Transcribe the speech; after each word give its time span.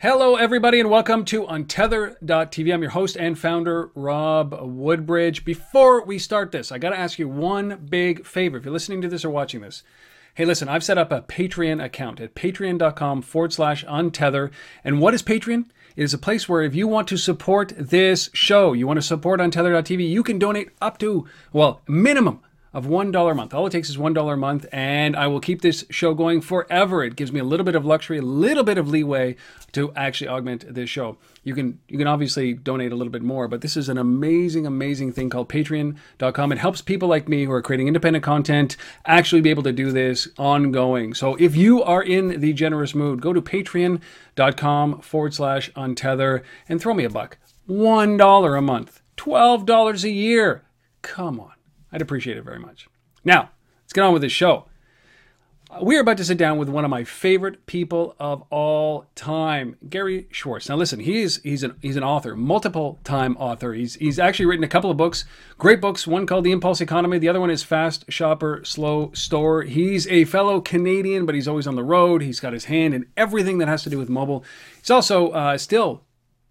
Hello, 0.00 0.36
everybody, 0.36 0.78
and 0.78 0.88
welcome 0.88 1.24
to 1.24 1.42
Untether.tv. 1.42 2.72
I'm 2.72 2.82
your 2.82 2.92
host 2.92 3.16
and 3.16 3.36
founder, 3.36 3.90
Rob 3.96 4.56
Woodbridge. 4.62 5.44
Before 5.44 6.04
we 6.04 6.20
start 6.20 6.52
this, 6.52 6.70
I 6.70 6.78
got 6.78 6.90
to 6.90 6.98
ask 6.98 7.18
you 7.18 7.28
one 7.28 7.84
big 7.90 8.24
favor. 8.24 8.58
If 8.58 8.64
you're 8.64 8.72
listening 8.72 9.00
to 9.02 9.08
this 9.08 9.24
or 9.24 9.30
watching 9.30 9.60
this, 9.60 9.82
hey, 10.34 10.44
listen, 10.44 10.68
I've 10.68 10.84
set 10.84 10.98
up 10.98 11.10
a 11.10 11.22
Patreon 11.22 11.84
account 11.84 12.20
at 12.20 12.36
patreon.com 12.36 13.22
forward 13.22 13.52
slash 13.52 13.84
untether. 13.86 14.52
And 14.84 15.00
what 15.00 15.14
is 15.14 15.22
Patreon? 15.24 15.64
It 15.96 16.04
is 16.04 16.14
a 16.14 16.18
place 16.18 16.48
where 16.48 16.62
if 16.62 16.76
you 16.76 16.86
want 16.86 17.08
to 17.08 17.16
support 17.16 17.72
this 17.76 18.30
show, 18.32 18.74
you 18.74 18.86
want 18.86 18.98
to 18.98 19.02
support 19.02 19.40
Untether.tv, 19.40 20.08
you 20.08 20.22
can 20.22 20.38
donate 20.38 20.68
up 20.80 20.98
to, 20.98 21.26
well, 21.52 21.82
minimum 21.88 22.38
of 22.72 22.86
$1 22.86 23.30
a 23.30 23.34
month. 23.34 23.54
All 23.54 23.66
it 23.66 23.70
takes 23.70 23.88
is 23.88 23.96
$1 23.96 24.32
a 24.32 24.36
month, 24.36 24.66
and 24.72 25.16
I 25.16 25.26
will 25.26 25.40
keep 25.40 25.62
this 25.62 25.84
show 25.90 26.14
going 26.14 26.40
forever. 26.40 27.02
It 27.02 27.16
gives 27.16 27.32
me 27.32 27.40
a 27.40 27.44
little 27.44 27.64
bit 27.64 27.74
of 27.74 27.86
luxury, 27.86 28.18
a 28.18 28.22
little 28.22 28.64
bit 28.64 28.78
of 28.78 28.88
leeway 28.88 29.36
to 29.72 29.92
actually 29.94 30.28
augment 30.28 30.74
this 30.74 30.90
show. 30.90 31.16
You 31.44 31.54
can 31.54 31.78
you 31.88 31.98
can 31.98 32.06
obviously 32.06 32.52
donate 32.52 32.92
a 32.92 32.94
little 32.94 33.10
bit 33.10 33.22
more, 33.22 33.48
but 33.48 33.60
this 33.60 33.76
is 33.76 33.88
an 33.88 33.98
amazing, 33.98 34.66
amazing 34.66 35.12
thing 35.12 35.30
called 35.30 35.48
patreon.com. 35.48 36.52
It 36.52 36.58
helps 36.58 36.82
people 36.82 37.08
like 37.08 37.28
me 37.28 37.44
who 37.44 37.52
are 37.52 37.62
creating 37.62 37.88
independent 37.88 38.24
content 38.24 38.76
actually 39.06 39.40
be 39.40 39.50
able 39.50 39.62
to 39.62 39.72
do 39.72 39.90
this 39.90 40.28
ongoing. 40.38 41.14
So 41.14 41.36
if 41.36 41.56
you 41.56 41.82
are 41.82 42.02
in 42.02 42.40
the 42.40 42.52
generous 42.52 42.94
mood, 42.94 43.20
go 43.20 43.32
to 43.32 43.40
patreon.com 43.40 45.00
forward 45.00 45.34
slash 45.34 45.70
untether 45.72 46.42
and 46.68 46.80
throw 46.80 46.94
me 46.94 47.04
a 47.04 47.10
buck. 47.10 47.38
$1 47.68 48.58
a 48.58 48.62
month, 48.62 49.02
$12 49.16 50.04
a 50.04 50.10
year. 50.10 50.64
Come 51.02 51.40
on. 51.40 51.57
I'd 51.92 52.02
appreciate 52.02 52.36
it 52.36 52.44
very 52.44 52.58
much. 52.58 52.88
Now, 53.24 53.50
let's 53.82 53.92
get 53.92 54.04
on 54.04 54.12
with 54.12 54.22
this 54.22 54.32
show. 54.32 54.66
We're 55.82 56.00
about 56.00 56.16
to 56.16 56.24
sit 56.24 56.38
down 56.38 56.56
with 56.56 56.70
one 56.70 56.86
of 56.86 56.90
my 56.90 57.04
favorite 57.04 57.66
people 57.66 58.16
of 58.18 58.42
all 58.48 59.04
time, 59.14 59.76
Gary 59.86 60.26
Schwartz. 60.30 60.66
Now, 60.66 60.76
listen, 60.76 60.98
he's 61.00 61.42
he's 61.42 61.62
an 61.62 61.76
he's 61.82 61.96
an 61.96 62.02
author, 62.02 62.34
multiple 62.34 62.98
time 63.04 63.36
author. 63.36 63.74
He's 63.74 63.96
he's 63.96 64.18
actually 64.18 64.46
written 64.46 64.64
a 64.64 64.68
couple 64.68 64.90
of 64.90 64.96
books, 64.96 65.26
great 65.58 65.82
books. 65.82 66.06
One 66.06 66.24
called 66.24 66.44
The 66.44 66.52
Impulse 66.52 66.80
Economy. 66.80 67.18
The 67.18 67.28
other 67.28 67.40
one 67.40 67.50
is 67.50 67.62
Fast 67.62 68.06
Shopper, 68.08 68.64
Slow 68.64 69.12
Store. 69.12 69.62
He's 69.62 70.06
a 70.06 70.24
fellow 70.24 70.62
Canadian, 70.62 71.26
but 71.26 71.34
he's 71.34 71.46
always 71.46 71.66
on 71.66 71.76
the 71.76 71.84
road. 71.84 72.22
He's 72.22 72.40
got 72.40 72.54
his 72.54 72.64
hand 72.64 72.94
in 72.94 73.04
everything 73.14 73.58
that 73.58 73.68
has 73.68 73.82
to 73.82 73.90
do 73.90 73.98
with 73.98 74.08
mobile. 74.08 74.42
He's 74.78 74.90
also 74.90 75.28
uh, 75.32 75.58
still 75.58 76.02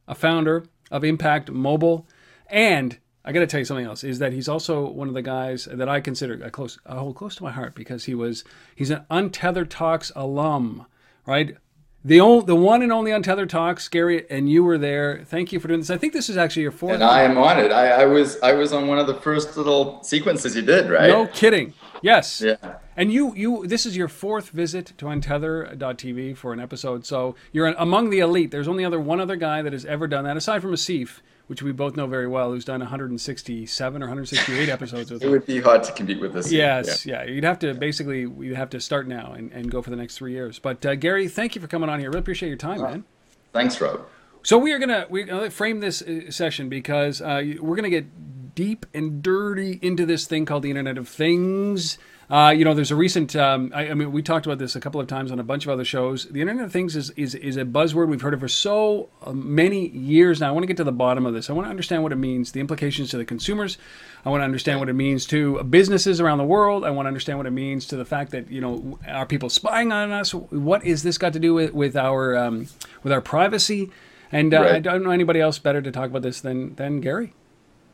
a 0.07 0.13
founder 0.13 0.65
of 0.91 1.03
Impact 1.03 1.49
Mobile, 1.49 2.07
and 2.51 2.99
I 3.27 3.33
got 3.33 3.41
to 3.41 3.47
tell 3.47 3.59
you 3.59 3.65
something 3.65 3.85
else 3.85 4.05
is 4.05 4.19
that 4.19 4.31
he's 4.31 4.47
also 4.47 4.87
one 4.87 5.09
of 5.09 5.13
the 5.13 5.21
guys 5.21 5.67
that 5.69 5.89
I 5.89 5.99
consider 5.99 6.41
a 6.41 6.49
close, 6.49 6.79
a 6.85 6.97
hold 6.97 7.17
close 7.17 7.35
to 7.35 7.43
my 7.43 7.51
heart 7.51 7.75
because 7.75 8.05
he 8.05 8.15
was 8.15 8.45
he's 8.73 8.89
an 8.89 9.05
Untethered 9.09 9.69
Talks 9.69 10.13
alum, 10.15 10.85
right? 11.25 11.57
The 12.05 12.21
only, 12.21 12.45
the 12.45 12.55
one 12.55 12.81
and 12.81 12.89
only 12.89 13.11
Untethered 13.11 13.49
Talks, 13.49 13.89
Gary, 13.89 14.25
and 14.29 14.49
you 14.49 14.63
were 14.63 14.77
there. 14.77 15.25
Thank 15.25 15.51
you 15.51 15.59
for 15.59 15.67
doing 15.67 15.81
this. 15.81 15.89
I 15.89 15.97
think 15.97 16.13
this 16.13 16.29
is 16.29 16.37
actually 16.37 16.61
your 16.61 16.71
fourth. 16.71 16.93
And 16.93 17.03
I 17.03 17.23
am 17.23 17.37
on 17.37 17.59
it. 17.59 17.69
I, 17.69 18.03
I 18.03 18.05
was 18.05 18.39
I 18.39 18.53
was 18.53 18.71
on 18.71 18.87
one 18.87 18.97
of 18.97 19.07
the 19.07 19.15
first 19.15 19.57
little 19.57 20.01
sequences 20.03 20.55
you 20.55 20.61
did, 20.61 20.89
right? 20.89 21.09
No 21.09 21.27
kidding. 21.27 21.73
Yes. 22.01 22.39
Yeah. 22.39 22.55
And 22.95 23.11
you 23.11 23.35
you 23.35 23.67
this 23.67 23.85
is 23.85 23.97
your 23.97 24.07
fourth 24.07 24.51
visit 24.51 24.93
to 24.99 25.05
Untether.tv 25.07 26.37
for 26.37 26.53
an 26.53 26.61
episode, 26.61 27.05
so 27.05 27.35
you're 27.51 27.67
among 27.67 28.09
the 28.09 28.19
elite. 28.19 28.51
There's 28.51 28.69
only 28.69 28.85
other 28.85 29.01
one 29.01 29.19
other 29.19 29.35
guy 29.35 29.61
that 29.61 29.73
has 29.73 29.83
ever 29.83 30.07
done 30.07 30.23
that, 30.23 30.37
aside 30.37 30.61
from 30.61 30.71
Asif 30.71 31.19
which 31.47 31.61
we 31.61 31.71
both 31.71 31.95
know 31.95 32.07
very 32.07 32.27
well, 32.27 32.51
who's 32.51 32.65
done 32.65 32.79
167 32.81 34.01
or 34.01 34.05
168 34.05 34.69
episodes 34.69 35.11
with 35.11 35.23
It 35.23 35.29
would 35.29 35.45
be 35.45 35.59
hard 35.59 35.83
to 35.83 35.91
compete 35.93 36.19
with 36.19 36.33
this. 36.33 36.51
Yes, 36.51 37.05
yeah. 37.05 37.23
yeah. 37.23 37.31
You'd 37.31 37.43
have 37.43 37.59
to 37.59 37.73
basically, 37.73 38.21
you'd 38.21 38.57
have 38.57 38.69
to 38.71 38.79
start 38.79 39.07
now 39.07 39.33
and, 39.33 39.51
and 39.51 39.71
go 39.71 39.81
for 39.81 39.89
the 39.89 39.95
next 39.95 40.17
three 40.17 40.33
years. 40.33 40.59
But 40.59 40.85
uh, 40.85 40.95
Gary, 40.95 41.27
thank 41.27 41.55
you 41.55 41.61
for 41.61 41.67
coming 41.67 41.89
on 41.89 41.99
here. 41.99 42.09
Really 42.09 42.19
appreciate 42.19 42.49
your 42.49 42.57
time, 42.57 42.81
oh, 42.81 42.83
man. 42.83 43.05
Thanks, 43.53 43.79
Rob. 43.81 44.05
So 44.43 44.57
we 44.57 44.71
are 44.71 44.79
gonna 44.79 45.07
we're 45.09 45.25
gonna 45.25 45.49
frame 45.49 45.81
this 45.81 46.01
uh, 46.01 46.31
session 46.31 46.69
because 46.69 47.21
uh, 47.21 47.43
we're 47.59 47.75
gonna 47.75 47.89
get 47.89 48.55
deep 48.55 48.85
and 48.93 49.21
dirty 49.21 49.77
into 49.81 50.05
this 50.05 50.25
thing 50.25 50.45
called 50.45 50.63
the 50.63 50.69
Internet 50.69 50.97
of 50.97 51.09
Things. 51.09 51.97
Uh, 52.29 52.53
you 52.55 52.65
know, 52.65 52.73
there's 52.73 52.91
a 52.91 52.95
recent. 52.95 53.37
Um, 53.37 53.71
I, 53.73 53.89
I, 53.89 53.93
mean, 53.93 54.11
we 54.11 54.21
talked 54.21 54.45
about 54.45 54.57
this 54.57 54.75
a 54.75 54.81
couple 54.81 54.99
of 54.99 55.07
times 55.07 55.31
on 55.31 55.39
a 55.39 55.43
bunch 55.43 55.65
of 55.65 55.71
other 55.71 55.85
shows. 55.85 56.25
The 56.25 56.41
Internet 56.41 56.65
of 56.65 56.71
Things 56.73 56.93
is 56.97 57.09
is, 57.11 57.35
is 57.35 57.55
a 57.55 57.63
buzzword 57.63 58.09
we've 58.09 58.19
heard 58.19 58.33
it 58.33 58.41
for 58.41 58.49
so 58.49 59.07
uh, 59.23 59.31
many 59.31 59.87
years 59.87 60.41
now. 60.41 60.49
I 60.49 60.51
want 60.51 60.63
to 60.63 60.67
get 60.67 60.75
to 60.77 60.83
the 60.83 60.91
bottom 60.91 61.25
of 61.25 61.33
this. 61.33 61.49
I 61.49 61.53
want 61.53 61.67
to 61.67 61.69
understand 61.69 62.03
what 62.03 62.11
it 62.11 62.17
means, 62.17 62.51
the 62.51 62.59
implications 62.59 63.09
to 63.11 63.17
the 63.17 63.23
consumers. 63.23 63.77
I 64.25 64.29
want 64.29 64.41
to 64.41 64.45
understand 64.45 64.81
what 64.81 64.89
it 64.89 64.93
means 64.93 65.25
to 65.27 65.63
businesses 65.63 66.19
around 66.19 66.39
the 66.39 66.43
world. 66.43 66.83
I 66.83 66.89
want 66.89 67.05
to 67.05 67.07
understand 67.07 67.39
what 67.39 67.47
it 67.47 67.51
means 67.51 67.87
to 67.87 67.95
the 67.95 68.05
fact 68.05 68.31
that 68.31 68.51
you 68.51 68.59
know, 68.59 68.99
are 69.07 69.25
people 69.25 69.49
spying 69.49 69.93
on 69.93 70.11
us? 70.11 70.33
What 70.33 70.83
is 70.83 71.03
this 71.03 71.17
got 71.17 71.31
to 71.31 71.39
do 71.39 71.53
with 71.53 71.73
with 71.73 71.95
our 71.95 72.35
um, 72.35 72.67
with 73.03 73.13
our 73.13 73.21
privacy? 73.21 73.89
And 74.33 74.53
uh, 74.53 74.61
right. 74.61 74.75
I 74.75 74.79
don't 74.79 75.03
know 75.03 75.11
anybody 75.11 75.39
else 75.39 75.59
better 75.59 75.81
to 75.81 75.91
talk 75.93 76.09
about 76.09 76.23
this 76.23 76.41
than 76.41 76.75
than 76.75 76.99
Gary. 76.99 77.33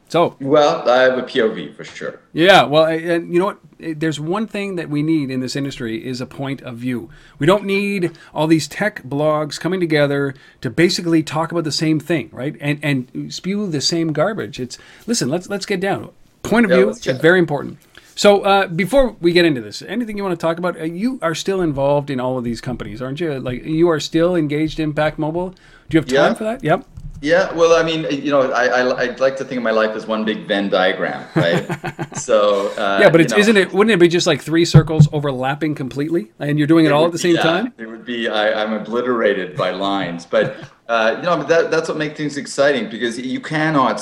So 0.10 0.36
well, 0.40 0.88
I 0.88 1.02
have 1.02 1.18
a 1.18 1.24
POV 1.24 1.76
for 1.76 1.84
sure. 1.84 2.20
Yeah, 2.34 2.66
well, 2.66 2.86
and 2.86 3.34
you 3.34 3.40
know 3.40 3.46
what? 3.46 3.60
There's 3.96 4.20
one 4.20 4.48
thing 4.48 4.76
that 4.76 4.90
we 4.90 5.04
need 5.04 5.30
in 5.30 5.40
this 5.40 5.56
industry 5.56 6.06
is 6.06 6.22
a 6.22 6.26
point 6.26 6.62
of 6.62 6.78
view. 6.78 7.10
We 7.40 7.46
don't 7.46 7.66
need 7.66 8.18
all 8.34 8.48
these 8.48 8.68
tech 8.68 9.04
blogs 9.04 9.60
coming 9.60 9.80
together 9.80 10.34
to 10.62 10.70
basically 10.70 11.24
talk 11.24 11.52
about 11.52 11.64
the 11.64 11.72
same 11.72 12.00
thing, 12.00 12.30
right? 12.32 12.56
And 12.60 12.80
and 12.84 13.34
spew 13.34 13.68
the 13.68 13.82
same 13.82 14.14
garbage. 14.14 14.60
It's 14.60 14.78
listen. 15.08 15.30
Let's 15.30 15.50
let's 15.50 15.66
get 15.66 15.80
down. 15.80 16.12
Point 16.44 16.66
of 16.66 16.72
yeah, 16.72 16.78
view 16.78 16.90
is 16.90 17.06
very 17.06 17.40
important. 17.40 17.80
So 18.16 18.42
uh, 18.42 18.68
before 18.68 19.16
we 19.22 19.32
get 19.32 19.46
into 19.46 19.62
this, 19.62 19.82
anything 19.82 20.18
you 20.18 20.24
want 20.24 20.40
to 20.40 20.42
talk 20.42 20.58
about? 20.58 20.80
Uh, 20.80 20.84
you 20.84 21.20
are 21.22 21.34
still 21.34 21.62
involved 21.62 22.10
in 22.10 22.20
all 22.20 22.38
of 22.38 22.44
these 22.44 22.62
companies, 22.62 23.02
aren't 23.02 23.20
you? 23.20 23.40
Like 23.40 23.64
you 23.64 23.90
are 23.90 24.00
still 24.00 24.36
engaged 24.36 24.80
in 24.80 24.90
Impact 24.90 25.18
Mobile. 25.18 25.50
Do 25.90 25.98
you 25.98 26.00
have 26.00 26.08
time 26.08 26.18
yeah. 26.18 26.34
for 26.34 26.44
that? 26.44 26.64
Yep. 26.64 26.88
Yeah, 27.24 27.54
well, 27.54 27.74
I 27.82 27.84
mean, 27.84 28.06
you 28.12 28.32
know, 28.32 28.52
I, 28.52 28.66
I, 28.66 28.80
I 28.82 29.16
like 29.16 29.38
to 29.38 29.46
think 29.46 29.56
of 29.56 29.64
my 29.64 29.72
life 29.72 29.96
as 29.96 30.06
one 30.06 30.26
big 30.26 30.46
Venn 30.46 30.68
diagram, 30.68 31.26
right? 31.36 31.66
so 32.18 32.68
uh, 32.72 33.00
yeah, 33.02 33.10
but 33.10 33.22
it's, 33.22 33.32
isn't 33.32 33.56
it? 33.56 33.72
Wouldn't 33.72 33.94
it 33.94 34.00
be 34.00 34.10
just 34.10 34.28
like 34.28 34.42
three 34.42 34.66
circles 34.66 35.08
overlapping 35.14 35.74
completely, 35.74 36.34
and 36.40 36.58
you're 36.58 36.68
doing 36.68 36.84
it, 36.84 36.90
it 36.90 36.92
all 36.92 37.06
at 37.06 37.14
the 37.14 37.18
same 37.18 37.38
time? 37.38 37.74
It 37.78 37.86
would 37.86 38.04
be. 38.04 38.28
I, 38.28 38.62
am 38.62 38.74
obliterated 38.74 39.56
by 39.56 39.72
lines, 39.72 40.26
but 40.26 40.70
uh, 40.90 41.14
you 41.16 41.24
know, 41.24 41.42
that, 41.44 41.72
that's 41.72 41.88
what 41.88 41.98
makes 41.98 42.18
things 42.18 42.36
exciting 42.36 42.90
because 42.90 43.18
you 43.18 43.40
cannot 43.40 44.02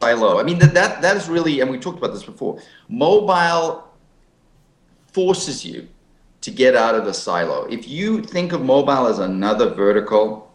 silo. 0.00 0.38
I 0.38 0.44
mean, 0.44 0.60
that 0.60 0.72
that 0.74 1.02
that 1.02 1.16
is 1.16 1.28
really, 1.28 1.58
and 1.58 1.72
we 1.72 1.76
talked 1.76 1.98
about 1.98 2.12
this 2.12 2.22
before. 2.22 2.62
Mobile 2.88 3.88
forces 5.08 5.64
you 5.64 5.88
to 6.42 6.52
get 6.52 6.76
out 6.76 6.94
of 6.94 7.04
the 7.04 7.12
silo. 7.12 7.64
If 7.64 7.88
you 7.88 8.22
think 8.22 8.52
of 8.52 8.62
mobile 8.62 9.08
as 9.08 9.18
another 9.18 9.70
vertical 9.70 10.49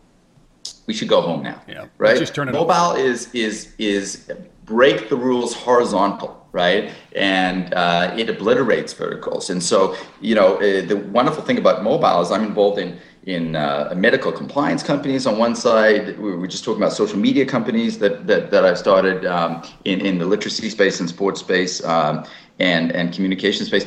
we 0.87 0.93
should 0.93 1.07
go 1.07 1.21
home 1.21 1.43
now. 1.43 1.61
Yeah. 1.67 1.85
Right. 1.97 2.17
just 2.17 2.35
turn 2.35 2.49
it. 2.49 2.53
Mobile 2.53 2.73
off. 2.73 2.97
is 2.97 3.29
is 3.33 3.73
is 3.77 4.31
break 4.65 5.09
the 5.09 5.15
rules 5.15 5.53
horizontal 5.53 6.45
right 6.51 6.91
and 7.15 7.73
uh, 7.73 8.13
it 8.17 8.29
obliterates 8.29 8.93
verticals 8.93 9.49
and 9.49 9.61
so 9.61 9.95
you 10.21 10.33
know 10.33 10.55
uh, 10.55 10.85
the 10.85 10.95
wonderful 11.11 11.43
thing 11.43 11.57
about 11.57 11.83
mobile 11.83 12.21
is 12.21 12.31
i'm 12.31 12.43
involved 12.43 12.79
in 12.79 12.97
in 13.25 13.55
uh, 13.55 13.93
medical 13.95 14.31
compliance 14.31 14.81
companies 14.81 15.27
on 15.27 15.37
one 15.37 15.55
side 15.55 16.17
we 16.17 16.35
were 16.35 16.47
just 16.47 16.63
talking 16.63 16.81
about 16.81 16.93
social 16.93 17.17
media 17.17 17.45
companies 17.45 17.99
that 17.99 18.25
that, 18.25 18.49
that 18.51 18.65
i've 18.65 18.77
started 18.77 19.25
um, 19.25 19.61
in, 19.83 19.99
in 20.01 20.17
the 20.17 20.25
literacy 20.25 20.69
space 20.69 20.99
and 20.99 21.09
sports 21.09 21.41
space 21.41 21.83
um, 21.83 22.25
and 22.59 22.91
and 22.93 23.13
communication 23.13 23.65
space 23.65 23.85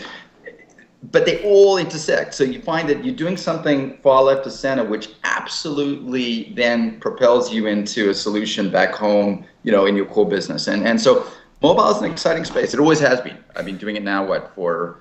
but 1.03 1.25
they 1.25 1.43
all 1.45 1.79
intersect. 1.79 2.35
So 2.35 2.45
you 2.45 2.61
find 2.61 2.89
that 2.89 3.05
you're 3.05 3.15
doing 3.15 3.37
something 3.37 3.99
far 3.99 4.23
left 4.23 4.45
to 4.45 4.51
center, 4.51 4.85
which 4.85 5.11
absolutely 5.25 6.53
then 6.55 6.99
propels 7.01 7.53
you 7.53 7.67
into 7.67 8.11
a 8.11 8.15
solution 8.15 8.71
back 8.71 8.95
home, 8.95 9.45
you 9.63 9.73
know, 9.73 9.87
in 9.87 9.97
your 9.97 10.07
core 10.07 10.29
business. 10.29 10.67
And 10.67 10.87
and 10.87 11.01
so 11.01 11.27
mobile 11.63 11.89
is 11.91 11.99
an 11.99 12.11
exciting 12.11 12.45
space. 12.45 12.75
It 12.75 12.81
always 12.81 13.01
has 13.01 13.21
been. 13.21 13.39
I've 13.55 13.65
been 13.65 13.79
doing 13.79 13.97
it 13.97 14.03
now, 14.03 14.27
what 14.27 14.55
for 14.55 15.01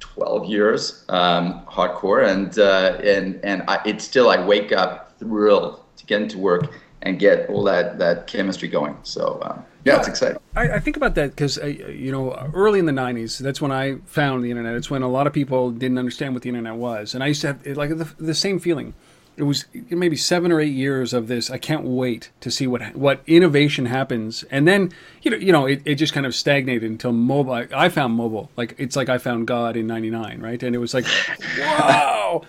12 0.00 0.46
years, 0.46 1.04
um, 1.08 1.64
hardcore, 1.66 2.26
and 2.28 2.58
uh, 2.58 2.98
and 3.04 3.38
and 3.44 3.62
I, 3.68 3.80
it's 3.84 4.04
still 4.04 4.30
I 4.30 4.44
wake 4.44 4.72
up 4.72 5.18
thrilled 5.18 5.82
to 5.96 6.06
get 6.06 6.22
into 6.22 6.38
work 6.38 6.72
and 7.02 7.18
get 7.18 7.48
all 7.50 7.62
that 7.64 7.98
that 7.98 8.26
chemistry 8.26 8.68
going. 8.68 8.96
So. 9.02 9.38
Um, 9.42 9.64
yeah, 9.86 9.98
it's 9.98 10.08
exciting. 10.08 10.38
I, 10.56 10.72
I 10.72 10.80
think 10.80 10.96
about 10.96 11.14
that 11.14 11.30
because 11.30 11.58
uh, 11.58 11.66
you 11.66 12.10
know, 12.10 12.32
early 12.52 12.80
in 12.80 12.86
the 12.86 12.92
'90s, 12.92 13.38
that's 13.38 13.60
when 13.60 13.70
I 13.70 13.98
found 14.06 14.44
the 14.44 14.50
internet. 14.50 14.74
It's 14.74 14.90
when 14.90 15.02
a 15.02 15.08
lot 15.08 15.28
of 15.28 15.32
people 15.32 15.70
didn't 15.70 15.96
understand 15.96 16.34
what 16.34 16.42
the 16.42 16.48
internet 16.48 16.74
was, 16.74 17.14
and 17.14 17.22
I 17.22 17.28
used 17.28 17.40
to 17.42 17.46
have 17.48 17.64
like 17.76 17.90
the, 17.90 18.12
the 18.18 18.34
same 18.34 18.58
feeling. 18.58 18.94
It 19.36 19.44
was 19.44 19.66
maybe 19.90 20.16
seven 20.16 20.50
or 20.50 20.60
eight 20.60 20.72
years 20.72 21.12
of 21.12 21.28
this. 21.28 21.50
I 21.50 21.58
can't 21.58 21.84
wait 21.84 22.30
to 22.40 22.50
see 22.50 22.66
what 22.66 22.96
what 22.96 23.22
innovation 23.28 23.86
happens, 23.86 24.42
and 24.50 24.66
then 24.66 24.92
you 25.22 25.30
know, 25.30 25.36
you 25.36 25.52
know, 25.52 25.66
it, 25.66 25.82
it 25.84 25.94
just 25.94 26.12
kind 26.12 26.26
of 26.26 26.34
stagnated 26.34 26.90
until 26.90 27.12
mobile. 27.12 27.52
I 27.72 27.88
found 27.88 28.14
mobile 28.14 28.50
like 28.56 28.74
it's 28.78 28.96
like 28.96 29.08
I 29.08 29.18
found 29.18 29.46
God 29.46 29.76
in 29.76 29.86
'99, 29.86 30.40
right? 30.40 30.60
And 30.64 30.74
it 30.74 30.78
was 30.78 30.94
like, 30.94 31.06
wow, 31.60 32.42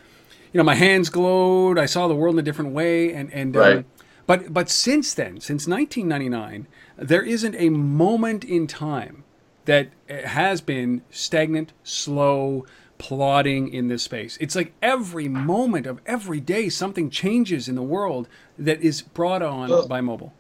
you 0.52 0.58
know, 0.58 0.64
my 0.64 0.76
hands 0.76 1.10
glowed. 1.10 1.78
I 1.78 1.86
saw 1.86 2.08
the 2.08 2.16
world 2.16 2.34
in 2.34 2.40
a 2.40 2.44
different 2.44 2.72
way, 2.72 3.14
and 3.14 3.32
and 3.32 3.56
um, 3.56 3.62
right. 3.62 3.78
um, 3.78 3.86
but 4.26 4.52
but 4.52 4.72
since 4.72 5.14
then, 5.14 5.40
since 5.40 5.68
1999 5.68 6.66
there 6.98 7.24
isn't 7.24 7.56
a 7.56 7.70
moment 7.70 8.44
in 8.44 8.68
time 8.68 9.24
that 9.66 9.90
has 10.10 10.62
been 10.62 11.02
stagnant, 11.10 11.74
slow, 11.84 12.66
plodding 12.98 13.72
in 13.72 13.88
this 13.88 14.04
space. 14.04 14.38
It's 14.42 14.56
like 14.56 14.74
every 14.82 15.28
moment 15.28 15.86
of 15.86 16.02
every 16.06 16.40
day 16.40 16.70
something 16.70 17.10
changes 17.10 17.70
in 17.70 17.76
the 17.76 17.84
world 17.84 18.28
that 18.58 18.82
is 18.82 19.02
brought 19.02 19.42
on 19.42 19.70
well, 19.70 19.88
by 19.88 20.02
mobile. 20.02 20.34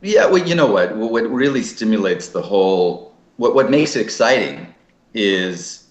Yeah, 0.00 0.26
well, 0.26 0.46
you 0.46 0.54
know 0.54 0.66
what? 0.66 0.96
What 0.96 1.30
really 1.30 1.62
stimulates 1.62 2.28
the 2.28 2.42
whole, 2.42 3.14
what, 3.36 3.54
what 3.54 3.70
makes 3.70 3.96
it 3.96 4.00
exciting 4.00 4.74
is 5.14 5.88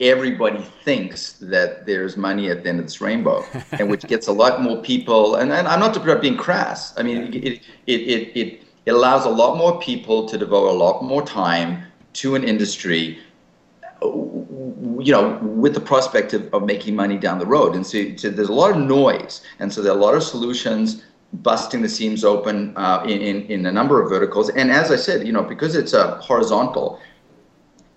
everybody 0.00 0.64
thinks 0.82 1.34
that 1.34 1.84
there's 1.86 2.16
money 2.16 2.50
at 2.50 2.64
the 2.64 2.70
end 2.70 2.80
of 2.80 2.86
this 2.86 3.00
rainbow, 3.00 3.44
and 3.72 3.90
which 3.90 4.06
gets 4.06 4.28
a 4.28 4.32
lot 4.32 4.62
more 4.62 4.80
people. 4.82 5.36
And, 5.36 5.52
and 5.52 5.68
I'm 5.68 5.78
not 5.78 6.22
being 6.22 6.38
crass. 6.38 6.98
I 6.98 7.02
mean, 7.02 7.34
it, 7.34 7.44
it, 7.44 7.62
it, 7.86 8.36
it, 8.36 8.64
it 8.90 8.94
allows 8.94 9.24
a 9.24 9.30
lot 9.30 9.56
more 9.56 9.78
people 9.80 10.28
to 10.28 10.36
devote 10.36 10.68
a 10.68 10.76
lot 10.76 11.04
more 11.04 11.24
time 11.24 11.84
to 12.12 12.34
an 12.34 12.42
industry 12.42 13.20
you 14.02 15.12
know, 15.12 15.38
with 15.42 15.74
the 15.74 15.80
prospect 15.80 16.32
of, 16.32 16.52
of 16.52 16.64
making 16.64 16.96
money 16.96 17.16
down 17.16 17.38
the 17.38 17.46
road. 17.46 17.76
And 17.76 17.86
so, 17.86 18.16
so, 18.16 18.30
there's 18.30 18.48
a 18.48 18.52
lot 18.52 18.70
of 18.72 18.78
noise. 18.78 19.42
And 19.58 19.72
so 19.72 19.82
there 19.82 19.92
are 19.92 19.96
a 19.96 20.00
lot 20.00 20.14
of 20.14 20.22
solutions 20.22 21.04
busting 21.34 21.82
the 21.82 21.88
seams 21.88 22.24
open 22.24 22.76
uh, 22.76 23.02
in, 23.04 23.20
in, 23.20 23.36
in, 23.46 23.66
a 23.66 23.72
number 23.72 24.02
of 24.02 24.08
verticals. 24.08 24.48
And 24.50 24.70
as 24.70 24.90
I 24.90 24.96
said, 24.96 25.26
you 25.26 25.32
know, 25.32 25.42
because 25.42 25.76
it's 25.76 25.92
a 25.92 26.16
horizontal, 26.16 26.98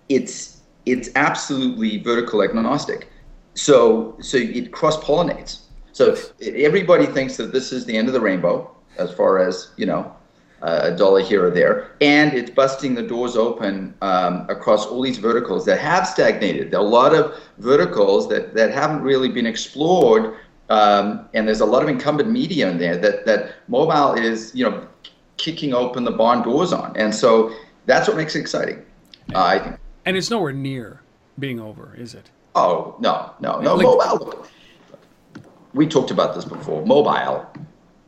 it's 0.10 0.62
it's 0.86 1.10
absolutely 1.16 2.04
vertical 2.04 2.44
agnostic. 2.44 3.10
So 3.56 4.16
so 4.22 4.38
it 4.38 4.72
cross 4.72 4.98
pollinates. 4.98 5.62
So 5.94 6.16
everybody 6.42 7.07
thinks 7.07 7.38
that 7.38 7.51
this 7.54 7.72
is 7.72 7.86
the 7.86 7.98
end 7.98 8.07
of 8.10 8.13
the 8.13 8.22
rainbow 8.22 8.69
as 9.00 9.12
far 9.13 9.39
as 9.39 9.72
you 9.78 9.86
know 9.86 10.13
a 10.63 10.95
dollar 10.95 11.21
here 11.21 11.45
or 11.45 11.51
there, 11.51 11.95
and 12.00 12.33
it's 12.33 12.50
busting 12.50 12.95
the 12.95 13.01
doors 13.01 13.36
open 13.36 13.94
um, 14.01 14.45
across 14.50 14.86
all 14.86 15.01
these 15.01 15.18
verticals 15.18 15.65
that 15.65 15.80
have 15.80 16.07
stagnated. 16.07 16.71
There 16.71 16.80
are 16.80 16.86
a 16.86 16.89
lot 16.89 17.13
of 17.13 17.38
verticals 17.57 18.30
that, 18.30 18.54
that 18.56 18.71
haven't 18.71 19.01
really 19.01 19.30
been 19.30 19.45
explored, 19.45 20.38
um, 20.69 21.27
and 21.33 21.45
there's 21.48 21.60
a 21.60 21.65
lot 21.65 21.83
of 21.83 21.89
incumbent 21.89 22.30
media 22.30 22.69
in 22.71 22.77
there 22.77 22.98
that, 22.98 23.25
that 23.25 23.56
mobile 23.68 24.13
is, 24.13 24.56
you 24.56 24.63
know, 24.63 24.88
kicking 25.38 25.74
open 25.74 26.06
the 26.06 26.12
barn 26.12 26.42
doors 26.42 26.71
on, 26.71 26.95
and 26.95 27.13
so 27.13 27.54
that's 27.86 28.07
what 28.07 28.15
makes 28.15 28.36
it 28.36 28.39
exciting. 28.39 28.86
Uh, 29.36 29.44
I 29.44 29.60
think. 29.60 29.75
And 30.06 30.18
it's 30.18 30.30
nowhere 30.30 30.54
near 30.54 31.01
being 31.38 31.60
over, 31.60 31.94
is 31.98 32.13
it? 32.13 32.30
Oh 32.56 32.95
no, 33.00 33.33
no, 33.39 33.60
no. 33.60 33.75
Like, 33.75 33.86
mobile. 33.86 34.45
We 35.74 35.88
talked 35.88 36.12
about 36.12 36.36
this 36.36 36.45
before. 36.45 36.86
Mobile 36.86 37.48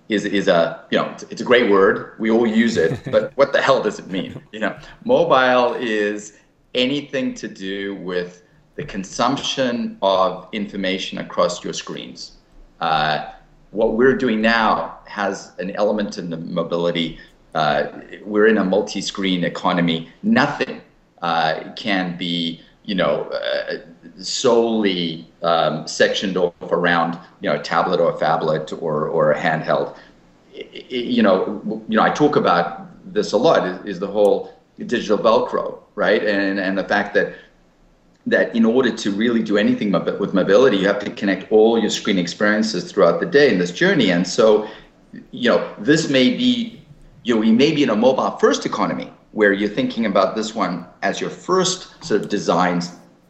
is 0.09 0.25
is 0.25 0.47
a 0.47 0.85
you 0.91 0.97
know 0.97 1.15
it's, 1.29 1.41
a 1.41 1.43
great 1.43 1.69
word. 1.69 2.13
We 2.19 2.29
all 2.29 2.47
use 2.47 2.77
it 2.77 2.99
but 3.11 3.35
what 3.35 3.53
the 3.53 3.61
hell 3.61 3.81
does 3.81 3.99
it 3.99 4.07
mean? 4.07 4.41
You 4.51 4.59
know 4.59 4.77
mobile 5.03 5.75
is 5.75 6.37
anything 6.73 7.33
to 7.35 7.47
do 7.47 7.95
with 7.95 8.43
the 8.75 8.83
consumption 8.83 9.97
of 10.01 10.47
information 10.51 11.19
across 11.19 11.63
your 11.63 11.73
screens. 11.73 12.37
Uh, 12.81 13.31
what 13.71 13.93
we're 13.93 14.15
doing 14.15 14.41
now 14.41 14.99
has 15.05 15.53
an 15.59 15.71
element 15.71 16.17
in 16.17 16.29
the 16.29 16.37
mobility. 16.37 17.17
Uh, 17.53 17.87
we're 18.23 18.47
in 18.47 18.57
a 18.57 18.63
multi-screen 18.63 19.45
economy. 19.45 20.09
Nothing 20.23 20.81
uh, 21.21 21.71
can 21.75 22.17
be 22.17 22.61
you 22.85 22.95
know, 22.95 23.23
uh, 23.23 23.77
solely 24.19 25.27
um, 25.41 25.87
sectioned 25.87 26.37
off 26.37 26.53
around, 26.61 27.17
you 27.41 27.49
know, 27.49 27.55
a 27.55 27.63
tablet 27.63 27.99
or 27.99 28.11
a 28.11 28.17
phablet 28.17 28.71
or, 28.81 29.07
or 29.07 29.31
a 29.31 29.39
handheld. 29.39 29.95
you 30.53 31.23
know, 31.23 31.61
you 31.89 31.97
know, 31.97 32.03
I 32.03 32.09
talk 32.09 32.35
about 32.35 32.65
this 33.13 33.31
a 33.33 33.37
lot 33.37 33.67
is, 33.67 33.95
is 33.95 33.99
the 33.99 34.07
whole 34.07 34.53
digital 34.77 35.17
Velcro, 35.17 35.79
right? 35.95 36.23
And, 36.23 36.59
and 36.59 36.77
the 36.77 36.83
fact 36.83 37.13
that 37.15 37.35
that 38.27 38.55
in 38.55 38.65
order 38.65 38.91
to 38.95 39.11
really 39.11 39.43
do 39.43 39.57
anything 39.57 39.91
with 39.91 40.33
mobility, 40.33 40.77
you 40.77 40.88
have 40.88 40.99
to 40.99 41.11
connect 41.11 41.51
all 41.51 41.79
your 41.79 41.91
screen 41.91 42.17
experiences 42.17 42.91
throughout 42.91 43.19
the 43.19 43.25
day 43.25 43.51
in 43.51 43.59
this 43.59 43.71
journey. 43.71 44.11
And 44.11 44.27
so, 44.27 44.67
you 45.31 45.49
know, 45.49 45.75
this 45.77 46.09
may 46.09 46.35
be, 46.35 46.81
you 47.23 47.35
know, 47.35 47.39
we 47.39 47.51
may 47.51 47.71
be 47.71 47.83
in 47.83 47.89
a 47.89 47.95
mobile 47.95 48.31
first 48.38 48.65
economy, 48.65 49.11
where 49.35 49.51
you're 49.51 49.69
thinking 49.69 50.05
about 50.05 50.33
this 50.33 50.55
one 50.55 50.87
as 51.01 51.19
your 51.19 51.29
first 51.29 52.01
sort 52.01 52.21
of 52.21 52.29
design 52.29 52.81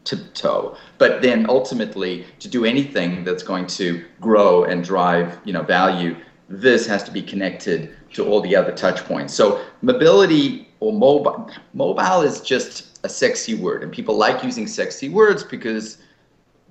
tiptoe, 0.04 0.78
but 1.00 1.24
then 1.24 1.50
ultimately 1.50 2.24
to 2.38 2.48
do 2.48 2.63
anything 2.63 3.24
that's 3.24 3.42
going 3.42 3.66
to 3.66 4.06
grow 4.22 4.66
and 4.66 4.84
drive 4.84 5.40
you 5.46 5.52
know 5.52 5.63
value 5.63 6.16
this 6.48 6.86
has 6.86 7.02
to 7.04 7.12
be 7.12 7.24
connected 7.24 7.96
to 8.13 8.24
all 8.24 8.40
the 8.40 8.56
other 8.56 8.72
touch 8.72 9.04
points 9.06 9.34
so 9.34 9.60
mobility 9.81 10.69
or 10.80 10.94
mobile 10.94 11.50
mobile 11.74 12.22
is 12.22 12.40
just 12.40 13.00
a 13.04 13.10
sexy 13.10 13.56
word 13.56 13.81
and 13.81 13.92
people 13.92 14.16
like 14.16 14.44
using 14.44 14.68
sexy 14.68 15.10
words 15.10 15.44
because 15.44 15.98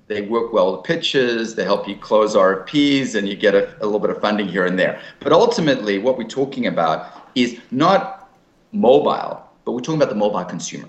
they 0.07 0.21
work 0.21 0.53
well 0.53 0.77
with 0.77 0.85
pitches, 0.85 1.55
they 1.55 1.65
help 1.65 1.89
you 1.89 1.97
close 1.97 2.37
RFPs, 2.37 3.15
and 3.15 3.27
you 3.27 3.37
get 3.37 3.55
a, 3.55 3.75
a 3.83 3.85
little 3.85 3.99
bit 3.99 4.11
of 4.11 4.21
funding 4.21 4.47
here 4.47 4.67
and 4.67 4.79
there. 4.79 5.01
But 5.21 5.33
ultimately, 5.33 5.99
what 5.99 6.19
we're 6.19 6.29
talking 6.29 6.67
about 6.67 7.31
is 7.35 7.59
not 7.71 8.14
mobile, 8.75 9.43
but 9.65 9.73
we're 9.73 9.81
talking 9.81 10.01
about 10.03 10.11
the 10.11 10.17
mobile 10.17 10.45
consumer. 10.45 10.89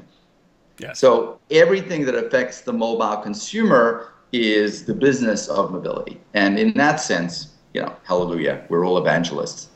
Yes. 0.80 1.00
So 1.00 1.40
everything 1.52 2.06
that 2.06 2.16
affects 2.16 2.62
the 2.62 2.74
mobile 2.74 3.18
consumer 3.18 4.14
is 4.34 4.86
the 4.86 4.94
business 4.94 5.48
of 5.48 5.72
mobility. 5.72 6.20
And 6.34 6.60
in 6.60 6.74
that 6.74 7.00
sense, 7.00 7.54
you 7.74 7.82
know, 7.82 7.96
hallelujah, 8.04 8.66
we're 8.68 8.86
all 8.86 8.98
evangelists. 8.98 9.70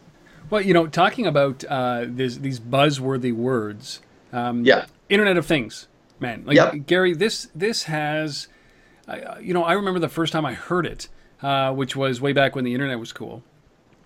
Well, 0.50 0.62
you 0.62 0.74
know, 0.74 0.88
talking 0.88 1.28
about 1.28 1.64
uh, 1.70 2.06
this, 2.08 2.38
these 2.38 2.60
buzzworthy 2.60 3.34
words, 3.34 4.02
um, 4.34 4.66
yeah, 4.66 4.86
Internet 5.08 5.38
of 5.38 5.46
Things, 5.46 5.88
man. 6.20 6.44
Like 6.46 6.56
yep. 6.56 6.86
Gary, 6.88 7.14
this 7.14 7.50
this 7.54 7.84
has, 7.84 8.48
uh, 9.08 9.36
you 9.40 9.54
know, 9.54 9.64
I 9.64 9.74
remember 9.74 10.00
the 10.00 10.10
first 10.10 10.34
time 10.34 10.46
I 10.46 10.54
heard 10.54 10.86
it, 10.86 11.08
uh, 11.42 11.72
which 11.74 11.96
was 11.96 12.20
way 12.20 12.34
back 12.34 12.56
when 12.56 12.66
the 12.66 12.74
internet 12.74 13.00
was 13.00 13.14
cool. 13.14 13.44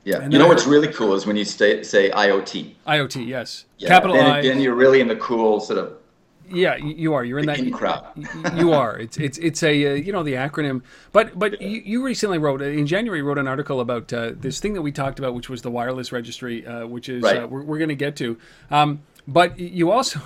Yeah. 0.03 0.19
And 0.19 0.33
you 0.33 0.39
know 0.39 0.47
what's 0.47 0.65
really 0.65 0.89
cool 0.89 1.13
is 1.13 1.25
when 1.25 1.35
you 1.35 1.45
stay, 1.45 1.83
say 1.83 2.09
IoT. 2.09 2.73
IoT, 2.87 3.25
yes. 3.27 3.65
Yeah. 3.77 3.87
Capital 3.87 4.15
then, 4.15 4.25
I. 4.25 4.41
Then 4.41 4.59
you're 4.59 4.75
really 4.75 4.99
in 4.99 5.07
the 5.07 5.15
cool 5.15 5.59
sort 5.59 5.79
of. 5.79 5.93
Yeah, 6.49 6.75
you 6.75 7.13
are. 7.13 7.23
You're 7.23 7.39
in 7.39 7.45
that 7.45 7.59
in 7.59 7.71
crowd. 7.71 8.05
you 8.57 8.73
are. 8.73 8.99
It's 8.99 9.17
it's 9.17 9.37
it's 9.37 9.63
a 9.63 9.93
uh, 9.93 9.95
you 9.95 10.11
know 10.11 10.23
the 10.23 10.33
acronym. 10.33 10.81
But 11.13 11.39
but 11.39 11.59
yeah. 11.61 11.67
you, 11.67 11.81
you 11.85 12.03
recently 12.03 12.37
wrote 12.37 12.61
uh, 12.61 12.65
in 12.65 12.85
January 12.85 13.21
wrote 13.21 13.37
an 13.37 13.47
article 13.47 13.79
about 13.79 14.11
uh, 14.11 14.33
this 14.35 14.59
thing 14.59 14.73
that 14.73 14.81
we 14.81 14.91
talked 14.91 15.19
about, 15.19 15.33
which 15.33 15.49
was 15.49 15.61
the 15.61 15.71
wireless 15.71 16.11
registry, 16.11 16.65
uh, 16.65 16.85
which 16.85 17.07
is 17.07 17.23
right. 17.23 17.43
Uh, 17.43 17.47
we're, 17.47 17.63
we're 17.63 17.77
going 17.77 17.89
to 17.89 17.95
get 17.95 18.17
to. 18.17 18.37
Um, 18.69 19.01
but 19.25 19.57
you 19.57 19.89
also 19.89 20.19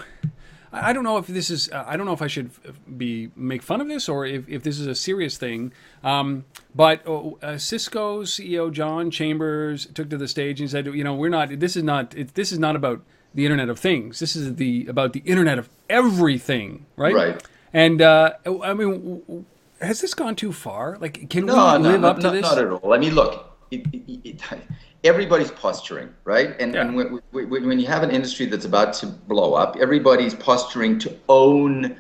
I 0.72 0.94
don't 0.94 1.04
know 1.04 1.18
if 1.18 1.28
this 1.28 1.50
is. 1.50 1.70
Uh, 1.72 1.84
I 1.88 1.96
don't 1.96 2.06
know 2.06 2.14
if 2.14 2.22
I 2.22 2.28
should 2.28 2.52
be 2.98 3.32
make 3.36 3.62
fun 3.62 3.82
of 3.82 3.88
this 3.88 4.10
or 4.10 4.26
if, 4.26 4.48
if 4.50 4.64
this 4.64 4.80
is 4.80 4.88
a 4.88 4.96
serious 4.96 5.38
thing. 5.38 5.72
Um, 6.04 6.46
but 6.76 7.02
oh, 7.08 7.38
uh, 7.42 7.58
Cisco's 7.58 8.32
CEO 8.32 8.72
John 8.72 9.10
Chambers 9.10 9.86
took 9.88 10.10
to 10.10 10.18
the 10.18 10.28
stage 10.28 10.60
and 10.60 10.70
said, 10.70 10.86
"You 10.88 11.04
know, 11.04 11.16
we're 11.16 11.30
not. 11.30 11.60
This 11.60 11.76
is 11.78 11.84
not. 11.84 12.16
It, 12.16 12.34
this 12.34 12.52
is 12.52 12.60
not 12.60 12.76
about 12.76 13.02
the 13.34 13.46
Internet 13.46 13.70
of 13.70 13.80
Things. 13.80 14.20
This 14.20 14.36
is 14.36 14.56
the 14.56 14.86
about 14.88 15.14
the 15.14 15.22
Internet 15.26 15.60
of 15.60 15.70
everything, 15.90 16.86
right? 16.96 17.16
Right. 17.16 17.44
And 17.74 18.02
uh, 18.02 18.34
I 18.64 18.74
mean, 18.74 19.46
has 19.82 20.02
this 20.02 20.14
gone 20.14 20.36
too 20.36 20.52
far? 20.52 20.98
Like, 21.00 21.30
can 21.30 21.46
no, 21.46 21.54
we 21.54 21.84
no, 21.84 21.90
live 21.90 22.02
no, 22.02 22.08
up 22.10 22.20
to 22.20 22.30
this? 22.32 22.42
Not 22.42 22.58
at 22.58 22.72
all. 22.72 22.94
I 22.94 22.98
mean, 22.98 23.16
look. 23.16 23.57
It, 23.72 23.86
it, 24.24 24.42
everybody's 25.04 25.52
posturing, 25.52 26.14
right? 26.24 26.56
And, 26.60 26.74
yeah. 26.74 26.82
and 26.82 26.96
when, 26.96 27.22
when, 27.32 27.80
you 27.80 27.88
have 27.88 28.04
an 28.04 28.12
industry 28.12 28.46
that's 28.46 28.66
about 28.66 28.94
to 28.96 29.08
blow 29.08 29.54
up, 29.54 29.78
everybody's 29.80 30.36
posturing 30.36 31.00
to 31.00 31.16
own. 31.30 31.98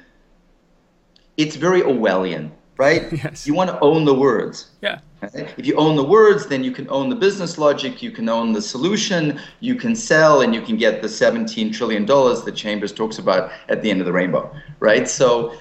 It's 1.37 1.55
very 1.55 1.81
Orwellian, 1.81 2.51
right? 2.77 3.11
Yes. 3.23 3.45
You 3.47 3.53
want 3.53 3.69
to 3.69 3.79
own 3.79 4.05
the 4.05 4.13
words. 4.13 4.71
Yeah. 4.81 4.99
If 5.21 5.65
you 5.65 5.75
own 5.77 5.95
the 5.95 6.03
words, 6.03 6.45
then 6.45 6.63
you 6.63 6.71
can 6.71 6.87
own 6.89 7.09
the 7.09 7.15
business 7.15 7.57
logic, 7.57 8.03
you 8.03 8.11
can 8.11 8.29
own 8.29 8.53
the 8.53 8.61
solution, 8.61 9.39
you 9.61 9.73
can 9.73 9.95
sell, 9.95 10.41
and 10.41 10.53
you 10.53 10.61
can 10.61 10.77
get 10.77 11.01
the 11.01 11.07
$17 11.07 11.73
trillion 11.73 12.05
that 12.05 12.53
Chambers 12.55 12.93
talks 12.93 13.17
about 13.17 13.51
at 13.67 13.81
the 13.81 13.89
end 13.89 13.99
of 13.99 14.05
the 14.05 14.13
rainbow, 14.13 14.53
right? 14.79 15.07
So 15.07 15.57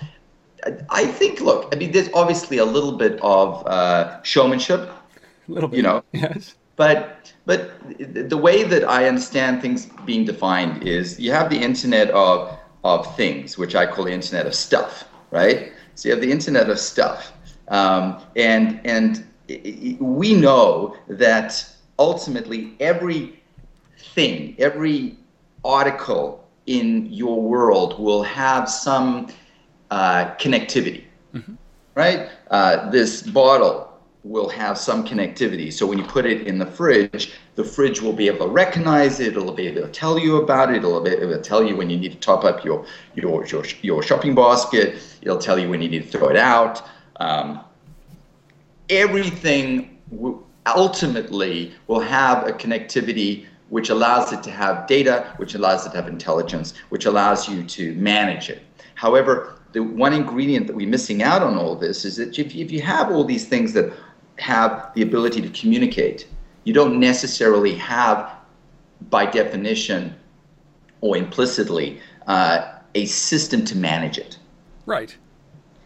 I 0.91 1.07
think, 1.07 1.41
look, 1.41 1.75
I 1.75 1.77
mean, 1.77 1.93
there's 1.93 2.11
obviously 2.13 2.59
a 2.59 2.65
little 2.65 2.93
bit 2.93 3.19
of 3.23 3.67
uh, 3.67 4.23
showmanship. 4.23 4.91
A 5.49 5.53
little 5.53 5.69
bit. 5.69 5.79
You 5.79 5.83
know? 5.83 6.05
Yes. 6.13 6.55
But 6.77 7.33
but 7.47 7.73
the 7.99 8.37
way 8.37 8.63
that 8.63 8.85
I 8.85 9.09
understand 9.09 9.63
things 9.63 9.87
being 10.05 10.27
defined 10.27 10.87
is 10.87 11.19
you 11.19 11.33
have 11.33 11.49
the 11.49 11.59
internet 11.59 12.11
of 12.11 12.57
of 12.85 13.17
things, 13.17 13.57
which 13.57 13.75
I 13.75 13.87
call 13.87 14.05
the 14.05 14.13
internet 14.13 14.47
of 14.47 14.55
stuff, 14.55 15.05
right? 15.31 15.73
So 15.95 16.09
you 16.09 16.15
have 16.15 16.23
the 16.23 16.31
internet 16.31 16.69
of 16.69 16.79
stuff, 16.79 17.33
um, 17.69 18.21
and 18.37 18.81
and 18.85 19.27
we 20.01 20.35
know 20.35 20.97
that 21.09 21.67
ultimately 21.99 22.77
every 22.79 23.43
thing, 24.15 24.55
every 24.59 25.17
article 25.65 26.47
in 26.67 27.07
your 27.07 27.41
world 27.41 27.99
will 27.99 28.23
have 28.23 28.69
some 28.69 29.29
uh, 29.91 30.35
connectivity, 30.35 31.05
mm-hmm. 31.35 31.55
right? 31.95 32.29
Uh, 32.51 32.91
this 32.91 33.23
bottle 33.23 33.86
will 34.29 34.49
have 34.49 34.77
some 34.77 35.01
connectivity. 35.07 35.73
So 35.73 35.87
when 35.87 35.99
you 35.99 36.05
put 36.05 36.25
it 36.27 36.47
in 36.47 36.59
the 36.59 36.67
fridge, 36.67 37.33
the 37.55 37.65
fridge 37.65 38.01
will 38.01 38.13
be 38.13 38.27
able 38.27 38.47
to 38.47 38.53
recognize 38.53 39.21
it. 39.21 39.29
It'll 39.37 39.53
be 39.53 39.69
able 39.69 39.83
to 39.83 39.93
tell 40.03 40.19
you 40.19 40.33
about 40.45 40.71
it. 40.71 40.77
It'll 40.77 41.01
be 41.01 41.11
able 41.11 41.33
to 41.33 41.43
tell 41.43 41.63
you 41.63 41.77
when 41.77 41.89
you 41.91 41.97
need 41.97 42.13
to 42.13 42.19
top 42.19 42.45
up 42.45 42.65
your 42.65 42.85
your 43.15 43.47
your, 43.47 43.65
your 43.83 44.03
shopping 44.03 44.35
basket. 44.35 44.87
It'll 45.23 45.39
tell 45.49 45.59
you 45.59 45.69
when 45.71 45.81
you 45.83 45.89
need 45.89 46.05
to 46.05 46.11
throw 46.19 46.29
it 46.29 46.37
out. 46.37 46.83
um, 47.21 47.61
everything 48.91 49.99
w- 50.11 50.43
ultimately 50.67 51.73
will 51.87 52.01
have 52.01 52.47
a 52.47 52.53
connectivity 52.53 53.47
which 53.69 53.91
allows 53.91 54.33
it 54.33 54.43
to 54.45 54.51
have 54.51 54.87
data, 54.87 55.33
which 55.39 55.55
allows 55.55 55.87
it 55.87 55.91
to 55.91 55.97
have 55.97 56.09
intelligence, 56.09 56.75
which 56.91 57.05
allows 57.07 57.49
you 57.49 57.65
to 57.65 57.95
manage 57.95 58.49
it. 58.49 58.63
However, 58.95 59.61
the 59.73 59.83
one 59.83 60.13
ingredient 60.13 60.67
that 60.69 60.77
we're 60.77 60.89
missing 60.89 61.23
out 61.23 61.43
on 61.43 61.57
all 61.57 61.75
this 61.75 62.05
is 62.05 62.17
that 62.17 62.39
if, 62.39 62.55
if 62.55 62.71
you 62.71 62.81
have 62.81 63.11
all 63.11 63.25
these 63.25 63.47
things 63.47 63.73
that 63.73 63.93
have 64.39 64.93
the 64.95 65.03
ability 65.03 65.41
to 65.43 65.49
communicate, 65.51 66.29
you 66.65 66.73
don't 66.73 66.99
necessarily 66.99 67.75
have, 67.77 68.33
by 69.11 69.27
definition 69.27 70.15
or 71.01 71.17
implicitly, 71.17 72.01
uh, 72.27 72.73
a 72.95 73.07
system 73.07 73.65
to 73.65 73.77
manage 73.77 74.19
it. 74.19 74.39
Right. 74.87 75.17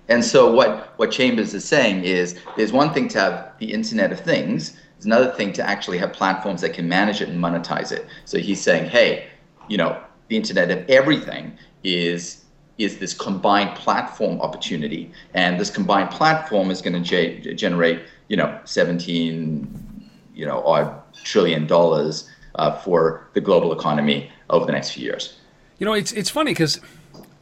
And 0.09 0.25
so 0.25 0.53
what, 0.53 0.95
what 0.97 1.11
Chambers 1.11 1.55
is 1.55 1.65
saying 1.65 2.05
is 2.05 2.39
there's 2.57 2.73
one 2.73 2.93
thing 2.93 3.09
to 3.09 3.21
have 3.21 3.53
the 3.59 3.73
Internet 3.73 4.13
of 4.13 4.21
Things, 4.21 4.77
there's 4.95 5.07
another 5.07 5.31
thing 5.33 5.53
to 5.55 5.67
actually 5.67 5.99
have 5.99 6.13
platforms 6.13 6.61
that 6.61 6.75
can 6.75 6.89
manage 6.89 7.21
it 7.21 7.29
and 7.29 7.39
monetize 7.39 7.93
it. 7.93 8.07
So 8.25 8.39
he's 8.39 8.61
saying, 8.61 8.91
hey, 8.91 9.29
you 9.69 9.77
know, 9.77 10.03
the 10.29 10.37
Internet 10.37 10.71
of 10.71 10.91
Everything 10.91 11.57
is 11.85 12.45
is 12.81 12.99
this 12.99 13.13
combined 13.13 13.77
platform 13.77 14.41
opportunity, 14.41 15.13
and 15.35 15.61
this 15.61 15.71
combined 15.71 16.11
platform 16.11 16.71
is 16.71 16.81
going 16.81 17.01
to 17.03 17.55
generate, 17.55 18.03
you 18.29 18.37
know, 18.37 18.59
17, 18.65 20.11
you 20.35 20.47
know, 20.47 20.63
odd 20.65 21.03
trillion 21.23 21.67
dollars 21.67 22.29
uh, 22.55 22.73
for 22.79 23.29
the 23.35 23.41
global 23.41 23.73
economy 23.73 24.31
over 24.49 24.65
the 24.65 24.73
next 24.73 24.93
few 24.93 25.05
years. 25.05 25.37
You 25.79 25.85
know, 25.85 25.93
it's 25.93 26.13
it's 26.13 26.31
funny 26.31 26.53
because, 26.53 26.81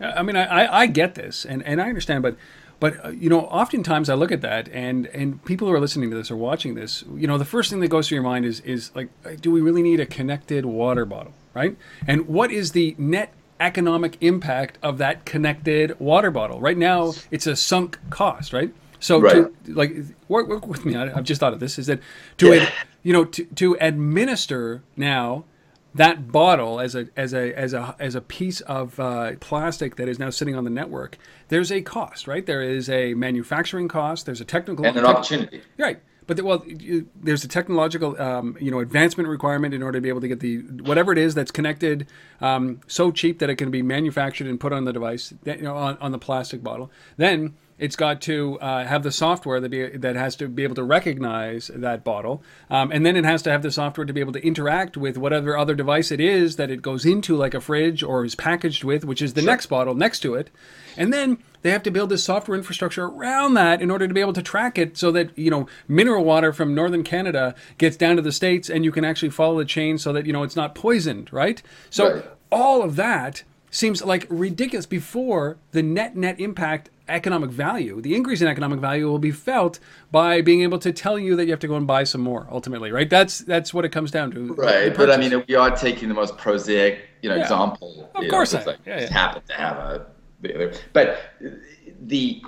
I 0.00 0.22
mean, 0.22 0.36
I, 0.36 0.80
I 0.80 0.86
get 0.86 1.14
this 1.14 1.44
and, 1.44 1.62
and 1.64 1.80
I 1.80 1.88
understand, 1.88 2.22
but 2.22 2.36
but 2.80 3.04
uh, 3.04 3.10
you 3.10 3.28
know, 3.28 3.42
oftentimes 3.42 4.08
I 4.08 4.14
look 4.14 4.32
at 4.32 4.40
that, 4.40 4.68
and 4.72 5.06
and 5.08 5.44
people 5.44 5.68
who 5.68 5.74
are 5.74 5.80
listening 5.80 6.10
to 6.10 6.16
this 6.16 6.30
or 6.30 6.36
watching 6.36 6.74
this, 6.74 7.04
you 7.14 7.26
know, 7.26 7.38
the 7.38 7.44
first 7.44 7.70
thing 7.70 7.80
that 7.80 7.88
goes 7.88 8.08
through 8.08 8.16
your 8.16 8.24
mind 8.24 8.44
is 8.44 8.60
is 8.60 8.90
like, 8.94 9.08
do 9.40 9.52
we 9.52 9.60
really 9.60 9.82
need 9.82 10.00
a 10.00 10.06
connected 10.06 10.66
water 10.66 11.04
bottle, 11.04 11.34
right? 11.54 11.76
And 12.06 12.26
what 12.26 12.50
is 12.50 12.72
the 12.72 12.96
net 12.98 13.32
economic 13.60 14.16
impact 14.20 14.78
of 14.82 14.98
that 14.98 15.24
connected 15.24 15.98
water 16.00 16.30
bottle? 16.30 16.60
Right 16.60 16.78
now, 16.78 17.14
it's 17.30 17.46
a 17.46 17.56
sunk 17.56 17.98
cost, 18.10 18.52
right? 18.52 18.72
So, 19.00 19.20
right. 19.20 19.34
to, 19.64 19.72
like, 19.72 19.94
work, 20.28 20.48
work 20.48 20.66
with 20.66 20.84
me. 20.84 20.96
I, 20.96 21.08
have 21.08 21.24
just 21.24 21.40
thought 21.40 21.52
of 21.52 21.60
this. 21.60 21.78
Is 21.78 21.86
that 21.86 22.00
to, 22.38 22.54
yeah. 22.54 22.70
you 23.02 23.12
know, 23.12 23.24
to, 23.24 23.44
to 23.44 23.76
administer 23.80 24.82
now 24.96 25.44
that 25.94 26.30
bottle 26.30 26.80
as 26.80 26.94
a 26.94 27.08
as 27.16 27.32
a 27.32 27.52
as 27.58 27.72
a 27.72 27.94
as 27.98 28.14
a 28.14 28.20
piece 28.20 28.60
of 28.62 28.98
uh, 29.00 29.32
plastic 29.40 29.96
that 29.96 30.08
is 30.08 30.18
now 30.18 30.30
sitting 30.30 30.54
on 30.54 30.64
the 30.64 30.70
network, 30.70 31.16
there's 31.48 31.72
a 31.72 31.80
cost, 31.80 32.26
right? 32.26 32.44
There 32.44 32.62
is 32.62 32.88
a 32.88 33.14
manufacturing 33.14 33.88
cost. 33.88 34.26
There's 34.26 34.40
a 34.40 34.44
technical 34.44 34.84
and 34.84 34.96
an 34.96 35.04
opportunity, 35.04 35.62
right? 35.78 36.00
But 36.28 36.36
the, 36.36 36.44
well, 36.44 36.62
you, 36.66 37.08
there's 37.20 37.42
a 37.42 37.48
technological, 37.48 38.20
um, 38.20 38.56
you 38.60 38.70
know, 38.70 38.80
advancement 38.80 39.30
requirement 39.30 39.72
in 39.72 39.82
order 39.82 39.96
to 39.96 40.02
be 40.02 40.10
able 40.10 40.20
to 40.20 40.28
get 40.28 40.40
the 40.40 40.58
whatever 40.58 41.10
it 41.10 41.18
is 41.18 41.34
that's 41.34 41.50
connected 41.50 42.06
um, 42.42 42.80
so 42.86 43.10
cheap 43.10 43.38
that 43.38 43.48
it 43.48 43.56
can 43.56 43.70
be 43.70 43.82
manufactured 43.82 44.46
and 44.46 44.60
put 44.60 44.72
on 44.72 44.84
the 44.84 44.92
device, 44.92 45.32
you 45.44 45.62
know, 45.62 45.74
on, 45.74 45.96
on 45.98 46.12
the 46.12 46.18
plastic 46.18 46.62
bottle. 46.62 46.90
Then 47.16 47.54
it's 47.78 47.96
got 47.96 48.20
to 48.22 48.60
uh, 48.60 48.84
have 48.84 49.04
the 49.04 49.10
software 49.10 49.58
that, 49.58 49.70
be, 49.70 49.88
that 49.88 50.16
has 50.16 50.36
to 50.36 50.48
be 50.48 50.64
able 50.64 50.74
to 50.74 50.82
recognize 50.82 51.68
that 51.74 52.04
bottle. 52.04 52.42
Um, 52.68 52.92
and 52.92 53.06
then 53.06 53.16
it 53.16 53.24
has 53.24 53.40
to 53.42 53.50
have 53.50 53.62
the 53.62 53.70
software 53.70 54.04
to 54.04 54.12
be 54.12 54.20
able 54.20 54.34
to 54.34 54.46
interact 54.46 54.98
with 54.98 55.16
whatever 55.16 55.56
other 55.56 55.74
device 55.74 56.10
it 56.10 56.20
is 56.20 56.56
that 56.56 56.70
it 56.70 56.82
goes 56.82 57.06
into, 57.06 57.36
like 57.36 57.54
a 57.54 57.60
fridge 57.60 58.02
or 58.02 58.24
is 58.24 58.34
packaged 58.34 58.84
with, 58.84 59.02
which 59.02 59.22
is 59.22 59.32
the 59.32 59.40
sure. 59.40 59.50
next 59.50 59.66
bottle 59.66 59.94
next 59.94 60.20
to 60.20 60.34
it. 60.34 60.50
And 60.96 61.10
then 61.10 61.38
they 61.62 61.70
have 61.70 61.82
to 61.84 61.90
build 61.90 62.10
this 62.10 62.24
software 62.24 62.56
infrastructure 62.56 63.04
around 63.04 63.54
that 63.54 63.82
in 63.82 63.90
order 63.90 64.06
to 64.06 64.14
be 64.14 64.20
able 64.20 64.32
to 64.32 64.42
track 64.42 64.78
it 64.78 64.96
so 64.96 65.10
that, 65.12 65.36
you 65.38 65.50
know, 65.50 65.66
mineral 65.86 66.24
water 66.24 66.52
from 66.52 66.74
northern 66.74 67.02
Canada 67.02 67.54
gets 67.78 67.96
down 67.96 68.16
to 68.16 68.22
the 68.22 68.32
States 68.32 68.68
and 68.68 68.84
you 68.84 68.92
can 68.92 69.04
actually 69.04 69.30
follow 69.30 69.58
the 69.58 69.64
chain 69.64 69.98
so 69.98 70.12
that, 70.12 70.26
you 70.26 70.32
know, 70.32 70.42
it's 70.42 70.56
not 70.56 70.74
poisoned, 70.74 71.32
right? 71.32 71.62
So 71.90 72.14
right. 72.14 72.24
all 72.50 72.82
of 72.82 72.96
that 72.96 73.42
seems 73.70 74.04
like 74.04 74.26
ridiculous 74.28 74.86
before 74.86 75.58
the 75.72 75.82
net 75.82 76.16
net 76.16 76.40
impact 76.40 76.90
economic 77.08 77.50
value. 77.50 78.00
The 78.00 78.14
increase 78.14 78.40
in 78.40 78.48
economic 78.48 78.80
value 78.80 79.08
will 79.08 79.18
be 79.18 79.30
felt 79.30 79.78
by 80.10 80.40
being 80.42 80.62
able 80.62 80.78
to 80.80 80.92
tell 80.92 81.18
you 81.18 81.36
that 81.36 81.44
you 81.44 81.50
have 81.50 81.60
to 81.60 81.68
go 81.68 81.76
and 81.76 81.86
buy 81.86 82.04
some 82.04 82.20
more 82.20 82.46
ultimately, 82.50 82.92
right? 82.92 83.08
That's 83.08 83.38
that's 83.40 83.72
what 83.72 83.84
it 83.84 83.90
comes 83.90 84.10
down 84.10 84.30
to. 84.32 84.54
Right. 84.54 84.94
But 84.94 85.10
I 85.10 85.16
mean, 85.16 85.42
we 85.48 85.54
are 85.54 85.74
taking 85.74 86.08
the 86.08 86.14
most 86.14 86.36
prosaic, 86.36 87.00
you 87.22 87.28
know, 87.28 87.36
yeah. 87.36 87.42
example. 87.42 88.10
Of 88.14 88.28
course, 88.28 88.52
know, 88.52 88.62
like, 88.66 88.78
yeah, 88.86 89.00
yeah. 89.00 89.12
happen 89.12 89.42
to 89.48 89.54
have 89.54 89.76
a 89.76 90.06
but 90.92 91.18
the 92.06 92.42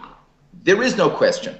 there 0.62 0.82
is 0.82 0.97
no 0.97 1.11
question 1.11 1.56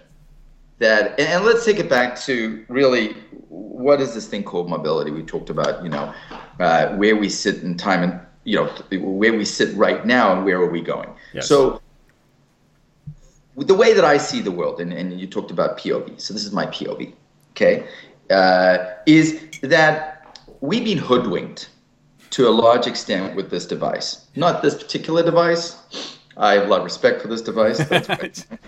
that 0.79 1.19
and 1.19 1.45
let's 1.45 1.65
take 1.65 1.79
it 1.79 1.89
back 1.89 2.19
to 2.21 2.65
really 2.69 3.15
what 3.49 4.01
is 4.01 4.15
this 4.15 4.27
thing 4.29 4.43
called 4.43 4.69
mobility 4.69 5.11
we 5.11 5.23
talked 5.23 5.51
about 5.51 5.83
you 5.83 5.89
know 5.89 6.15
uh, 6.61 6.95
where 6.97 7.17
we 7.17 7.29
sit 7.29 7.63
in 7.63 7.77
time 7.77 8.03
and 8.03 8.21
you 8.45 8.57
know 8.57 8.67
where 9.01 9.33
we 9.33 9.45
sit 9.45 9.75
right 9.77 10.07
now 10.07 10.33
and 10.33 10.45
where 10.45 10.59
are 10.59 10.71
we 10.71 10.81
going 10.81 11.09
yes. 11.35 11.49
so 11.49 11.81
the 13.67 13.75
way 13.75 13.93
that 13.93 14.05
I 14.05 14.17
see 14.17 14.41
the 14.41 14.51
world, 14.51 14.81
and, 14.81 14.93
and 14.93 15.19
you 15.21 15.27
talked 15.27 15.51
about 15.51 15.79
POV, 15.79 16.21
so 16.21 16.33
this 16.35 16.45
is 16.45 16.53
my 16.53 16.67
POV, 16.67 17.13
okay, 17.51 17.87
uh, 18.31 18.79
is 19.07 19.49
that 19.63 20.39
we've 20.61 20.85
been 20.85 20.99
hoodwinked 20.99 21.71
to 22.31 22.49
a 22.49 22.51
large 22.51 22.87
extent 22.87 23.35
with 23.35 23.51
this 23.51 23.67
device. 23.67 24.29
Not 24.37 24.63
this 24.63 24.75
particular 24.75 25.23
device. 25.23 25.77
I 26.41 26.55
have 26.55 26.65
a 26.65 26.67
lot 26.67 26.79
of 26.79 26.85
respect 26.85 27.21
for 27.23 27.29
this 27.29 27.43
device, 27.43 27.83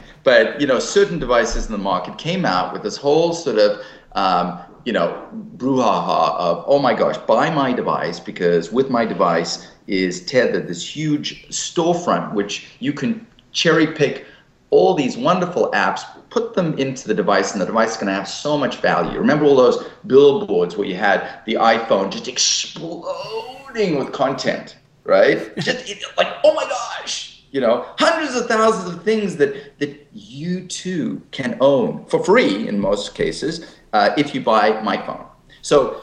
but 0.24 0.60
you 0.60 0.66
know, 0.66 0.78
certain 0.78 1.18
devices 1.18 1.66
in 1.66 1.72
the 1.72 1.78
market 1.78 2.18
came 2.18 2.44
out 2.44 2.72
with 2.72 2.82
this 2.82 2.96
whole 2.96 3.32
sort 3.32 3.58
of 3.58 3.84
um, 4.12 4.60
you 4.84 4.92
know 4.92 5.26
brouhaha 5.56 6.36
of 6.38 6.64
oh 6.66 6.78
my 6.78 6.94
gosh, 6.94 7.16
buy 7.18 7.50
my 7.50 7.72
device 7.72 8.20
because 8.20 8.70
with 8.70 8.90
my 8.90 9.04
device 9.04 9.68
is 9.86 10.24
tethered 10.26 10.68
this 10.68 10.96
huge 10.96 11.48
storefront 11.48 12.32
which 12.34 12.68
you 12.78 12.92
can 12.92 13.26
cherry 13.52 13.86
pick 13.86 14.26
all 14.72 14.94
these 14.94 15.18
wonderful 15.18 15.70
apps, 15.72 16.02
put 16.30 16.54
them 16.54 16.76
into 16.78 17.06
the 17.06 17.12
device, 17.14 17.52
and 17.52 17.60
the 17.60 17.66
device 17.66 17.90
is 17.90 17.96
going 17.98 18.06
to 18.06 18.14
have 18.14 18.26
so 18.26 18.56
much 18.56 18.76
value. 18.76 19.18
Remember 19.18 19.44
all 19.44 19.54
those 19.54 19.84
billboards 20.06 20.78
where 20.78 20.88
you 20.88 20.96
had 20.96 21.40
the 21.44 21.54
iPhone 21.54 22.10
just 22.10 22.26
exploding 22.26 23.98
with 23.98 24.12
content, 24.12 24.78
right? 25.04 25.54
just 25.58 25.86
like, 26.16 26.38
oh 26.42 26.54
my 26.54 26.64
gosh, 26.64 27.31
you 27.52 27.60
know, 27.60 27.86
hundreds 27.98 28.34
of 28.34 28.48
thousands 28.48 28.94
of 28.94 29.04
things 29.04 29.36
that 29.36 29.78
that 29.78 30.06
you 30.12 30.66
too 30.66 31.22
can 31.30 31.56
own 31.60 32.04
for 32.06 32.24
free 32.24 32.66
in 32.66 32.80
most 32.80 33.14
cases 33.14 33.76
uh, 33.92 34.10
if 34.16 34.34
you 34.34 34.40
buy 34.40 34.82
my 34.82 34.96
phone. 35.06 35.24
So, 35.60 36.02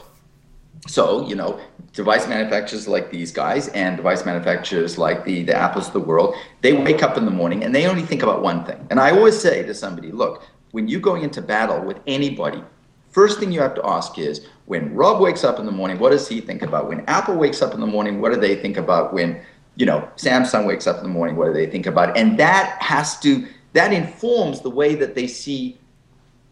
so 0.86 1.26
you 1.28 1.34
know, 1.34 1.60
device 1.92 2.28
manufacturers 2.28 2.86
like 2.86 3.10
these 3.10 3.32
guys 3.32 3.68
and 3.68 3.96
device 3.96 4.24
manufacturers 4.24 4.96
like 4.96 5.24
the, 5.24 5.42
the 5.42 5.54
Apples 5.54 5.88
of 5.88 5.92
the 5.92 6.00
world, 6.00 6.34
they 6.62 6.72
wake 6.72 7.02
up 7.02 7.18
in 7.18 7.24
the 7.24 7.30
morning 7.30 7.64
and 7.64 7.74
they 7.74 7.86
only 7.86 8.02
think 8.02 8.22
about 8.22 8.42
one 8.42 8.64
thing. 8.64 8.86
And 8.90 9.00
I 9.00 9.10
always 9.10 9.38
say 9.38 9.64
to 9.64 9.74
somebody, 9.74 10.12
look, 10.12 10.44
when 10.70 10.88
you're 10.88 11.00
going 11.00 11.22
into 11.22 11.42
battle 11.42 11.84
with 11.84 11.98
anybody, 12.06 12.62
first 13.10 13.40
thing 13.40 13.50
you 13.50 13.60
have 13.60 13.74
to 13.74 13.84
ask 13.84 14.18
is 14.18 14.46
when 14.66 14.94
Rob 14.94 15.20
wakes 15.20 15.42
up 15.42 15.58
in 15.58 15.66
the 15.66 15.72
morning, 15.72 15.98
what 15.98 16.10
does 16.10 16.28
he 16.28 16.40
think 16.40 16.62
about? 16.62 16.88
When 16.88 17.00
Apple 17.06 17.34
wakes 17.34 17.60
up 17.60 17.74
in 17.74 17.80
the 17.80 17.86
morning, 17.86 18.20
what 18.20 18.32
do 18.32 18.40
they 18.40 18.54
think 18.54 18.76
about? 18.76 19.12
When, 19.12 19.40
you 19.76 19.86
know, 19.86 20.08
Samsung 20.16 20.66
wakes 20.66 20.86
up 20.86 20.98
in 20.98 21.02
the 21.02 21.08
morning, 21.08 21.36
what 21.36 21.46
do 21.46 21.52
they 21.52 21.66
think 21.66 21.86
about? 21.86 22.10
It? 22.10 22.16
And 22.16 22.38
that 22.38 22.76
has 22.80 23.18
to, 23.20 23.46
that 23.72 23.92
informs 23.92 24.60
the 24.60 24.70
way 24.70 24.94
that 24.94 25.14
they 25.14 25.26
see 25.26 25.78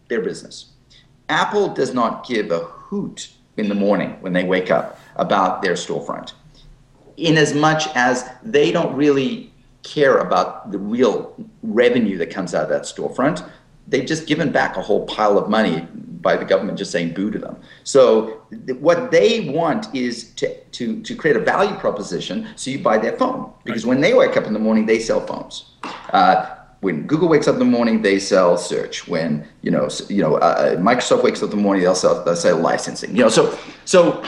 their 0.07 0.21
business. 0.21 0.71
Apple 1.29 1.69
does 1.69 1.93
not 1.93 2.27
give 2.27 2.51
a 2.51 2.59
hoot 2.59 3.29
in 3.57 3.69
the 3.69 3.75
morning 3.75 4.17
when 4.21 4.33
they 4.33 4.43
wake 4.43 4.71
up 4.71 4.99
about 5.15 5.61
their 5.61 5.73
storefront. 5.73 6.33
In 7.17 7.37
as 7.37 7.53
much 7.53 7.87
as 7.95 8.27
they 8.41 8.71
don't 8.71 8.95
really 8.95 9.53
care 9.83 10.17
about 10.17 10.71
the 10.71 10.77
real 10.77 11.35
revenue 11.61 12.17
that 12.17 12.29
comes 12.29 12.55
out 12.55 12.63
of 12.63 12.69
that 12.69 12.83
storefront, 12.83 13.47
they've 13.87 14.05
just 14.05 14.27
given 14.27 14.51
back 14.51 14.77
a 14.77 14.81
whole 14.81 15.05
pile 15.05 15.37
of 15.37 15.49
money 15.49 15.87
by 16.21 16.35
the 16.35 16.45
government 16.45 16.77
just 16.77 16.91
saying 16.91 17.13
boo 17.13 17.31
to 17.31 17.39
them. 17.39 17.57
So 17.83 18.41
th- 18.65 18.77
what 18.79 19.11
they 19.11 19.49
want 19.49 19.93
is 19.95 20.31
to, 20.35 20.59
to, 20.63 21.01
to 21.01 21.15
create 21.15 21.35
a 21.35 21.39
value 21.39 21.75
proposition 21.75 22.47
so 22.55 22.71
you 22.71 22.79
buy 22.79 22.97
their 22.97 23.17
phone. 23.17 23.51
Because 23.63 23.85
when 23.85 24.01
they 24.01 24.13
wake 24.13 24.35
up 24.37 24.45
in 24.45 24.53
the 24.53 24.59
morning, 24.59 24.85
they 24.85 24.99
sell 24.99 25.25
phones. 25.25 25.71
Uh, 26.11 26.55
when 26.81 27.05
Google 27.07 27.27
wakes 27.27 27.47
up 27.47 27.53
in 27.53 27.59
the 27.59 27.65
morning, 27.65 28.01
they 28.01 28.19
sell 28.19 28.57
search. 28.57 29.07
When 29.07 29.47
you 29.61 29.71
know, 29.71 29.89
you 30.07 30.21
know, 30.21 30.35
uh, 30.35 30.77
Microsoft 30.77 31.23
wakes 31.23 31.43
up 31.43 31.51
in 31.51 31.57
the 31.57 31.61
morning, 31.61 31.83
they'll 31.83 31.95
sell, 31.95 32.23
they'll 32.23 32.35
sell 32.35 32.57
licensing. 32.57 33.15
You 33.15 33.23
know, 33.23 33.29
so 33.29 33.57
so 33.83 34.23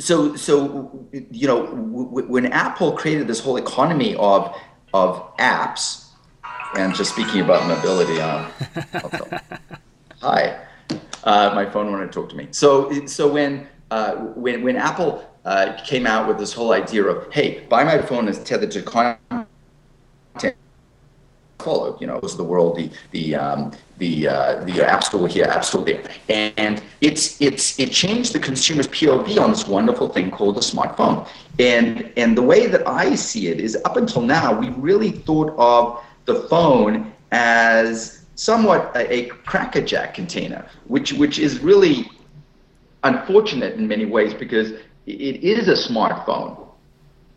so 0.00 0.34
so 0.34 1.06
you 1.12 1.46
know, 1.46 1.66
w- 1.66 2.26
when 2.26 2.46
Apple 2.46 2.92
created 2.92 3.26
this 3.26 3.38
whole 3.40 3.56
economy 3.56 4.16
of 4.16 4.56
of 4.94 5.36
apps, 5.36 6.06
and 6.74 6.94
just 6.94 7.12
speaking 7.12 7.40
about 7.40 7.66
mobility, 7.68 8.20
um, 8.20 8.50
hi, 10.22 10.58
uh, 11.24 11.52
my 11.54 11.64
phone 11.66 11.90
wanted 11.90 12.06
to 12.06 12.12
talk 12.12 12.28
to 12.30 12.36
me. 12.36 12.48
So 12.50 13.06
so 13.06 13.32
when 13.32 13.68
uh, 13.90 14.16
when 14.34 14.62
when 14.62 14.76
Apple 14.76 15.28
uh, 15.44 15.78
came 15.84 16.06
out 16.06 16.28
with 16.28 16.38
this 16.38 16.52
whole 16.52 16.72
idea 16.72 17.04
of 17.04 17.32
hey, 17.32 17.64
buy 17.68 17.84
my 17.84 18.00
phone 18.00 18.28
is 18.28 18.38
tethered 18.42 18.70
to 18.72 18.82
content 18.82 19.48
followed. 21.62 22.00
You 22.00 22.06
know, 22.06 22.16
it 22.16 22.22
was 22.22 22.36
the 22.36 22.44
world, 22.44 22.76
the 22.76 22.90
the 23.12 23.34
um, 23.36 23.72
the 23.98 24.28
uh, 24.28 24.64
the 24.64 24.86
App 24.86 25.04
Store 25.04 25.28
here, 25.28 25.44
App 25.44 25.64
Store 25.64 25.84
there, 25.84 26.02
and 26.28 26.82
it's 27.00 27.40
it's 27.40 27.78
it 27.78 27.90
changed 27.90 28.32
the 28.32 28.40
consumer's 28.40 28.88
POV 28.88 29.40
on 29.40 29.50
this 29.50 29.66
wonderful 29.66 30.08
thing 30.08 30.30
called 30.30 30.56
the 30.56 30.60
smartphone. 30.60 31.26
And 31.58 32.12
and 32.16 32.36
the 32.36 32.42
way 32.42 32.66
that 32.66 32.86
I 32.86 33.14
see 33.14 33.48
it 33.48 33.60
is, 33.60 33.76
up 33.84 33.96
until 33.96 34.22
now, 34.22 34.58
we 34.58 34.70
really 34.70 35.12
thought 35.12 35.54
of 35.56 36.04
the 36.26 36.34
phone 36.48 37.12
as 37.30 38.21
somewhat 38.42 38.94
a, 38.96 39.12
a 39.12 39.28
crackerjack 39.46 40.14
container, 40.14 40.66
which 40.86 41.12
which 41.12 41.38
is 41.38 41.60
really 41.60 42.10
unfortunate 43.04 43.74
in 43.74 43.86
many 43.86 44.04
ways 44.04 44.34
because 44.34 44.72
it 45.06 45.58
is 45.58 45.68
a 45.68 45.92
smartphone, 45.92 46.66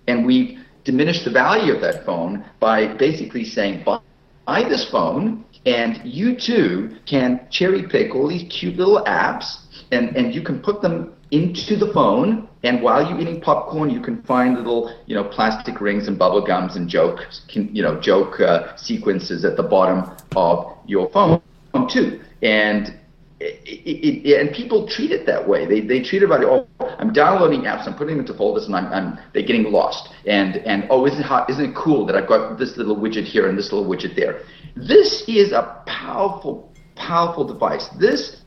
and 0.07 0.25
we've 0.25 0.59
diminished 0.83 1.25
the 1.25 1.31
value 1.31 1.73
of 1.73 1.81
that 1.81 2.05
phone 2.05 2.45
by 2.59 2.87
basically 2.87 3.43
saying 3.43 3.83
buy 3.83 4.63
this 4.69 4.85
phone 4.89 5.43
and 5.65 5.99
you 6.05 6.35
too 6.35 6.95
can 7.07 7.47
cherry 7.49 7.87
pick 7.87 8.13
all 8.13 8.27
these 8.27 8.47
cute 8.51 8.77
little 8.77 9.03
apps 9.05 9.65
and, 9.91 10.15
and 10.15 10.33
you 10.35 10.43
can 10.43 10.59
put 10.61 10.83
them 10.83 11.14
into 11.31 11.75
the 11.75 11.91
phone 11.93 12.47
and 12.63 12.81
while 12.81 13.07
you're 13.07 13.19
eating 13.19 13.41
popcorn 13.41 13.89
you 13.89 13.99
can 13.99 14.21
find 14.23 14.55
little 14.55 14.95
you 15.05 15.15
know 15.15 15.23
plastic 15.23 15.81
rings 15.81 16.07
and 16.07 16.19
bubble 16.19 16.45
gums 16.45 16.75
and 16.75 16.87
joke 16.87 17.19
you 17.49 17.81
know 17.81 17.99
joke 17.99 18.39
uh, 18.39 18.75
sequences 18.75 19.43
at 19.43 19.57
the 19.57 19.63
bottom 19.63 20.15
of 20.35 20.77
your 20.85 21.09
phone 21.09 21.41
too 21.89 22.21
and 22.41 22.99
it, 23.39 24.25
it, 24.25 24.39
and 24.39 24.55
people 24.55 24.87
treat 24.87 25.11
it 25.11 25.25
that 25.25 25.47
way. 25.47 25.65
They, 25.65 25.81
they 25.81 26.01
treat 26.01 26.23
it 26.23 26.29
oh, 26.31 26.67
I'm 26.79 27.11
downloading 27.11 27.61
apps, 27.61 27.85
I'm 27.85 27.93
putting 27.93 28.15
them 28.15 28.25
into 28.25 28.33
folders, 28.33 28.65
and 28.65 28.75
I'm, 28.75 28.85
I'm 28.91 29.19
they're 29.33 29.43
getting 29.43 29.71
lost. 29.71 30.13
And 30.25 30.57
and 30.57 30.87
oh, 30.89 31.05
isn't 31.05 31.19
it, 31.19 31.49
isn't 31.49 31.71
it 31.71 31.75
cool 31.75 32.05
that 32.05 32.15
I've 32.15 32.27
got 32.27 32.57
this 32.57 32.77
little 32.77 32.95
widget 32.95 33.25
here 33.25 33.49
and 33.49 33.57
this 33.57 33.71
little 33.71 33.89
widget 33.89 34.15
there? 34.15 34.41
This 34.75 35.23
is 35.27 35.51
a 35.51 35.81
powerful, 35.85 36.71
powerful 36.95 37.43
device. 37.43 37.87
This 37.99 38.41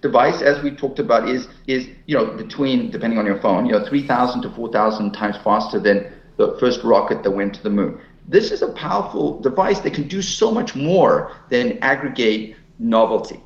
device, 0.00 0.40
as 0.42 0.62
we 0.62 0.70
talked 0.70 0.98
about, 0.98 1.28
is 1.28 1.48
is 1.66 1.88
you 2.06 2.16
know 2.16 2.26
between 2.26 2.90
depending 2.90 3.18
on 3.18 3.26
your 3.26 3.38
phone, 3.40 3.66
you 3.66 3.72
know, 3.72 3.84
3,000 3.84 4.42
to 4.42 4.50
4,000 4.50 5.12
times 5.12 5.36
faster 5.38 5.78
than 5.78 6.12
the 6.36 6.56
first 6.58 6.82
rocket 6.82 7.22
that 7.22 7.30
went 7.30 7.54
to 7.54 7.62
the 7.62 7.70
moon. 7.70 8.00
This 8.28 8.50
is 8.50 8.62
a 8.62 8.68
powerful 8.72 9.40
device 9.40 9.80
that 9.80 9.94
can 9.94 10.08
do 10.08 10.22
so 10.22 10.50
much 10.50 10.74
more 10.74 11.32
than 11.48 11.78
aggregate 11.78 12.56
novelty. 12.78 13.42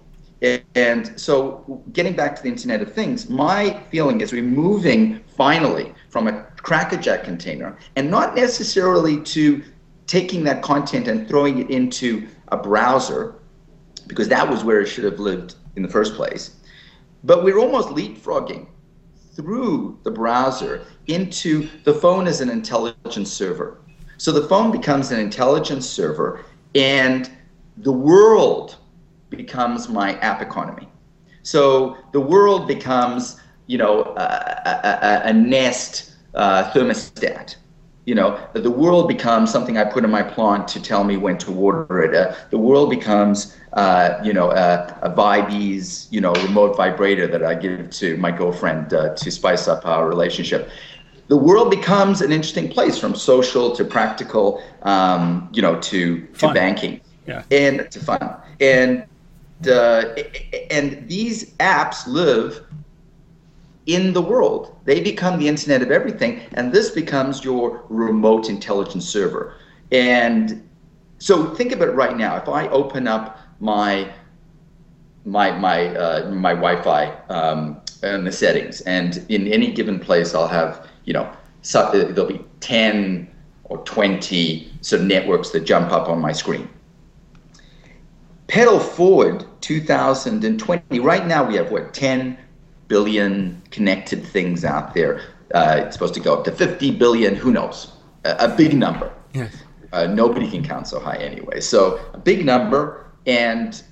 And 0.75 1.19
so, 1.19 1.83
getting 1.93 2.15
back 2.15 2.37
to 2.37 2.43
the 2.43 2.51
Internet 2.51 2.83
of 2.83 2.93
Things, 2.93 3.31
my 3.31 3.81
feeling 3.91 4.21
is 4.21 4.31
we're 4.31 4.43
moving 4.43 5.21
finally 5.37 5.95
from 6.11 6.29
a 6.29 6.43
crackerjack 6.59 7.25
container 7.25 7.79
and 7.97 8.11
not 8.11 8.35
necessarily 8.35 9.23
to 9.23 9.63
taking 10.07 10.45
that 10.45 10.61
content 10.63 11.09
and 11.09 11.27
throwing 11.27 11.61
it 11.61 11.71
into 11.71 12.29
a 12.49 12.59
browser, 12.59 13.37
because 14.07 14.29
that 14.29 14.47
was 14.47 14.63
where 14.65 14.83
it 14.83 14.87
should 14.87 15.05
have 15.05 15.19
lived 15.19 15.55
in 15.77 15.83
the 15.83 15.89
first 15.89 16.15
place. 16.15 16.57
But 17.25 17.45
we're 17.45 17.59
almost 17.59 17.89
leapfrogging 17.89 18.67
through 19.35 19.99
the 20.03 20.11
browser 20.11 20.87
into 21.07 21.69
the 21.85 21.95
phone 21.95 22.27
as 22.27 22.41
an 22.41 22.51
intelligence 22.51 23.33
server. 23.33 23.79
So 24.17 24.31
the 24.33 24.47
phone 24.49 24.71
becomes 24.71 25.11
an 25.11 25.19
intelligence 25.19 25.89
server, 25.89 26.45
and 26.75 27.31
the 27.79 27.93
world 27.93 28.77
becomes 29.31 29.89
my 29.89 30.19
app 30.21 30.41
economy. 30.41 30.89
So 31.43 31.97
the 32.13 32.21
world 32.21 32.69
becomes, 32.69 33.41
you 33.67 33.79
know, 33.79 34.03
a, 34.17 35.23
a, 35.25 35.29
a 35.29 35.33
Nest 35.33 36.13
uh, 36.35 36.71
thermostat. 36.73 37.57
You 38.07 38.15
know, 38.15 38.39
that 38.53 38.63
the 38.63 38.71
world 38.71 39.09
becomes 39.09 39.51
something 39.51 39.79
I 39.79 39.85
put 39.85 40.05
in 40.05 40.11
my 40.11 40.23
plant 40.23 40.69
to 40.69 40.83
tell 40.83 41.05
me 41.05 41.17
when 41.17 41.39
to 41.39 41.51
water 41.51 42.03
it. 42.03 42.15
Uh, 42.15 42.35
the 42.51 42.59
world 42.59 42.91
becomes, 42.91 43.57
uh, 43.73 44.21
you 44.23 44.35
know, 44.35 44.51
a, 44.51 44.99
a 45.03 45.11
Vibease, 45.11 46.09
you 46.11 46.21
know, 46.21 46.35
remote 46.35 46.77
vibrator 46.77 47.27
that 47.27 47.43
I 47.43 47.55
give 47.55 47.89
to 47.91 48.17
my 48.19 48.31
girlfriend 48.31 48.93
uh, 48.93 49.15
to 49.15 49.31
spice 49.31 49.69
up 49.69 49.87
our 49.87 50.07
relationship. 50.07 50.69
The 51.29 51.37
world 51.39 51.71
becomes 51.71 52.21
an 52.21 52.31
interesting 52.31 52.69
place 52.69 52.99
from 52.99 53.15
social 53.15 53.75
to 53.75 53.85
practical, 53.85 54.63
um, 54.83 55.49
you 55.55 55.63
know, 55.63 55.81
to, 55.81 56.27
to 56.27 56.53
banking 56.53 57.01
yeah. 57.27 57.43
and 57.51 57.91
to 57.91 58.01
fun. 58.01 58.37
And 58.61 59.07
uh, 59.67 60.15
and 60.71 61.09
these 61.09 61.55
apps 61.55 62.07
live 62.07 62.67
in 63.87 64.13
the 64.13 64.23
world. 64.23 64.77
They 64.85 65.01
become 65.01 65.39
the 65.39 65.49
internet 65.49 65.83
of 65.83 65.91
everything, 65.91 66.41
and 66.55 66.73
this 66.73 66.91
becomes 66.91 67.45
your 67.45 67.85
remote 67.89 68.49
intelligence 68.49 69.07
server. 69.07 69.55
And 69.93 70.69
so 71.19 71.55
think 71.55 71.73
of 71.73 71.83
it 71.83 71.93
right 71.95 72.17
now. 72.17 72.37
If 72.37 72.49
I 72.49 72.69
open 72.69 73.07
up 73.09 73.39
my 73.61 74.11
my 75.25 75.53
my 75.53 75.89
uh, 75.97 76.31
my 76.31 76.55
Wi-Fi 76.55 77.07
um, 77.29 77.81
and 78.03 78.27
the 78.27 78.33
settings, 78.33 78.81
and 78.83 79.25
in 79.29 79.49
any 79.49 79.73
given 79.73 79.99
place, 79.99 80.35
I'll 80.35 80.49
have 80.49 80.89
you 81.05 81.13
know 81.13 81.31
so, 81.63 81.81
uh, 81.81 82.13
there'll 82.13 82.31
be 82.31 82.45
ten 82.61 83.31
or 83.65 83.79
twenty 83.85 84.73
sort 84.81 85.03
of 85.03 85.09
networks 85.09 85.51
that 85.51 85.61
jump 85.61 85.93
up 85.93 86.09
on 86.09 86.21
my 86.21 86.33
screen 86.33 86.69
pedal 88.47 88.79
forward 88.79 89.45
2020 89.63 91.01
right 91.01 91.27
now 91.27 91.43
we 91.43 91.55
have 91.55 91.71
what 91.71 91.95
10 91.95 92.37
billion 92.95 93.61
connected 93.73 94.25
things 94.25 94.65
out 94.65 94.95
there. 94.95 95.21
Uh, 95.53 95.83
it's 95.83 95.97
supposed 95.97 96.15
to 96.15 96.21
go 96.21 96.33
up 96.33 96.45
to 96.45 96.53
50 96.53 96.93
billion 96.93 97.35
who 97.35 97.51
knows? 97.51 97.93
A, 98.25 98.37
a 98.47 98.49
big 98.49 98.73
number. 98.73 99.13
Yes. 99.33 99.53
uh, 99.93 100.07
nobody 100.07 100.49
can 100.49 100.63
count 100.63 100.87
so 100.87 101.01
high 101.01 101.17
anyway. 101.17 101.59
So 101.61 101.99
a 102.13 102.19
big 102.19 102.47
number 102.47 103.11
and 103.27 103.83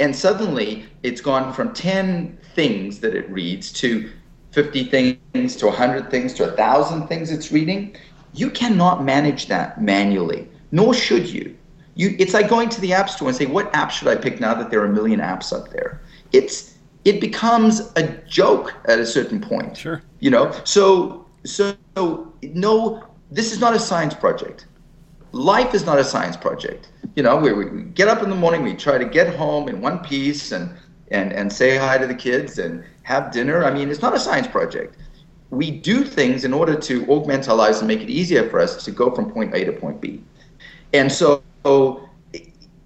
and 0.00 0.14
suddenly 0.14 0.86
it's 1.04 1.20
gone 1.20 1.52
from 1.52 1.72
10 1.72 2.36
things 2.56 2.98
that 2.98 3.14
it 3.14 3.30
reads 3.30 3.72
to 3.74 4.10
50 4.50 4.84
things 4.84 5.54
to 5.56 5.66
100 5.66 6.10
things 6.10 6.34
to 6.34 6.46
1000 6.46 7.06
things 7.06 7.30
it's 7.30 7.52
reading. 7.52 7.96
You 8.34 8.50
cannot 8.50 9.04
manage 9.04 9.46
that 9.46 9.80
manually 9.80 10.48
nor 10.72 10.92
should 10.92 11.28
you. 11.28 11.56
You, 11.94 12.16
it's 12.18 12.34
like 12.34 12.48
going 12.48 12.70
to 12.70 12.80
the 12.80 12.92
app 12.92 13.08
store 13.08 13.28
and 13.28 13.36
say, 13.36 13.46
what 13.46 13.72
app 13.72 13.90
should 13.92 14.08
I 14.08 14.16
pick 14.16 14.40
now 14.40 14.52
that 14.54 14.68
there 14.70 14.80
are 14.82 14.86
a 14.86 14.92
million 15.00 15.20
apps 15.20 15.52
up 15.52 15.70
there? 15.70 16.00
It's 16.32 16.75
it 17.06 17.20
becomes 17.20 17.92
a 17.94 18.02
joke 18.26 18.74
at 18.86 18.98
a 18.98 19.06
certain 19.06 19.40
point. 19.40 19.76
Sure. 19.76 20.02
You 20.18 20.30
know, 20.30 20.52
so 20.64 21.24
so 21.44 21.76
no, 22.42 23.04
this 23.30 23.52
is 23.52 23.60
not 23.60 23.74
a 23.74 23.78
science 23.78 24.12
project. 24.12 24.66
Life 25.30 25.72
is 25.72 25.86
not 25.86 26.00
a 26.00 26.04
science 26.04 26.36
project. 26.36 26.90
You 27.14 27.22
know, 27.22 27.36
we, 27.36 27.52
we 27.52 27.82
get 27.82 28.08
up 28.08 28.22
in 28.24 28.28
the 28.28 28.34
morning, 28.34 28.64
we 28.64 28.74
try 28.74 28.98
to 28.98 29.04
get 29.04 29.34
home 29.36 29.68
in 29.68 29.80
one 29.80 30.00
piece 30.00 30.50
and 30.50 30.76
and 31.12 31.32
and 31.32 31.50
say 31.50 31.76
hi 31.76 31.96
to 31.96 32.08
the 32.08 32.14
kids 32.14 32.58
and 32.58 32.82
have 33.04 33.30
dinner. 33.30 33.64
I 33.64 33.70
mean, 33.70 33.88
it's 33.88 34.02
not 34.02 34.14
a 34.14 34.18
science 34.18 34.48
project. 34.48 34.96
We 35.50 35.70
do 35.70 36.02
things 36.02 36.44
in 36.44 36.52
order 36.52 36.74
to 36.74 37.06
augment 37.08 37.48
our 37.48 37.54
lives 37.54 37.78
and 37.78 37.86
make 37.86 38.00
it 38.00 38.10
easier 38.10 38.50
for 38.50 38.58
us 38.58 38.84
to 38.84 38.90
go 38.90 39.14
from 39.14 39.30
point 39.30 39.54
A 39.54 39.64
to 39.64 39.72
point 39.72 40.00
B. 40.00 40.24
And 40.92 41.10
so 41.12 41.40
so 41.64 42.08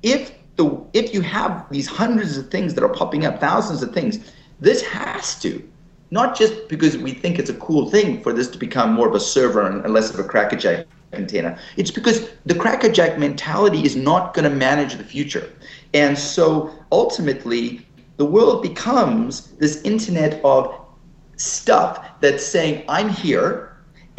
if 0.02 0.32
the 0.60 0.66
if 0.92 1.14
you 1.14 1.22
have 1.22 1.52
these 1.70 1.88
hundreds 1.88 2.36
of 2.36 2.50
things 2.50 2.74
that 2.74 2.84
are 2.84 2.94
popping 3.00 3.24
up, 3.26 3.40
thousands 3.40 3.82
of 3.82 3.92
things, 3.92 4.18
this 4.60 4.82
has 4.82 5.40
to 5.42 5.50
not 6.10 6.36
just 6.36 6.68
because 6.68 6.96
we 6.98 7.12
think 7.12 7.38
it's 7.38 7.50
a 7.50 7.54
cool 7.54 7.88
thing 7.88 8.22
for 8.22 8.32
this 8.32 8.48
to 8.48 8.58
become 8.58 8.92
more 8.92 9.08
of 9.08 9.14
a 9.14 9.20
server 9.20 9.66
and 9.66 9.92
less 9.92 10.12
of 10.12 10.18
a 10.18 10.24
crackerjack 10.24 10.86
container. 11.12 11.58
It's 11.76 11.90
because 11.90 12.30
the 12.46 12.54
crackerjack 12.54 13.18
mentality 13.18 13.84
is 13.84 13.96
not 13.96 14.34
going 14.34 14.48
to 14.48 14.54
manage 14.54 14.96
the 14.96 15.04
future. 15.04 15.52
And 15.94 16.18
so 16.18 16.72
ultimately, 16.90 17.86
the 18.16 18.24
world 18.24 18.62
becomes 18.62 19.52
this 19.52 19.80
internet 19.82 20.40
of 20.44 20.74
stuff 21.36 22.20
that's 22.20 22.44
saying, 22.44 22.84
I'm 22.88 23.08
here, 23.08 23.69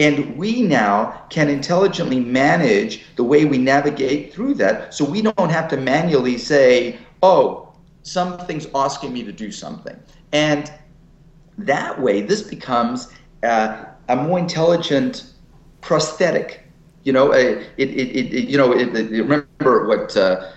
and 0.02 0.36
we 0.36 0.64
now 0.64 1.26
can 1.30 1.48
intelligently 1.48 2.20
manage 2.20 3.06
the 3.18 3.24
way 3.24 3.46
we 3.46 3.60
navigate 3.60 4.34
through 4.34 4.56
that 4.56 4.96
so 4.96 5.06
we 5.06 5.22
don't 5.22 5.52
have 5.52 5.68
to 5.68 5.78
manually 5.78 6.40
say, 6.40 6.98
oh, 7.22 7.72
something's 8.02 8.66
asking 8.74 9.14
me 9.14 9.24
to 9.24 9.32
do 9.32 9.52
something. 9.52 9.96
And 10.32 10.74
that 11.60 12.02
way, 12.02 12.22
this 12.22 12.42
becomes 12.42 13.14
uh, 13.44 13.86
a 14.10 14.16
more 14.16 14.40
intelligent 14.40 15.34
prosthetic. 15.82 16.64
You 17.04 17.14
know, 17.14 17.32
it, 17.32 17.70
it, 17.78 17.90
it, 17.92 18.34
it 18.34 18.50
you 18.50 18.58
know, 18.58 18.74
remember 18.74 19.88
what 19.88 20.18
uh, 20.18 20.52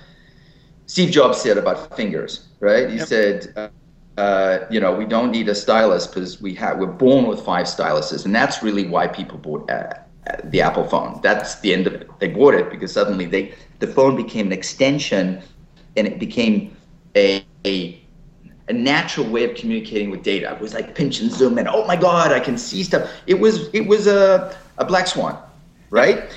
Steve 0.86 1.10
Jobs 1.10 1.38
said 1.38 1.58
about 1.58 1.94
fingers, 1.94 2.48
right? 2.60 2.88
He 2.88 2.96
yep. 2.96 3.08
said, 3.08 3.70
uh, 4.16 4.60
you 4.70 4.80
know, 4.80 4.94
we 4.94 5.04
don't 5.04 5.30
need 5.30 5.48
a 5.48 5.54
stylus 5.54 6.06
because 6.06 6.40
we 6.40 6.54
have 6.54 6.78
we're 6.78 6.86
born 6.86 7.26
with 7.26 7.40
five 7.40 7.66
styluses, 7.66 8.24
and 8.24 8.34
that's 8.34 8.62
really 8.62 8.86
why 8.86 9.06
people 9.06 9.38
bought 9.38 9.68
uh, 9.70 9.94
uh, 10.28 10.36
the 10.44 10.60
Apple 10.60 10.84
phone. 10.84 11.20
That's 11.22 11.60
the 11.60 11.72
end 11.72 11.86
of 11.86 11.94
it. 11.94 12.08
They 12.20 12.28
bought 12.28 12.54
it 12.54 12.70
because 12.70 12.92
suddenly 12.92 13.26
they 13.26 13.54
the 13.80 13.86
phone 13.88 14.16
became 14.16 14.46
an 14.46 14.52
extension, 14.52 15.42
and 15.96 16.06
it 16.06 16.18
became 16.20 16.76
a, 17.16 17.44
a 17.66 18.00
a 18.68 18.72
natural 18.72 19.26
way 19.28 19.44
of 19.44 19.56
communicating 19.56 20.10
with 20.10 20.22
data. 20.22 20.52
It 20.52 20.60
was 20.60 20.74
like 20.74 20.94
pinch 20.94 21.20
and 21.20 21.30
zoom 21.30 21.58
and 21.58 21.68
oh 21.68 21.86
my 21.86 21.96
god, 21.96 22.32
I 22.32 22.40
can 22.40 22.56
see 22.56 22.82
stuff. 22.84 23.10
It 23.26 23.40
was 23.40 23.68
it 23.74 23.86
was 23.86 24.06
a 24.06 24.56
a 24.78 24.84
black 24.84 25.06
swan, 25.06 25.36
right? 25.90 26.30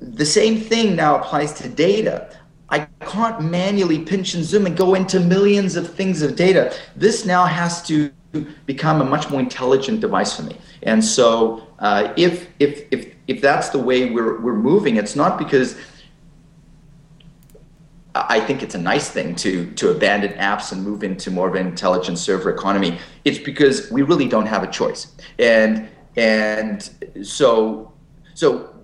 the 0.00 0.24
same 0.26 0.58
thing 0.58 0.96
now 0.96 1.16
applies 1.16 1.52
to 1.54 1.68
data. 1.68 2.28
I 2.72 2.86
can't 3.00 3.42
manually 3.42 3.98
pinch 3.98 4.32
and 4.32 4.42
zoom 4.42 4.64
and 4.64 4.74
go 4.74 4.94
into 4.94 5.20
millions 5.20 5.76
of 5.76 5.92
things 5.92 6.22
of 6.22 6.36
data. 6.36 6.74
This 6.96 7.26
now 7.26 7.44
has 7.44 7.86
to 7.86 8.10
become 8.64 9.02
a 9.02 9.04
much 9.04 9.28
more 9.28 9.40
intelligent 9.40 10.00
device 10.00 10.34
for 10.34 10.44
me. 10.44 10.56
And 10.82 11.04
so, 11.04 11.68
uh, 11.78 12.14
if 12.16 12.48
if 12.58 12.86
if 12.90 13.14
if 13.28 13.42
that's 13.42 13.68
the 13.68 13.78
way 13.78 14.10
we're 14.10 14.40
we're 14.40 14.56
moving, 14.56 14.96
it's 14.96 15.14
not 15.14 15.38
because 15.38 15.76
I 18.14 18.40
think 18.40 18.62
it's 18.62 18.74
a 18.74 18.78
nice 18.78 19.10
thing 19.10 19.34
to 19.36 19.70
to 19.72 19.90
abandon 19.90 20.32
apps 20.38 20.72
and 20.72 20.82
move 20.82 21.04
into 21.04 21.30
more 21.30 21.48
of 21.48 21.54
an 21.54 21.66
intelligent 21.66 22.16
server 22.18 22.48
economy. 22.48 22.98
It's 23.26 23.38
because 23.38 23.90
we 23.90 24.00
really 24.00 24.28
don't 24.28 24.46
have 24.46 24.62
a 24.62 24.70
choice. 24.70 25.08
And 25.38 25.90
and 26.16 26.88
so 27.22 27.92
so 28.32 28.74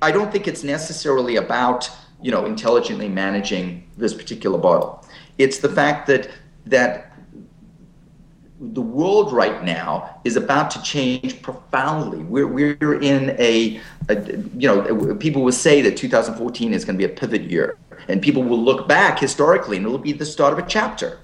I 0.00 0.10
don't 0.10 0.32
think 0.32 0.48
it's 0.48 0.64
necessarily 0.64 1.36
about 1.36 1.90
you 2.22 2.30
know 2.30 2.46
intelligently 2.46 3.08
managing 3.08 3.88
this 3.96 4.14
particular 4.14 4.58
bottle. 4.58 5.04
It's 5.38 5.58
the 5.58 5.68
fact 5.68 6.06
that 6.08 6.30
that 6.66 7.10
the 8.60 8.82
world 8.82 9.32
right 9.32 9.64
now 9.64 10.20
is 10.24 10.36
about 10.36 10.70
to 10.70 10.82
change 10.82 11.40
profoundly. 11.40 12.18
We're, 12.18 12.46
we're 12.46 13.00
in 13.00 13.30
a, 13.38 13.80
a, 14.10 14.36
you 14.54 14.68
know, 14.68 15.14
people 15.14 15.42
will 15.42 15.52
say 15.52 15.80
that 15.80 15.96
2014 15.96 16.74
is 16.74 16.84
going 16.84 16.98
to 16.98 16.98
be 16.98 17.10
a 17.10 17.16
pivot 17.16 17.50
year. 17.50 17.78
And 18.08 18.20
people 18.20 18.42
will 18.42 18.62
look 18.62 18.86
back 18.86 19.18
historically 19.18 19.78
and 19.78 19.86
it'll 19.86 19.98
be 19.98 20.12
the 20.12 20.26
start 20.26 20.52
of 20.52 20.58
a 20.58 20.68
chapter. 20.68 21.20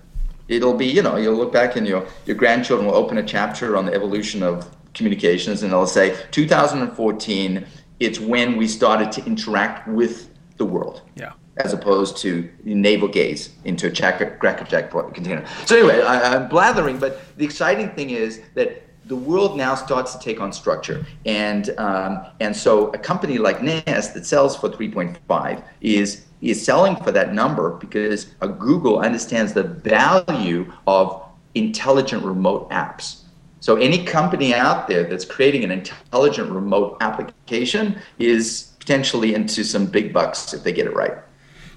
It'll 0.49 0.75
be, 0.75 0.87
you 0.87 1.03
know, 1.03 1.17
you'll 1.17 1.37
look 1.37 1.53
back 1.53 1.77
and 1.77 1.87
your, 1.87 2.07
your 2.25 2.37
grandchildren 2.37 2.87
will 2.89 2.97
open 2.97 3.19
a 3.19 3.23
chapter 3.23 3.77
on 3.77 3.85
the 3.85 3.93
evolution 3.93 4.43
of 4.43 4.75
communications 4.95 5.63
and 5.63 5.73
they'll 5.73 5.87
say 5.87 6.17
2014, 6.31 7.67
it's 8.01 8.19
when 8.19 8.57
we 8.57 8.67
started 8.67 9.13
to 9.13 9.25
interact 9.27 9.87
with 9.89 10.31
the 10.57 10.64
world. 10.64 11.03
Yeah 11.14 11.33
as 11.59 11.73
opposed 11.73 12.19
to 12.19 12.51
navel 12.64 13.09
gaze 13.09 13.51
into 13.64 13.87
a 13.87 13.90
crackerjack 13.90 14.90
container. 14.90 15.45
So 15.64 15.77
anyway, 15.77 16.03
I, 16.03 16.37
am 16.37 16.49
blathering, 16.49 16.99
but 16.99 17.21
the 17.38 17.45
exciting 17.45 17.90
thing 17.90 18.11
is 18.11 18.42
that 18.55 18.83
the 19.07 19.16
world 19.16 19.57
now 19.57 19.75
starts 19.75 20.14
to 20.14 20.19
take 20.19 20.40
on 20.40 20.53
structure, 20.53 21.07
and 21.25 21.71
um, 21.79 22.27
and 22.40 22.55
so 22.55 22.88
a 22.90 22.99
company 22.99 23.38
like 23.38 23.62
Nest 23.62 24.14
that 24.14 24.27
sells 24.27 24.57
for 24.57 24.69
3.5 24.69 25.62
is 25.81 26.27
is 26.42 26.62
selling 26.62 26.97
for 26.97 27.12
that 27.12 27.33
number 27.33 27.71
because 27.77 28.35
a 28.40 28.49
Google 28.49 28.99
understands 28.99 29.53
the 29.53 29.62
value 29.62 30.71
of 30.87 31.23
intelligent 31.55 32.23
remote 32.25 32.69
apps. 32.71 33.23
So 33.61 33.77
any 33.77 34.05
company 34.05 34.55
out 34.55 34.87
there 34.87 35.05
that's 35.05 35.25
creating 35.25 35.64
an 35.64 35.71
intelligent 35.71 36.51
remote 36.51 36.99
application 37.01 37.99
is 38.19 38.76
potentially 38.87 39.35
into 39.35 39.64
some 39.64 39.85
big 39.87 40.12
bucks 40.12 40.55
if 40.55 40.62
they 40.62 40.72
get 40.72 40.87
it 40.87 40.94
right. 40.94 41.18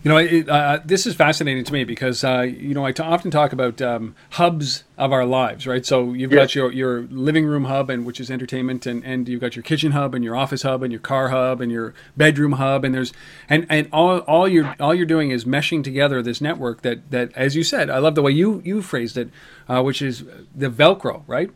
You 0.03 0.09
know, 0.09 0.17
it, 0.17 0.47
uh, 0.47 0.79
this 0.85 1.05
is 1.05 1.15
fascinating 1.15 1.65
to 1.65 1.73
me 1.73 1.83
because 1.83 2.23
uh, 2.23 2.41
you 2.41 2.73
know 2.73 2.85
I 2.85 2.93
t- 2.93 3.03
often 3.03 3.31
talk 3.31 3.51
about 3.51 3.81
um, 3.81 4.15
hubs 4.29 4.85
of 4.97 5.11
our 5.11 5.25
lives, 5.25 5.67
right? 5.67 5.85
So 5.85 6.13
you've 6.13 6.31
yeah. 6.31 6.39
got 6.39 6.55
your, 6.55 6.71
your 6.71 7.01
living 7.09 7.45
room 7.45 7.65
hub, 7.65 7.89
and 7.89 8.05
which 8.05 8.21
is 8.21 8.31
entertainment, 8.31 8.85
and, 8.85 9.03
and 9.03 9.27
you've 9.27 9.41
got 9.41 9.57
your 9.57 9.63
kitchen 9.63 9.91
hub, 9.91 10.15
and 10.15 10.23
your 10.23 10.37
office 10.37 10.61
hub, 10.61 10.83
and 10.83 10.93
your 10.93 11.01
car 11.01 11.29
hub, 11.29 11.59
and 11.59 11.69
your 11.69 11.93
bedroom 12.15 12.53
hub, 12.53 12.85
and 12.85 12.95
there's 12.95 13.11
and 13.49 13.65
and 13.69 13.89
all 13.91 14.19
all 14.19 14.47
you're 14.47 14.73
all 14.79 14.95
you're 14.95 15.05
doing 15.05 15.31
is 15.31 15.43
meshing 15.43 15.83
together 15.83 16.21
this 16.21 16.39
network 16.39 16.81
that 16.83 17.11
that, 17.11 17.33
as 17.35 17.57
you 17.57 17.63
said, 17.63 17.89
I 17.89 17.97
love 17.97 18.15
the 18.15 18.21
way 18.21 18.31
you 18.31 18.61
you 18.63 18.81
phrased 18.81 19.17
it, 19.17 19.29
uh, 19.67 19.81
which 19.81 20.01
is 20.01 20.23
the 20.55 20.69
Velcro, 20.69 21.23
right? 21.27 21.49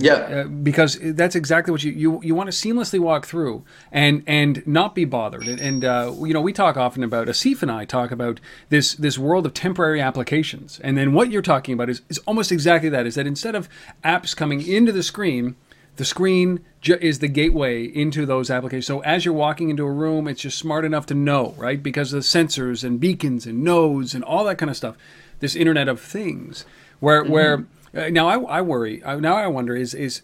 Yeah, 0.00 0.12
uh, 0.14 0.44
because 0.44 0.98
that's 1.00 1.34
exactly 1.34 1.72
what 1.72 1.82
you, 1.84 1.92
you 1.92 2.20
you 2.22 2.34
want 2.34 2.50
to 2.50 2.56
seamlessly 2.56 2.98
walk 2.98 3.26
through 3.26 3.64
and 3.92 4.22
and 4.26 4.66
not 4.66 4.94
be 4.94 5.04
bothered. 5.04 5.46
And, 5.46 5.60
and 5.60 5.84
uh, 5.84 6.14
you 6.20 6.32
know, 6.32 6.40
we 6.40 6.52
talk 6.52 6.76
often 6.76 7.02
about 7.02 7.28
Asif 7.28 7.62
and 7.62 7.70
I 7.70 7.84
talk 7.84 8.10
about 8.10 8.40
this 8.68 8.94
this 8.94 9.18
world 9.18 9.46
of 9.46 9.54
temporary 9.54 10.00
applications. 10.00 10.80
And 10.80 10.96
then 10.96 11.12
what 11.12 11.30
you're 11.30 11.42
talking 11.42 11.74
about 11.74 11.90
is 11.90 12.02
is 12.08 12.18
almost 12.26 12.50
exactly 12.50 12.88
that. 12.88 13.06
Is 13.06 13.14
that 13.14 13.26
instead 13.26 13.54
of 13.54 13.68
apps 14.04 14.34
coming 14.34 14.66
into 14.66 14.92
the 14.92 15.02
screen, 15.02 15.56
the 15.96 16.04
screen 16.04 16.60
ju- 16.80 16.98
is 17.00 17.18
the 17.18 17.28
gateway 17.28 17.84
into 17.84 18.24
those 18.24 18.50
applications. 18.50 18.86
So 18.86 19.00
as 19.00 19.24
you're 19.24 19.34
walking 19.34 19.70
into 19.70 19.84
a 19.84 19.92
room, 19.92 20.28
it's 20.28 20.40
just 20.40 20.58
smart 20.58 20.84
enough 20.84 21.06
to 21.06 21.14
know, 21.14 21.54
right? 21.58 21.82
Because 21.82 22.12
of 22.12 22.22
the 22.22 22.26
sensors 22.26 22.84
and 22.84 22.98
beacons 22.98 23.46
and 23.46 23.62
nodes 23.62 24.14
and 24.14 24.24
all 24.24 24.44
that 24.44 24.56
kind 24.56 24.70
of 24.70 24.76
stuff. 24.76 24.96
This 25.40 25.56
Internet 25.56 25.88
of 25.88 26.00
Things, 26.00 26.64
where 27.00 27.22
mm-hmm. 27.22 27.32
where 27.32 27.66
uh, 27.94 28.08
now 28.08 28.28
I, 28.28 28.58
I 28.58 28.60
worry. 28.60 29.02
Uh, 29.02 29.16
now 29.16 29.36
I 29.36 29.46
wonder 29.46 29.76
is 29.76 29.94
is 29.94 30.22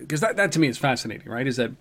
because 0.00 0.20
that, 0.20 0.36
that 0.36 0.52
to 0.52 0.58
me 0.58 0.68
is 0.68 0.78
fascinating, 0.78 1.28
right? 1.28 1.46
Is 1.46 1.56
that 1.56 1.72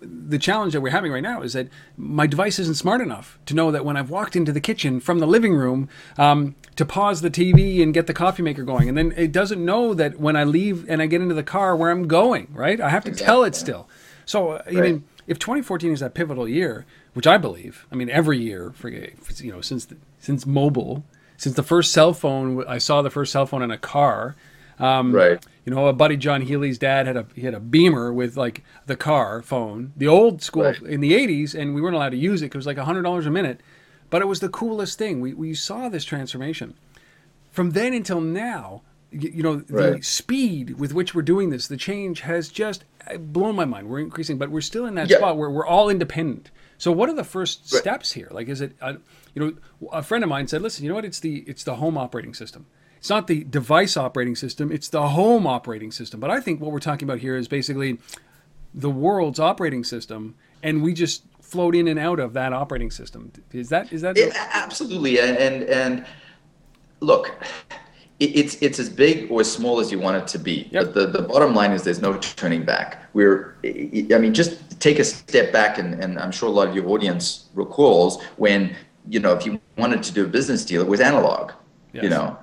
the 0.00 0.38
challenge 0.38 0.74
that 0.74 0.80
we're 0.80 0.90
having 0.90 1.10
right 1.10 1.22
now 1.22 1.40
is 1.40 1.54
that 1.54 1.68
my 1.96 2.26
device 2.26 2.58
isn't 2.58 2.74
smart 2.74 3.00
enough 3.00 3.38
to 3.46 3.54
know 3.54 3.70
that 3.70 3.84
when 3.84 3.96
I've 3.96 4.10
walked 4.10 4.36
into 4.36 4.52
the 4.52 4.60
kitchen 4.60 5.00
from 5.00 5.20
the 5.20 5.26
living 5.26 5.54
room 5.54 5.88
um, 6.18 6.54
to 6.76 6.84
pause 6.84 7.22
the 7.22 7.30
TV 7.30 7.82
and 7.82 7.94
get 7.94 8.06
the 8.06 8.12
coffee 8.12 8.42
maker 8.42 8.62
going, 8.62 8.88
and 8.88 8.98
then 8.98 9.12
it 9.16 9.32
doesn't 9.32 9.64
know 9.64 9.94
that 9.94 10.20
when 10.20 10.36
I 10.36 10.44
leave 10.44 10.88
and 10.88 11.00
I 11.00 11.06
get 11.06 11.22
into 11.22 11.34
the 11.34 11.42
car 11.42 11.74
where 11.74 11.90
I'm 11.90 12.08
going, 12.08 12.48
right? 12.52 12.80
I 12.80 12.90
have 12.90 13.04
to 13.04 13.10
exactly. 13.10 13.26
tell 13.26 13.44
it 13.44 13.54
still. 13.54 13.88
So 14.26 14.50
uh, 14.50 14.62
I 14.66 14.72
mean, 14.72 15.04
if 15.26 15.38
2014 15.38 15.92
is 15.92 16.00
that 16.00 16.14
pivotal 16.14 16.48
year, 16.48 16.84
which 17.14 17.26
I 17.26 17.38
believe, 17.38 17.86
I 17.90 17.94
mean, 17.94 18.10
every 18.10 18.38
year 18.38 18.72
for 18.74 18.88
you 18.88 19.52
know 19.52 19.60
since 19.60 19.86
the, 19.86 19.96
since 20.18 20.46
mobile, 20.46 21.04
since 21.36 21.56
the 21.56 21.62
first 21.62 21.92
cell 21.92 22.12
phone, 22.12 22.64
I 22.68 22.78
saw 22.78 23.00
the 23.00 23.10
first 23.10 23.32
cell 23.32 23.46
phone 23.46 23.62
in 23.62 23.70
a 23.70 23.78
car. 23.78 24.36
Um, 24.80 25.12
right. 25.12 25.44
You 25.64 25.74
know, 25.74 25.86
a 25.86 25.92
buddy 25.92 26.16
John 26.16 26.40
Healy's 26.40 26.78
dad 26.78 27.06
had 27.06 27.16
a 27.16 27.26
he 27.34 27.42
had 27.42 27.54
a 27.54 27.60
Beamer 27.60 28.12
with 28.12 28.36
like 28.36 28.64
the 28.86 28.96
car 28.96 29.42
phone, 29.42 29.92
the 29.96 30.08
old 30.08 30.42
school 30.42 30.64
right. 30.64 30.82
in 30.82 31.00
the 31.00 31.12
'80s, 31.12 31.54
and 31.54 31.74
we 31.74 31.80
weren't 31.80 31.94
allowed 31.94 32.10
to 32.10 32.16
use 32.16 32.42
it 32.42 32.46
because 32.46 32.56
it 32.56 32.58
was 32.58 32.66
like 32.66 32.78
hundred 32.78 33.02
dollars 33.02 33.26
a 33.26 33.30
minute, 33.30 33.60
but 34.08 34.22
it 34.22 34.26
was 34.26 34.40
the 34.40 34.48
coolest 34.48 34.98
thing. 34.98 35.20
We 35.20 35.34
we 35.34 35.54
saw 35.54 35.88
this 35.88 36.04
transformation. 36.04 36.74
From 37.50 37.72
then 37.72 37.92
until 37.92 38.20
now, 38.20 38.82
you, 39.10 39.30
you 39.34 39.42
know, 39.42 39.56
the 39.56 39.92
right. 39.92 40.04
speed 40.04 40.78
with 40.78 40.94
which 40.94 41.14
we're 41.14 41.22
doing 41.22 41.50
this, 41.50 41.66
the 41.66 41.76
change 41.76 42.20
has 42.20 42.48
just 42.48 42.84
uh, 43.08 43.18
blown 43.18 43.54
my 43.54 43.64
mind. 43.64 43.88
We're 43.88 43.98
increasing, 43.98 44.38
but 44.38 44.50
we're 44.50 44.60
still 44.60 44.86
in 44.86 44.94
that 44.94 45.10
yeah. 45.10 45.18
spot 45.18 45.36
where 45.36 45.50
we're 45.50 45.66
all 45.66 45.88
independent. 45.90 46.50
So, 46.78 46.90
what 46.92 47.08
are 47.08 47.14
the 47.14 47.24
first 47.24 47.72
right. 47.72 47.80
steps 47.80 48.12
here? 48.12 48.28
Like, 48.30 48.48
is 48.48 48.60
it, 48.60 48.72
uh, 48.80 48.94
you 49.34 49.58
know, 49.80 49.88
a 49.92 50.02
friend 50.02 50.24
of 50.24 50.30
mine 50.30 50.48
said, 50.48 50.62
"Listen, 50.62 50.84
you 50.84 50.88
know 50.88 50.94
what? 50.94 51.04
It's 51.04 51.20
the 51.20 51.44
it's 51.46 51.64
the 51.64 51.76
home 51.76 51.98
operating 51.98 52.34
system." 52.34 52.66
It's 53.00 53.08
not 53.08 53.28
the 53.28 53.44
device 53.44 53.96
operating 53.96 54.36
system, 54.36 54.70
it's 54.70 54.90
the 54.90 55.08
home 55.08 55.46
operating 55.46 55.90
system. 55.90 56.20
But 56.20 56.30
I 56.30 56.38
think 56.38 56.60
what 56.60 56.70
we're 56.70 56.80
talking 56.80 57.08
about 57.08 57.20
here 57.20 57.34
is 57.34 57.48
basically 57.48 57.98
the 58.74 58.90
world's 58.90 59.40
operating 59.40 59.84
system, 59.84 60.34
and 60.62 60.82
we 60.82 60.92
just 60.92 61.22
float 61.40 61.74
in 61.74 61.88
and 61.88 61.98
out 61.98 62.20
of 62.20 62.34
that 62.34 62.52
operating 62.52 62.90
system. 62.90 63.32
Is 63.52 63.70
that 63.70 63.90
is 63.90 64.02
that 64.02 64.18
it, 64.18 64.34
absolutely? 64.36 65.18
And 65.18 65.34
and, 65.38 65.62
and 65.64 66.06
look, 67.00 67.34
it, 68.18 68.36
it's 68.36 68.56
it's 68.60 68.78
as 68.78 68.90
big 68.90 69.30
or 69.30 69.40
as 69.40 69.50
small 69.50 69.80
as 69.80 69.90
you 69.90 69.98
want 69.98 70.18
it 70.18 70.28
to 70.28 70.38
be. 70.38 70.68
Yep. 70.70 70.84
But 70.84 70.94
the, 70.94 71.06
the 71.06 71.22
bottom 71.22 71.54
line 71.54 71.72
is 71.72 71.82
there's 71.82 72.02
no 72.02 72.18
turning 72.18 72.66
back. 72.66 73.08
We're 73.14 73.56
I 73.64 74.18
mean 74.18 74.34
just 74.34 74.78
take 74.78 74.98
a 74.98 75.04
step 75.04 75.54
back, 75.54 75.78
and, 75.78 75.94
and 76.04 76.18
I'm 76.18 76.32
sure 76.32 76.50
a 76.50 76.52
lot 76.52 76.68
of 76.68 76.74
your 76.74 76.86
audience 76.90 77.46
recalls 77.54 78.22
when 78.36 78.76
you 79.08 79.20
know 79.20 79.32
if 79.32 79.46
you 79.46 79.58
wanted 79.78 80.02
to 80.02 80.12
do 80.12 80.24
a 80.26 80.28
business 80.28 80.66
deal, 80.66 80.82
it 80.82 80.88
was 80.88 81.00
analog. 81.00 81.52
Yes. 81.94 82.04
You 82.04 82.10
know, 82.10 82.38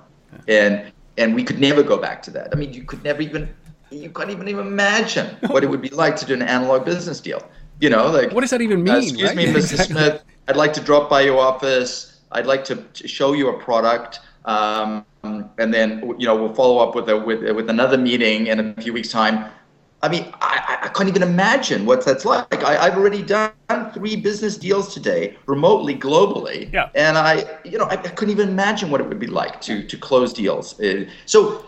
and 0.46 0.92
and 1.16 1.34
we 1.34 1.42
could 1.42 1.58
never 1.58 1.82
go 1.82 1.98
back 1.98 2.22
to 2.22 2.30
that. 2.30 2.48
I 2.52 2.56
mean, 2.56 2.72
you 2.72 2.84
could 2.84 3.02
never 3.04 3.20
even 3.22 3.48
you 3.90 4.10
can't 4.10 4.30
even 4.30 4.48
even 4.48 4.66
imagine 4.66 5.36
what 5.48 5.64
it 5.64 5.70
would 5.70 5.82
be 5.82 5.88
like 5.90 6.16
to 6.16 6.26
do 6.26 6.34
an 6.34 6.42
analog 6.42 6.84
business 6.84 7.20
deal. 7.20 7.42
You 7.80 7.90
know, 7.90 8.10
like 8.10 8.32
what 8.32 8.42
does 8.42 8.50
that 8.50 8.60
even 8.60 8.82
mean? 8.82 8.94
Uh, 8.94 8.98
excuse 8.98 9.28
right? 9.28 9.36
me, 9.36 9.46
Mr. 9.46 9.56
Exactly. 9.56 9.94
Smith. 9.94 10.24
I'd 10.48 10.56
like 10.56 10.72
to 10.74 10.80
drop 10.80 11.10
by 11.10 11.22
your 11.22 11.38
office. 11.38 12.20
I'd 12.32 12.46
like 12.46 12.64
to 12.64 12.84
show 12.94 13.32
you 13.32 13.48
a 13.48 13.58
product, 13.58 14.20
um, 14.44 15.04
and 15.22 15.72
then 15.72 16.02
you 16.18 16.26
know 16.26 16.36
we'll 16.36 16.54
follow 16.54 16.78
up 16.78 16.94
with 16.94 17.08
a 17.08 17.16
with 17.16 17.42
with 17.54 17.70
another 17.70 17.98
meeting 17.98 18.48
in 18.48 18.60
a 18.60 18.82
few 18.82 18.92
weeks' 18.92 19.10
time. 19.10 19.50
I 20.02 20.08
mean, 20.08 20.32
I, 20.40 20.78
I 20.82 20.88
can't 20.88 21.08
even 21.08 21.22
imagine 21.22 21.84
what 21.84 22.04
that's 22.04 22.24
like. 22.24 22.62
I, 22.62 22.86
I've 22.86 22.96
already 22.96 23.22
done 23.22 23.52
three 23.92 24.14
business 24.14 24.56
deals 24.56 24.94
today, 24.94 25.36
remotely, 25.46 25.96
globally, 25.96 26.72
yeah. 26.72 26.90
and 26.94 27.18
I, 27.18 27.58
you 27.64 27.78
know, 27.78 27.86
I, 27.86 27.94
I 27.94 28.08
couldn't 28.08 28.30
even 28.30 28.48
imagine 28.48 28.90
what 28.90 29.00
it 29.00 29.08
would 29.08 29.18
be 29.18 29.26
like 29.26 29.60
to 29.62 29.82
to 29.82 29.96
close 29.96 30.32
deals. 30.32 30.78
Uh, 30.78 31.06
so 31.26 31.66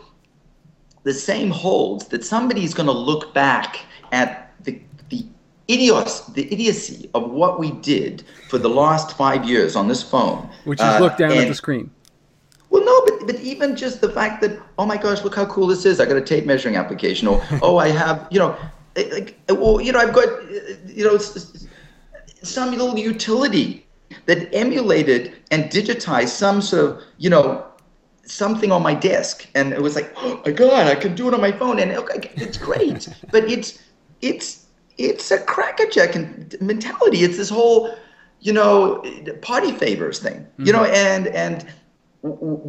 the 1.03 1.15
same 1.15 1.51
holds 1.51 2.07
that 2.09 2.25
somebody's 2.25 2.73
going 2.73 2.87
to 2.87 2.93
look 2.93 3.35
back 3.35 3.81
at 4.13 4.55
the 4.63 4.81
the 5.09 5.27
idios, 5.69 6.33
the 6.35 6.53
idiocy 6.53 7.11
of 7.15 7.31
what 7.31 7.59
we 7.59 7.73
did 7.73 8.23
for 8.49 8.59
the 8.59 8.71
last 8.71 9.17
five 9.17 9.45
years 9.45 9.75
on 9.75 9.89
this 9.89 10.05
phone, 10.05 10.49
which 10.65 10.79
is 10.79 10.87
uh, 10.87 11.01
look 11.01 11.17
down 11.17 11.33
at 11.33 11.49
the 11.49 11.55
screen 11.55 11.91
well, 12.71 12.85
no, 12.85 13.05
but, 13.05 13.27
but 13.27 13.41
even 13.41 13.75
just 13.77 14.01
the 14.01 14.09
fact 14.09 14.41
that, 14.43 14.59
oh 14.79 14.87
my 14.87 14.97
gosh, 14.97 15.23
look 15.25 15.35
how 15.35 15.45
cool 15.47 15.67
this 15.67 15.85
is. 15.85 15.99
I 16.01 16.07
got 16.07 16.17
a 16.17 16.23
tape 16.23 16.47
measuring 16.47 16.77
application. 16.77 17.27
Or, 17.27 17.45
oh, 17.63 17.79
I 17.79 17.89
have, 17.89 18.27
you 18.31 18.39
know, 18.39 18.57
eh, 18.97 19.09
like, 19.13 19.39
eh, 19.49 19.53
well, 19.53 19.81
you 19.81 19.93
know, 19.93 19.99
I've 19.99 20.15
got, 20.15 20.29
eh, 20.29 20.77
you 20.87 21.05
know, 21.05 21.19
some 21.19 22.71
little 22.71 22.97
utility 22.97 23.87
that 24.27 24.55
emulated 24.55 25.33
and 25.51 25.65
digitized 25.65 26.29
some 26.29 26.63
sort 26.63 26.85
of, 26.85 27.03
you 27.19 27.29
know, 27.29 27.67
something 28.25 28.71
on 28.71 28.83
my 28.83 28.95
desk. 28.95 29.49
And 29.57 29.73
it 29.73 29.83
was 29.83 29.97
like, 29.97 30.13
oh 30.19 30.41
my 30.47 30.53
God, 30.53 30.87
I 30.87 30.95
can 30.95 31.17
do 31.17 31.27
it 31.27 31.35
on 31.35 31.41
my 31.41 31.53
phone. 31.53 31.81
And 31.81 31.91
okay, 31.91 32.31
it's 32.37 32.57
great. 32.57 33.09
but 33.33 33.45
it's, 33.51 33.83
it's, 34.23 34.67
it's 34.97 35.33
a 35.33 35.39
crackerjack 35.39 36.15
mentality. 36.61 37.25
It's 37.25 37.37
this 37.37 37.49
whole, 37.49 37.97
you 38.41 38.53
know, 38.53 39.03
party 39.43 39.73
favors 39.73 40.21
thing. 40.21 40.37
Mm-hmm. 40.37 40.67
You 40.67 40.73
know, 40.73 40.85
and 40.85 41.27
and 41.29 41.67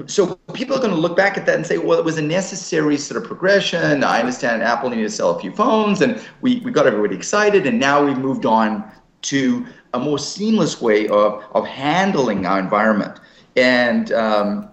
so 0.08 0.40
people 0.54 0.76
are 0.76 0.80
going 0.80 0.92
to 0.92 1.00
look 1.00 1.18
back 1.18 1.38
at 1.38 1.46
that 1.46 1.56
and 1.56 1.68
say, 1.68 1.78
well, 1.78 2.00
it 2.00 2.06
was 2.06 2.18
a 2.18 2.22
necessary 2.22 2.98
sort 2.98 3.22
of 3.22 3.28
progression. 3.28 4.04
I 4.04 4.20
understand 4.20 4.64
Apple 4.64 4.90
needed 4.90 5.04
to 5.04 5.10
sell 5.10 5.32
a 5.32 5.40
few 5.40 5.52
phones, 5.52 6.02
and 6.02 6.22
we, 6.40 6.62
we 6.62 6.72
got 6.72 6.88
everybody 6.88 7.16
excited, 7.16 7.68
and 7.68 7.80
now 7.80 8.04
we've 8.04 8.18
moved 8.18 8.46
on 8.46 8.90
to 9.24 9.66
a 9.94 10.00
more 10.00 10.18
seamless 10.18 10.82
way 10.82 11.08
of, 11.10 11.44
of 11.54 11.68
handling 11.68 12.46
our 12.46 12.60
environment. 12.60 13.20
And 13.58 14.14
um, 14.14 14.70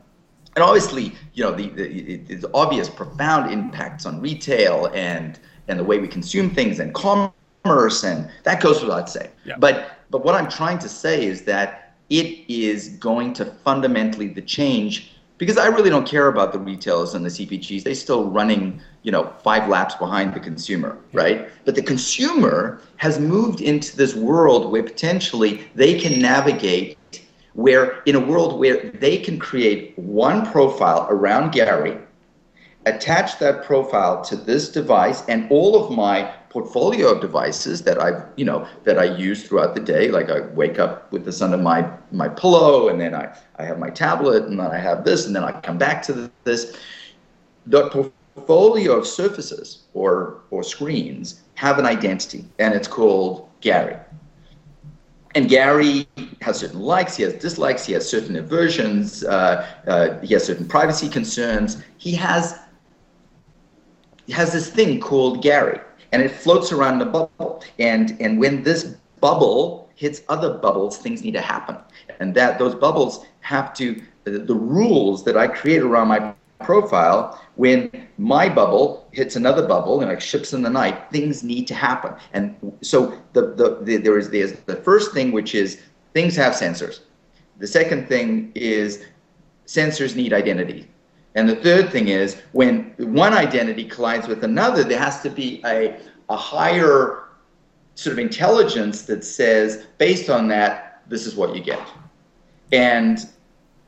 and 0.55 0.65
obviously, 0.65 1.15
you 1.35 1.45
know, 1.45 1.53
the, 1.53 1.69
the, 1.69 2.35
the 2.35 2.51
obvious 2.55 2.89
profound 2.89 3.53
impacts 3.53 4.07
on 4.07 4.21
retail 4.21 4.91
and 4.95 5.39
and 5.67 5.79
the 5.79 5.85
way 5.85 5.99
we 5.99 6.09
consume 6.09 6.51
things 6.51 6.79
and 6.79 6.95
commerce, 6.95 8.05
and 8.05 8.31
that 8.45 8.63
goes 8.63 8.81
without 8.81 9.11
saying. 9.11 9.31
Yeah. 9.45 9.57
But 9.59 9.99
but 10.11 10.25
what 10.25 10.37
I'm 10.37 10.49
trying 10.49 10.79
to 10.79 10.89
say 10.89 11.27
is 11.27 11.43
that 11.43 11.88
it 12.11 12.45
is 12.49 12.91
going 12.91 13.33
to 13.35 13.45
fundamentally 13.45 14.29
the 14.29 14.43
change 14.43 15.13
because 15.39 15.57
I 15.57 15.67
really 15.67 15.91
don't 15.91 16.07
care 16.07 16.27
about 16.27 16.53
the 16.53 16.59
retailers 16.59 17.15
and 17.15 17.25
the 17.25 17.31
CPGs. 17.31 17.85
They're 17.85 17.95
still 17.95 18.29
running, 18.29 18.81
you 19.03 19.13
know, 19.13 19.33
five 19.45 19.69
laps 19.69 19.95
behind 19.95 20.35
the 20.35 20.41
consumer, 20.41 20.99
right? 21.13 21.49
But 21.65 21.77
the 21.77 21.83
consumer 21.83 22.83
has 22.97 23.21
moved 23.21 23.61
into 23.61 23.97
this 23.97 24.17
world 24.17 24.73
where 24.73 24.83
potentially 24.83 25.69
they 25.77 25.99
can 25.99 26.21
navigate 26.21 26.99
where 27.55 28.03
in 28.03 28.15
a 28.15 28.21
world 28.21 28.59
where 28.59 28.91
they 28.91 29.19
can 29.19 29.39
create 29.39 29.99
one 29.99 30.47
profile 30.47 31.09
around 31.11 31.51
Gary, 31.51 31.99
attach 32.87 33.39
that 33.41 33.65
profile 33.65 34.23
to 34.23 34.37
this 34.37 34.71
device 34.71 35.25
and 35.29 35.51
all 35.51 35.85
of 35.85 35.91
my 35.91 36.33
portfolio 36.51 37.13
of 37.13 37.21
devices 37.21 37.83
that 37.83 38.01
I, 38.01 38.23
you 38.37 38.45
know, 38.45 38.67
that 38.85 38.99
I 38.99 39.05
use 39.05 39.47
throughout 39.47 39.75
the 39.75 39.81
day. 39.81 40.09
Like 40.09 40.31
I 40.31 40.41
wake 40.41 40.79
up 40.79 41.11
with 41.13 41.25
this 41.25 41.43
under 41.43 41.57
my 41.57 41.89
my 42.11 42.29
pillow, 42.29 42.89
and 42.89 43.01
then 43.01 43.15
I 43.15 43.37
I 43.57 43.65
have 43.65 43.79
my 43.79 43.91
tablet, 43.91 44.45
and 44.45 44.59
then 44.59 44.67
I 44.67 44.79
have 44.79 45.05
this, 45.05 45.27
and 45.27 45.35
then 45.35 45.45
I 45.45 45.53
come 45.61 45.79
back 45.79 46.03
to 46.05 46.31
this. 46.45 46.77
The 47.67 47.89
portfolio 47.91 48.93
of 48.93 49.07
surfaces 49.07 49.85
or 49.95 50.41
or 50.51 50.63
screens 50.63 51.43
have 51.55 51.79
an 51.79 51.87
identity, 51.87 52.45
and 52.59 52.75
it's 52.75 52.89
called 52.89 53.49
Gary. 53.61 53.97
And 55.35 55.49
Gary 55.49 56.09
has 56.41 56.59
certain 56.59 56.81
likes, 56.81 57.17
he 57.17 57.23
has 57.23 57.35
dislikes, 57.35 57.85
he 57.85 57.93
has 57.93 58.09
certain 58.09 58.37
aversions, 58.37 59.23
uh, 59.25 59.67
uh, 59.87 60.19
he 60.21 60.33
has 60.33 60.45
certain 60.45 60.67
privacy 60.67 61.09
concerns. 61.09 61.83
He 61.99 62.13
has 62.13 62.59
he 64.27 64.33
has 64.33 64.53
this 64.53 64.69
thing 64.71 65.01
called 65.01 65.43
Gary 65.43 65.81
and 66.13 66.23
it 66.23 66.31
floats 66.31 66.73
around 66.73 66.99
the 66.99 67.07
bubble. 67.07 67.63
And 67.79 68.17
and 68.21 68.39
when 68.39 68.63
this 68.63 68.97
bubble 69.21 69.91
hits 69.95 70.23
other 70.29 70.55
bubbles, 70.55 70.99
things 70.99 71.23
need 71.23 71.35
to 71.35 71.41
happen, 71.41 71.77
and 72.21 72.35
that 72.35 72.59
those 72.59 72.75
bubbles 72.75 73.27
have 73.41 73.75
to 73.75 74.01
the, 74.25 74.39
the 74.39 74.55
rules 74.55 75.25
that 75.25 75.37
I 75.37 75.49
create 75.49 75.83
around 75.83 76.09
my 76.09 76.35
profile 76.61 77.41
when 77.55 77.91
my 78.19 78.49
bubble 78.49 79.09
hits 79.13 79.37
another 79.37 79.67
bubble 79.67 80.01
and 80.01 80.11
like 80.11 80.21
ships 80.21 80.53
in 80.53 80.63
the 80.63 80.71
night 80.71 81.11
things 81.13 81.43
need 81.43 81.67
to 81.69 81.75
happen. 81.75 82.13
And 82.33 82.57
so 82.81 83.17
the, 83.33 83.55
the, 83.55 83.79
the 83.83 83.97
there 83.97 84.19
is 84.19 84.31
there's 84.31 84.55
the 84.67 84.77
first 84.77 85.13
thing 85.13 85.33
which 85.33 85.55
is 85.55 85.81
things 86.15 86.35
have 86.37 86.55
sensors. 86.55 87.01
The 87.59 87.67
second 87.67 88.09
thing 88.09 88.53
is 88.55 89.05
sensors 89.67 90.17
need 90.17 90.33
identity 90.33 90.89
and 91.39 91.49
the 91.49 91.55
third 91.55 91.93
thing 91.93 92.09
is 92.09 92.43
when 92.51 92.93
one 92.99 93.33
identity 93.33 93.85
collides 93.85 94.27
with 94.27 94.43
another, 94.43 94.83
there 94.83 94.99
has 94.99 95.21
to 95.23 95.31
be 95.31 95.63
a, 95.65 95.97
a 96.29 96.37
higher 96.37 97.29
sort 97.95 98.15
of 98.15 98.19
intelligence 98.19 99.03
that 99.03 99.23
says, 99.23 99.87
based 99.99 100.31
on 100.31 100.49
that, 100.49 101.03
this 101.07 101.27
is 101.27 101.37
what 101.37 101.55
you 101.55 101.63
get. 101.63 101.81
And 102.73 103.25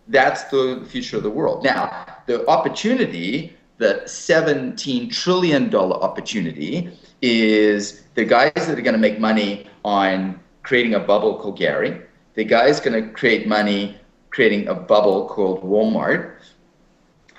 that's 0.06 0.44
the 0.44 0.86
future 0.88 1.16
of 1.16 1.24
the 1.24 1.30
world. 1.30 1.64
Now, 1.64 2.06
the 2.26 2.46
opportunity, 2.46 3.56
the 3.78 4.02
$17 4.04 5.12
trillion 5.12 5.74
opportunity, 5.74 6.96
is 7.20 8.04
the 8.14 8.24
guys 8.24 8.52
that 8.54 8.78
are 8.78 8.82
going 8.82 8.94
to 8.94 8.98
make 8.98 9.18
money 9.18 9.66
on 9.84 10.38
creating 10.62 10.94
a 10.94 11.00
bubble 11.00 11.36
called 11.40 11.58
Gary, 11.58 12.00
the 12.34 12.44
guy's 12.44 12.78
going 12.78 13.02
to 13.02 13.10
create 13.10 13.48
money 13.48 13.98
creating 14.30 14.68
a 14.68 14.74
bubble 14.74 15.28
called 15.28 15.62
Walmart, 15.64 16.36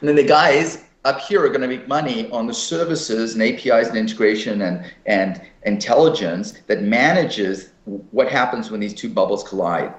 and 0.02 0.10
then 0.10 0.16
the 0.16 0.24
guys 0.24 0.84
up 1.06 1.22
here 1.22 1.44
are 1.44 1.50
going 1.50 1.62
to 1.62 1.68
make 1.68 1.88
money 1.88 2.30
on 2.32 2.46
the 2.46 2.54
services 2.54 3.34
and 3.34 3.42
APIs 3.42 3.88
and 3.88 3.98
integration 3.98 4.62
and, 4.64 4.86
and 5.06 5.42
intelligence 5.64 6.54
that 6.68 6.84
manages 6.84 7.70
what 7.86 8.30
happens 8.30 8.70
when 8.70 8.80
these 8.80 8.94
two 8.94 9.10
bubbles 9.10 9.44
collide, 9.44 9.94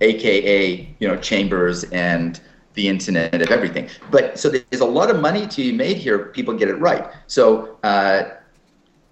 aka 0.00 0.94
you 0.98 1.08
know 1.08 1.16
chambers 1.16 1.84
and 1.84 2.40
the 2.74 2.86
internet 2.86 3.40
of 3.40 3.50
everything. 3.50 3.88
But 4.10 4.38
so 4.38 4.50
there's 4.50 4.82
a 4.82 4.86
lot 4.86 5.10
of 5.10 5.20
money 5.20 5.46
to 5.46 5.56
be 5.56 5.72
made 5.72 5.96
here. 5.96 6.26
People 6.26 6.54
get 6.54 6.68
it 6.68 6.74
right. 6.74 7.10
So 7.26 7.78
uh, 7.82 8.30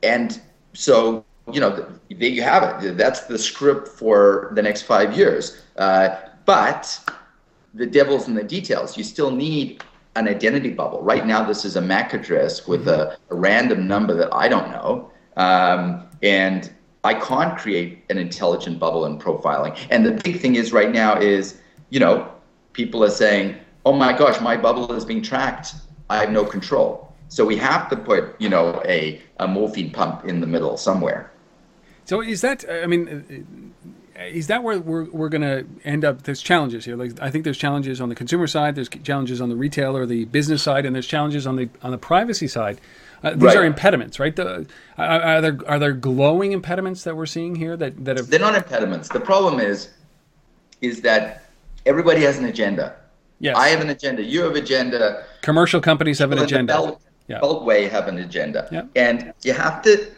and 0.03 0.41
so 0.75 1.25
you 1.53 1.61
know 1.61 1.71
there 2.11 2.29
you 2.29 2.43
have 2.43 2.85
it. 2.85 2.97
That's 2.97 3.23
the 3.23 3.39
script 3.39 3.89
for 3.89 4.53
the 4.55 4.63
next 4.63 4.83
five 4.83 5.17
years. 5.17 5.63
Uh, 5.77 6.17
but 6.45 7.01
the 7.75 7.87
devil's 7.87 8.29
in 8.29 8.35
the 8.35 8.43
details. 8.43 8.97
You 8.97 9.05
still 9.05 9.31
need 9.31 9.83
an 10.17 10.29
identity 10.29 10.71
bubble. 10.71 11.03
Right 11.03 11.27
now, 11.27 11.45
this 11.45 11.65
is 11.65 11.77
a 11.77 11.81
MAC 11.81 12.15
address 12.15 12.69
with 12.69 12.87
a, 12.87 13.19
a 13.31 13.35
random 13.35 13.89
number 13.89 14.15
that 14.15 14.33
I 14.33 14.49
don't 14.49 14.71
know. 14.71 15.11
Um, 15.37 16.07
and 16.23 16.73
I 17.03 17.15
can't 17.15 17.59
create 17.59 18.05
an 18.11 18.19
intelligent 18.19 18.79
bubble 18.79 19.07
in 19.07 19.19
profiling. 19.19 19.77
And 19.91 20.07
the 20.07 20.13
big 20.13 20.41
thing 20.41 20.55
is 20.55 20.73
right 20.73 20.93
now 20.93 21.19
is, 21.19 21.61
you 21.91 21.99
know, 21.99 22.31
people 22.73 23.03
are 23.03 23.11
saying, 23.11 23.57
oh 23.85 23.93
my 23.93 24.17
gosh, 24.17 24.41
my 24.41 24.57
bubble 24.57 24.93
is 24.93 25.05
being 25.05 25.21
tracked. 25.21 25.75
I 26.09 26.19
have 26.19 26.31
no 26.31 26.45
control. 26.45 27.13
So 27.29 27.45
we 27.45 27.57
have 27.57 27.91
to 27.91 27.97
put, 27.97 28.41
you 28.41 28.49
know, 28.49 28.81
a, 28.85 29.21
a 29.41 29.49
morphine 29.49 29.91
pump 29.91 30.25
in 30.25 30.41
the 30.41 30.47
middle 30.47 30.77
somewhere. 30.77 31.33
So 32.05 32.21
is 32.21 32.41
that, 32.43 32.65
I 32.71 32.87
mean, 32.87 33.75
is 34.17 34.47
that 34.47 34.63
where 34.63 34.79
we're, 34.79 35.05
we're 35.05 35.29
going 35.29 35.43
to 35.43 35.67
end 35.85 36.05
up? 36.05 36.23
There's 36.23 36.41
challenges 36.41 36.85
here. 36.85 36.97
Like 36.97 37.21
I 37.21 37.31
think 37.31 37.45
there's 37.45 37.59
challenges 37.59 38.01
on 38.01 38.09
the 38.09 38.15
consumer 38.15 38.47
side. 38.47 38.75
There's 38.75 38.89
challenges 38.89 39.41
on 39.41 39.49
the 39.49 39.57
retail 39.57 39.97
or 39.97 40.07
the 40.07 40.25
business 40.27 40.63
side, 40.63 40.87
and 40.87 40.95
there's 40.95 41.07
challenges 41.07 41.47
on 41.47 41.57
the 41.57 41.69
on 41.83 41.91
the 41.91 41.99
privacy 41.99 42.49
side. 42.49 42.81
Uh, 43.23 43.31
these 43.31 43.43
right. 43.43 43.57
are 43.57 43.65
impediments, 43.65 44.21
right? 44.21 44.37
The, 44.37 44.67
are, 44.99 45.21
are, 45.21 45.41
there 45.41 45.59
are 45.67 45.79
there 45.79 45.93
glowing 45.93 46.53
impediments 46.53 47.05
that 47.05 47.17
we're 47.17 47.27
seeing 47.27 47.57
here 47.57 47.77
that 47.77 48.05
that 48.05 48.17
have... 48.19 48.31
they're 48.31 48.39
not 48.39 48.55
impediments. 48.55 49.09
The 49.09 49.21
problem 49.21 49.61
is 49.61 49.91
is 50.81 51.01
that 51.03 51.45
everybody 51.87 52.23
has 52.23 52.39
an 52.39 52.45
agenda. 52.45 52.97
Yes. 53.41 53.57
I 53.57 53.69
have 53.69 53.81
an 53.81 53.91
agenda. 53.91 54.23
You 54.23 54.43
have 54.43 54.53
an 54.53 54.63
agenda. 54.63 55.25
Commercial 55.43 55.81
companies 55.81 56.19
have 56.19 56.33
an 56.33 56.39
agenda. 56.39 56.73
Belt, 56.73 57.03
yeah. 57.27 57.41
Beltway 57.41 57.91
have 57.91 58.07
an 58.07 58.19
agenda. 58.19 58.69
Yeah. 58.71 58.85
And 58.95 59.33
you 59.43 59.53
have 59.53 59.83
to, 59.83 60.11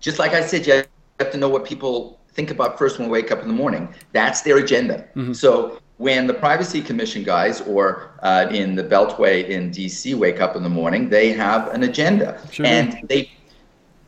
just 0.00 0.18
like 0.18 0.32
I 0.32 0.44
said, 0.44 0.66
you 0.66 0.84
have 1.20 1.30
to 1.32 1.38
know 1.38 1.48
what 1.48 1.64
people 1.64 2.20
think 2.32 2.50
about 2.50 2.78
first 2.78 2.98
when 2.98 3.08
we 3.08 3.12
wake 3.12 3.30
up 3.30 3.42
in 3.42 3.48
the 3.48 3.54
morning. 3.54 3.88
That's 4.12 4.42
their 4.42 4.58
agenda. 4.58 5.04
Mm-hmm. 5.14 5.32
So 5.32 5.80
when 5.98 6.26
the 6.26 6.34
Privacy 6.34 6.80
Commission 6.80 7.22
guys 7.22 7.60
or 7.62 8.10
uh, 8.22 8.46
in 8.50 8.74
the 8.74 8.84
Beltway 8.84 9.48
in 9.48 9.70
DC 9.70 10.14
wake 10.14 10.40
up 10.40 10.56
in 10.56 10.62
the 10.62 10.68
morning, 10.68 11.08
they 11.08 11.32
have 11.32 11.68
an 11.68 11.82
agenda. 11.84 12.40
Sure. 12.50 12.66
And 12.66 13.06
they 13.08 13.30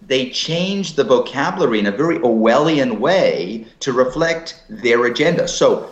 they 0.06 0.28
change 0.30 0.96
the 0.96 1.04
vocabulary 1.04 1.78
in 1.78 1.86
a 1.86 1.90
very 1.90 2.18
Orwellian 2.18 2.98
way 2.98 3.66
to 3.80 3.92
reflect 3.92 4.62
their 4.68 5.06
agenda. 5.06 5.48
So 5.48 5.90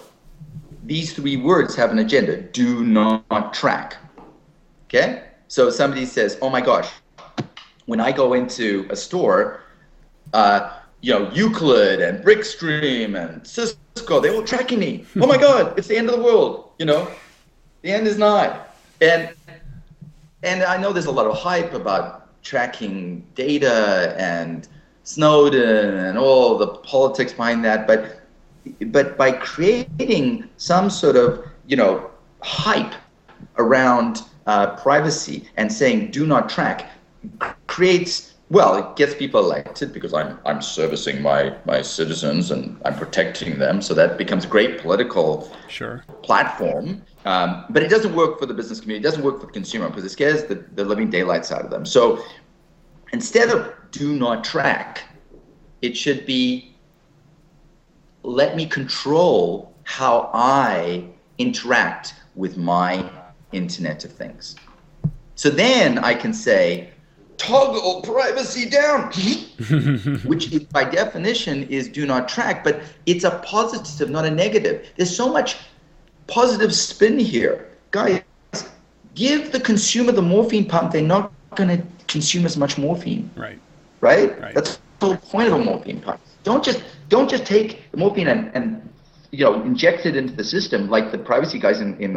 these 0.85 1.15
three 1.15 1.37
words 1.37 1.75
have 1.77 1.91
an 1.91 1.99
agenda. 1.99 2.43
Do 2.43 2.85
not 2.85 3.55
track. 3.55 3.97
Okay? 4.87 5.23
So 5.49 5.71
somebody 5.71 6.05
says, 6.05 6.37
oh 6.43 6.51
my 6.51 6.61
gosh, 6.61 6.91
when 7.87 8.01
I 8.01 8.13
go 8.13 8.35
into 8.35 8.87
a 8.91 8.97
store, 8.97 9.61
uh, 10.35 10.79
you 11.03 11.13
know, 11.13 11.31
Euclid 11.33 12.01
and 12.01 12.25
Brickstream 12.25 13.21
and 13.21 13.47
Cisco, 13.47 14.21
they 14.21 14.31
were 14.31 14.47
tracking 14.47 14.79
me. 14.79 15.05
oh 15.17 15.27
my 15.27 15.37
God, 15.37 15.77
it's 15.77 15.89
the 15.89 15.97
end 15.97 16.09
of 16.09 16.17
the 16.17 16.23
world. 16.23 16.71
You 16.79 16.87
know, 16.87 17.09
the 17.83 17.91
end 17.91 18.07
is 18.07 18.17
nigh. 18.17 18.59
And 19.01 19.35
and 20.45 20.63
I 20.63 20.77
know 20.77 20.93
there's 20.93 21.07
a 21.07 21.13
lot 21.13 21.27
of 21.27 21.37
hype 21.37 21.75
about 21.75 22.43
tracking 22.43 23.25
data 23.35 24.15
and 24.17 24.69
Snowden 25.05 25.97
and 25.97 26.17
all 26.17 26.57
the 26.57 26.69
politics 26.69 27.33
behind 27.33 27.65
that, 27.65 27.87
but 27.87 28.21
but 28.87 29.19
by 29.19 29.33
creating 29.33 30.49
some 30.57 30.89
sort 30.89 31.17
of 31.17 31.45
you 31.67 31.77
know 31.77 32.11
hype 32.43 32.95
around 33.59 34.23
uh, 34.47 34.77
privacy 34.77 35.49
and 35.57 35.73
saying 35.73 36.13
do 36.13 36.27
not 36.27 36.49
track 36.49 36.91
creates 37.67 38.32
well, 38.53 38.77
it 38.77 38.97
gets 38.97 39.15
people 39.15 39.41
elected 39.41 39.93
because 39.93 40.13
I'm 40.13 40.39
I'm 40.45 40.61
servicing 40.61 41.23
my 41.23 41.57
my 41.65 41.81
citizens 41.83 42.51
and 42.51 42.81
I'm 42.85 42.95
protecting 42.95 43.59
them. 43.59 43.81
So 43.81 43.95
that 43.95 44.19
becomes 44.19 44.45
a 44.45 44.49
great 44.49 44.79
political 44.79 45.51
sure. 45.69 46.05
platform. 46.23 47.03
Um, 47.25 47.65
but 47.71 47.83
it 47.83 47.89
doesn't 47.89 48.15
work 48.15 48.39
for 48.39 48.47
the 48.47 48.55
business 48.55 48.81
community. 48.81 49.03
It 49.03 49.09
doesn't 49.09 49.25
work 49.25 49.41
for 49.41 49.47
the 49.47 49.53
consumer 49.53 49.89
because 49.89 50.05
it 50.05 50.11
scares 50.11 50.45
the, 50.45 50.57
the 50.75 50.85
living 50.85 51.09
daylights 51.09 51.51
out 51.51 51.65
of 51.65 51.71
them. 51.71 51.87
So 51.87 52.23
instead 53.13 53.49
of 53.49 53.73
do 53.93 54.15
not 54.15 54.43
track. 54.43 55.05
It 55.83 55.97
should 55.97 56.27
be 56.27 56.75
let 58.23 58.57
me 58.57 58.67
control 58.67 59.75
how 59.85 60.31
I 60.33 61.09
interact 61.39 62.15
with 62.35 62.57
my 62.57 63.09
Internet 63.53 64.05
of 64.05 64.13
Things. 64.13 64.57
So 65.35 65.51
then 65.51 65.99
I 65.99 66.15
can 66.15 66.33
say, 66.33 66.92
toggle 67.37 68.03
privacy 68.03 68.69
down, 68.69 69.13
which 70.25 70.53
is, 70.53 70.65
by 70.65 70.85
definition 70.85 71.65
is 71.65 71.89
do 71.89 72.07
not 72.07 72.29
track, 72.29 72.65
but 72.65 72.81
it's 73.07 73.25
a 73.25 73.39
positive, 73.45 74.11
not 74.11 74.25
a 74.25 74.31
negative. 74.31 74.87
There's 74.97 75.15
so 75.15 75.33
much 75.33 75.57
positive 76.27 76.75
spin 76.75 77.19
here. 77.19 77.69
Guys, 77.91 78.23
give 79.15 79.53
the 79.53 79.61
consumer 79.61 80.13
the 80.13 80.23
morphine 80.23 80.67
pump, 80.67 80.93
they're 80.93 81.03
not 81.03 81.33
going 81.55 81.69
to 81.69 81.87
consume 82.09 82.47
as 82.47 82.57
much 82.57 82.79
morphine. 82.79 83.31
Right. 83.37 83.59
Right? 84.01 84.41
Right. 84.41 84.55
That's 84.55 84.79
the 85.01 85.07
whole 85.07 85.17
point 85.17 85.49
of 85.49 85.55
a 85.55 85.65
morphine 85.65 86.01
pump. 86.01 86.21
Don't 86.45 86.65
just 86.65 86.83
don't 87.09 87.29
just 87.29 87.45
take 87.45 87.91
the 87.91 87.99
morphine 87.99 88.29
and, 88.29 88.51
and 88.55 88.89
you 89.31 89.45
know 89.45 89.63
inject 89.63 90.07
it 90.07 90.17
into 90.17 90.33
the 90.33 90.45
system 90.45 90.89
like 90.89 91.13
the 91.13 91.19
privacy 91.19 91.59
guys 91.59 91.81
in 91.81 91.97
in 92.01 92.17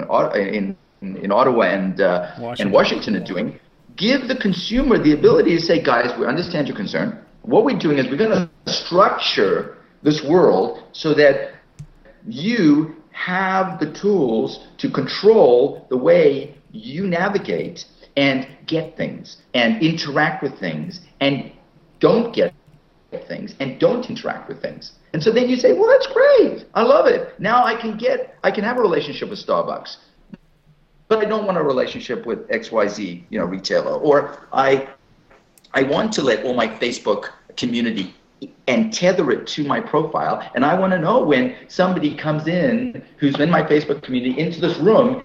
in, 1.02 1.18
in 1.18 1.32
Ottawa 1.32 1.64
and 1.64 2.02
uh, 2.02 2.32
Washington. 2.40 2.68
and 2.68 2.74
Washington 2.74 3.16
are 3.18 3.26
doing. 3.26 3.60
Give 3.96 4.28
the 4.28 4.36
consumer 4.36 5.02
the 5.02 5.14
ability 5.14 5.56
to 5.56 5.62
say, 5.62 5.82
guys, 5.82 6.18
we 6.20 6.26
understand 6.26 6.68
your 6.68 6.76
concern. 6.76 7.24
What 7.44 7.64
we're 7.64 7.78
doing 7.80 7.98
is 7.98 8.08
we're 8.08 8.18
going 8.18 8.50
to 8.66 8.72
structure 8.72 9.78
this 10.04 10.24
world 10.24 10.84
so 10.92 11.14
that 11.14 11.54
you 12.28 12.96
have 13.12 13.80
the 13.80 13.94
tools 13.94 14.68
to 14.80 14.90
control 14.90 15.88
the 15.90 15.98
way 15.98 16.56
you 16.72 17.08
navigate 17.08 17.86
and 18.18 18.48
get 18.66 18.98
things 18.98 19.38
and 19.54 19.82
interact 19.82 20.44
with 20.44 20.60
things 20.60 21.02
and 21.22 21.52
don't 22.00 22.34
get 22.34 22.54
things 23.28 23.56
and 23.60 23.80
don't 23.80 24.10
interact 24.10 24.50
with 24.50 24.62
things. 24.62 24.94
And 25.14 25.24
so 25.24 25.32
then 25.32 25.48
you 25.48 25.56
say, 25.56 25.74
well, 25.74 25.90
that's 25.90 26.08
great. 26.08 26.66
I 26.74 26.84
love 26.84 27.08
it. 27.08 27.40
Now 27.40 27.64
I 27.64 27.80
can 27.80 27.98
get, 27.98 28.36
I 28.44 28.52
can 28.52 28.64
have 28.64 28.78
a 28.78 28.82
relationship 28.82 29.30
with 29.30 29.46
Starbucks, 29.46 29.98
but 31.08 31.20
I 31.20 31.26
don't 31.26 31.46
want 31.46 31.58
a 31.58 31.64
relationship 31.64 32.26
with 32.26 32.48
XYZ, 32.50 33.24
you 33.30 33.40
know, 33.40 33.46
retailer. 33.46 33.94
Or 33.94 34.48
I, 34.52 34.88
I 35.74 35.84
want 35.84 36.12
to 36.14 36.22
let 36.22 36.44
all 36.46 36.54
my 36.54 36.68
Facebook 36.68 37.30
community 37.58 38.14
and 38.68 38.94
tether 38.94 39.32
it 39.32 39.48
to 39.48 39.64
my 39.64 39.80
profile. 39.80 40.50
And 40.56 40.66
I 40.66 40.78
want 40.78 40.92
to 40.94 41.00
know 41.00 41.24
when 41.24 41.56
somebody 41.68 42.16
comes 42.16 42.48
in 42.48 43.04
who's 43.18 43.40
in 43.40 43.50
my 43.50 43.64
Facebook 43.64 44.02
community 44.04 44.40
into 44.40 44.60
this 44.60 44.78
room 44.78 45.24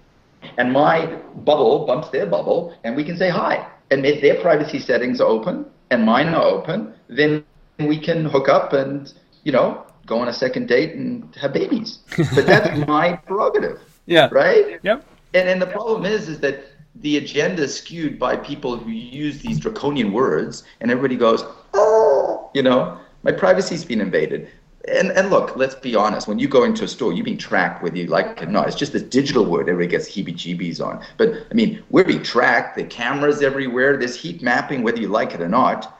and 0.57 0.71
my 0.71 1.05
bubble 1.43 1.85
bumps 1.85 2.09
their 2.09 2.25
bubble 2.25 2.77
and 2.83 2.95
we 2.95 3.03
can 3.03 3.17
say 3.17 3.29
hi. 3.29 3.67
And 3.89 4.05
if 4.05 4.21
their 4.21 4.41
privacy 4.41 4.79
settings 4.79 5.19
are 5.19 5.27
open 5.27 5.65
and 5.89 6.05
mine 6.05 6.29
are 6.29 6.43
open, 6.43 6.93
then 7.07 7.43
we 7.79 7.99
can 7.99 8.25
hook 8.25 8.47
up 8.47 8.73
and, 8.73 9.11
you 9.43 9.51
know, 9.51 9.85
go 10.05 10.19
on 10.19 10.27
a 10.27 10.33
second 10.33 10.67
date 10.67 10.93
and 10.95 11.35
have 11.35 11.53
babies. 11.53 11.99
But 12.35 12.45
that's 12.45 12.87
my 12.87 13.13
prerogative. 13.13 13.81
Yeah. 14.05 14.29
Right? 14.31 14.79
Yep. 14.83 15.05
And 15.33 15.47
and 15.47 15.61
the 15.61 15.67
problem 15.67 16.05
is 16.05 16.27
is 16.27 16.39
that 16.39 16.65
the 16.95 17.17
agenda 17.17 17.63
is 17.63 17.77
skewed 17.77 18.19
by 18.19 18.35
people 18.35 18.75
who 18.77 18.91
use 18.91 19.39
these 19.39 19.59
draconian 19.59 20.11
words 20.11 20.63
and 20.81 20.91
everybody 20.91 21.15
goes, 21.15 21.43
Oh 21.73 22.11
you 22.53 22.61
know, 22.61 22.97
my 23.23 23.31
privacy's 23.31 23.85
been 23.85 24.01
invaded. 24.01 24.49
And 24.87 25.11
and 25.11 25.29
look, 25.29 25.55
let's 25.55 25.75
be 25.75 25.95
honest, 25.95 26.27
when 26.27 26.39
you 26.39 26.47
go 26.47 26.63
into 26.63 26.83
a 26.83 26.87
store, 26.87 27.13
you're 27.13 27.23
being 27.23 27.37
tracked 27.37 27.83
whether 27.83 27.97
you 27.97 28.07
like 28.07 28.41
it 28.41 28.43
or 28.43 28.51
not. 28.51 28.67
It's 28.67 28.75
just 28.75 28.93
this 28.93 29.03
digital 29.03 29.45
word 29.45 29.69
everybody 29.69 29.87
gets 29.87 30.09
heebie 30.09 30.33
jeebies 30.33 30.83
on. 30.83 31.03
But 31.17 31.45
I 31.51 31.53
mean, 31.53 31.83
we're 31.91 32.03
being 32.03 32.23
tracked, 32.23 32.77
the 32.77 32.83
cameras 32.83 33.43
everywhere, 33.43 33.95
there's 33.97 34.15
heat 34.15 34.41
mapping, 34.41 34.81
whether 34.81 34.99
you 34.99 35.07
like 35.07 35.33
it 35.33 35.41
or 35.41 35.49
not. 35.49 35.99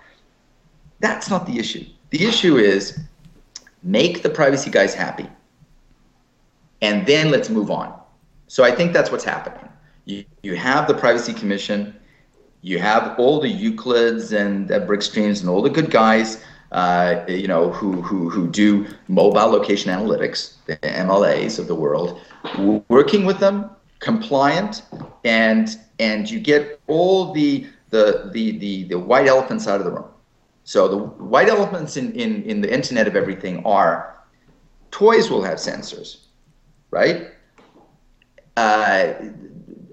That's 1.00 1.30
not 1.30 1.46
the 1.46 1.60
issue. 1.60 1.86
The 2.10 2.26
issue 2.26 2.58
is 2.58 3.00
make 3.84 4.24
the 4.24 4.30
privacy 4.30 4.72
guys 4.72 4.94
happy. 4.94 5.30
And 6.82 7.06
then 7.06 7.30
let's 7.30 7.50
move 7.50 7.70
on. 7.70 8.01
So 8.52 8.66
I 8.66 8.72
think 8.76 8.92
that's 8.92 9.12
what's 9.12 9.24
happening. 9.24 9.70
You, 10.04 10.26
you 10.44 10.56
have 10.56 10.86
the 10.86 10.94
Privacy 10.94 11.32
Commission, 11.32 11.96
you 12.62 12.80
have 12.80 13.18
all 13.18 13.40
the 13.40 13.48
Euclids 13.48 14.34
and 14.34 14.70
uh, 14.70 14.82
Brickstreams 14.82 15.40
and 15.40 15.50
all 15.50 15.62
the 15.62 15.70
good 15.70 15.90
guys, 15.90 16.44
uh, 16.74 17.22
you 17.30 17.48
know, 17.48 17.72
who, 17.72 18.02
who, 18.02 18.30
who 18.30 18.50
do 18.50 18.86
mobile 19.08 19.48
location 19.48 19.90
analytics, 19.90 20.56
the 20.66 20.76
MLAs 20.80 21.60
of 21.60 21.68
the 21.68 21.76
world, 21.76 22.20
working 22.90 23.24
with 23.24 23.40
them, 23.40 23.70
compliant, 24.00 24.82
and 25.24 25.78
and 26.00 26.30
you 26.30 26.42
get 26.42 26.82
all 26.88 27.32
the 27.32 27.66
the 27.90 28.32
the 28.34 28.58
the, 28.58 28.84
the 28.84 29.00
white 29.00 29.28
elephants 29.28 29.66
out 29.66 29.80
of 29.80 29.86
the 29.86 29.92
room. 29.92 30.10
So 30.66 30.90
the 30.90 30.98
white 30.98 31.48
elephants 31.48 31.96
in, 31.96 32.12
in, 32.16 32.44
in 32.44 32.60
the 32.60 32.74
Internet 32.74 33.08
of 33.08 33.16
Everything 33.16 33.66
are 33.66 34.22
toys 34.90 35.30
will 35.30 35.42
have 35.42 35.58
sensors, 35.58 36.26
right? 36.90 37.32
Uh, 38.58 39.14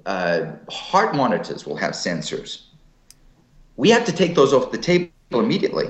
uh, 0.07 0.53
heart 0.71 1.15
monitors 1.15 1.67
will 1.67 1.77
have 1.77 1.93
sensors. 1.93 2.63
We 3.77 3.91
have 3.91 4.05
to 4.07 4.13
take 4.13 4.35
those 4.35 4.53
off 4.53 4.73
the 4.73 4.79
table 4.79 5.11
immediately. 5.33 5.87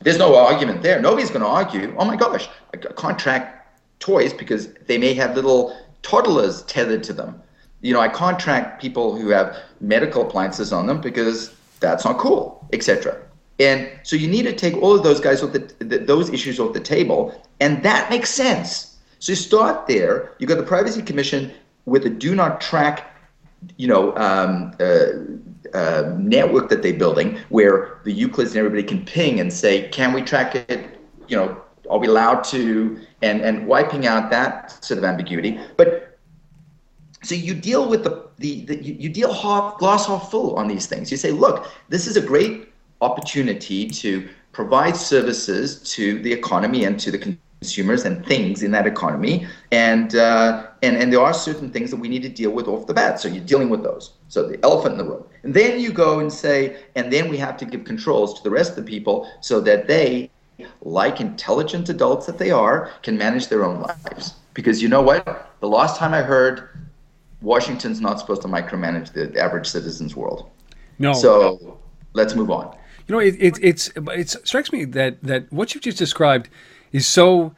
There's 0.00 0.18
no 0.18 0.36
argument 0.36 0.82
there. 0.82 1.00
Nobody's 1.00 1.30
going 1.30 1.40
to 1.40 1.46
argue. 1.46 1.94
Oh 1.98 2.04
my 2.04 2.16
gosh, 2.16 2.48
I 2.74 2.76
can't 2.76 3.18
track 3.18 3.66
toys 3.98 4.32
because 4.32 4.74
they 4.86 4.98
may 4.98 5.14
have 5.14 5.34
little 5.34 5.76
toddlers 6.02 6.62
tethered 6.62 7.02
to 7.04 7.12
them. 7.12 7.40
You 7.80 7.92
know, 7.94 8.00
I 8.00 8.08
can't 8.08 8.38
track 8.38 8.80
people 8.80 9.16
who 9.16 9.28
have 9.28 9.56
medical 9.80 10.22
appliances 10.22 10.72
on 10.72 10.86
them 10.86 11.00
because 11.00 11.54
that's 11.80 12.04
not 12.04 12.18
cool, 12.18 12.66
etc. 12.72 13.16
And 13.58 13.88
so 14.02 14.16
you 14.16 14.28
need 14.28 14.42
to 14.42 14.52
take 14.52 14.76
all 14.76 14.94
of 14.94 15.02
those 15.02 15.20
guys 15.20 15.42
off 15.42 15.52
the, 15.52 15.72
the, 15.78 15.98
those 15.98 16.30
issues 16.30 16.60
off 16.60 16.72
the 16.72 16.80
table, 16.80 17.40
and 17.60 17.82
that 17.82 18.10
makes 18.10 18.30
sense. 18.30 18.96
So 19.18 19.32
you 19.32 19.36
start 19.36 19.86
there. 19.86 20.34
You 20.38 20.46
got 20.46 20.58
the 20.58 20.62
Privacy 20.62 21.00
Commission 21.02 21.52
with 21.86 22.04
a 22.04 22.10
do 22.10 22.34
not 22.34 22.60
track, 22.60 23.16
you 23.76 23.88
know, 23.88 24.14
um, 24.16 24.74
uh, 24.78 25.76
uh, 25.76 26.14
network 26.18 26.68
that 26.68 26.82
they're 26.82 26.98
building, 26.98 27.38
where 27.48 28.00
the 28.04 28.12
Euclids 28.12 28.48
and 28.48 28.56
everybody 28.56 28.82
can 28.82 29.04
ping 29.04 29.40
and 29.40 29.52
say, 29.52 29.88
can 29.88 30.12
we 30.12 30.22
track 30.22 30.54
it? 30.54 31.00
You 31.28 31.36
know, 31.36 31.62
are 31.88 31.98
we 31.98 32.06
allowed 32.06 32.44
to? 32.44 33.00
And 33.22 33.40
and 33.40 33.66
wiping 33.66 34.06
out 34.06 34.30
that 34.30 34.84
sort 34.84 34.98
of 34.98 35.04
ambiguity. 35.04 35.58
But 35.76 36.18
so 37.22 37.34
you 37.34 37.54
deal 37.54 37.88
with 37.88 38.04
the 38.04 38.26
the, 38.38 38.66
the 38.66 38.76
you, 38.76 39.08
deal 39.08 39.32
half 39.32 39.78
glass 39.78 40.06
half 40.06 40.30
full 40.30 40.54
on 40.56 40.68
these 40.68 40.86
things. 40.86 41.10
You 41.10 41.16
say, 41.16 41.30
look, 41.30 41.66
this 41.88 42.06
is 42.06 42.16
a 42.16 42.20
great 42.20 42.72
opportunity 43.00 43.88
to 43.88 44.28
provide 44.52 44.96
services 44.96 45.80
to 45.94 46.22
the 46.22 46.32
economy 46.32 46.84
and 46.84 47.00
to 47.00 47.10
the 47.10 47.18
consumers 47.60 48.04
and 48.04 48.24
things 48.26 48.62
in 48.62 48.70
that 48.72 48.86
economy. 48.86 49.46
And, 49.72 50.14
uh, 50.14 50.66
and, 50.82 50.96
and 50.96 51.12
there 51.12 51.20
are 51.20 51.34
certain 51.34 51.70
things 51.70 51.90
that 51.90 51.96
we 51.96 52.08
need 52.08 52.22
to 52.22 52.28
deal 52.28 52.50
with 52.50 52.68
off 52.68 52.86
the 52.86 52.94
bat. 52.94 53.18
So 53.20 53.28
you're 53.28 53.44
dealing 53.44 53.70
with 53.70 53.82
those. 53.82 54.12
So 54.28 54.46
the 54.48 54.62
elephant 54.62 54.92
in 54.92 54.98
the 54.98 55.04
room. 55.04 55.24
And 55.42 55.54
then 55.54 55.80
you 55.80 55.92
go 55.92 56.20
and 56.20 56.32
say, 56.32 56.76
and 56.94 57.12
then 57.12 57.28
we 57.28 57.36
have 57.38 57.56
to 57.58 57.64
give 57.64 57.84
controls 57.84 58.34
to 58.34 58.42
the 58.42 58.50
rest 58.50 58.70
of 58.70 58.76
the 58.76 58.82
people 58.82 59.30
so 59.40 59.60
that 59.60 59.88
they, 59.88 60.30
like 60.82 61.20
intelligent 61.20 61.88
adults 61.88 62.26
that 62.26 62.38
they 62.38 62.50
are, 62.50 62.90
can 63.02 63.16
manage 63.16 63.48
their 63.48 63.64
own 63.64 63.80
lives. 63.80 64.34
Because 64.54 64.82
you 64.82 64.88
know 64.88 65.02
what? 65.02 65.52
The 65.60 65.68
last 65.68 65.96
time 65.98 66.14
I 66.14 66.22
heard 66.22 66.68
Washington's 67.42 68.00
not 68.00 68.18
supposed 68.20 68.42
to 68.42 68.48
micromanage 68.48 69.12
the, 69.12 69.38
average 69.40 69.66
citizen's 69.66 70.16
world. 70.16 70.50
No. 70.98 71.12
So 71.12 71.78
let's 72.14 72.34
move 72.34 72.50
on. 72.50 72.76
You 73.06 73.14
know, 73.14 73.20
it, 73.20 73.36
it, 73.38 73.58
it's 73.62 73.90
it 73.96 74.30
strikes 74.44 74.72
me 74.72 74.84
that 74.86 75.22
that 75.22 75.52
what 75.52 75.74
you've 75.74 75.84
just 75.84 75.98
described 75.98 76.48
is 76.96 77.06
so. 77.06 77.54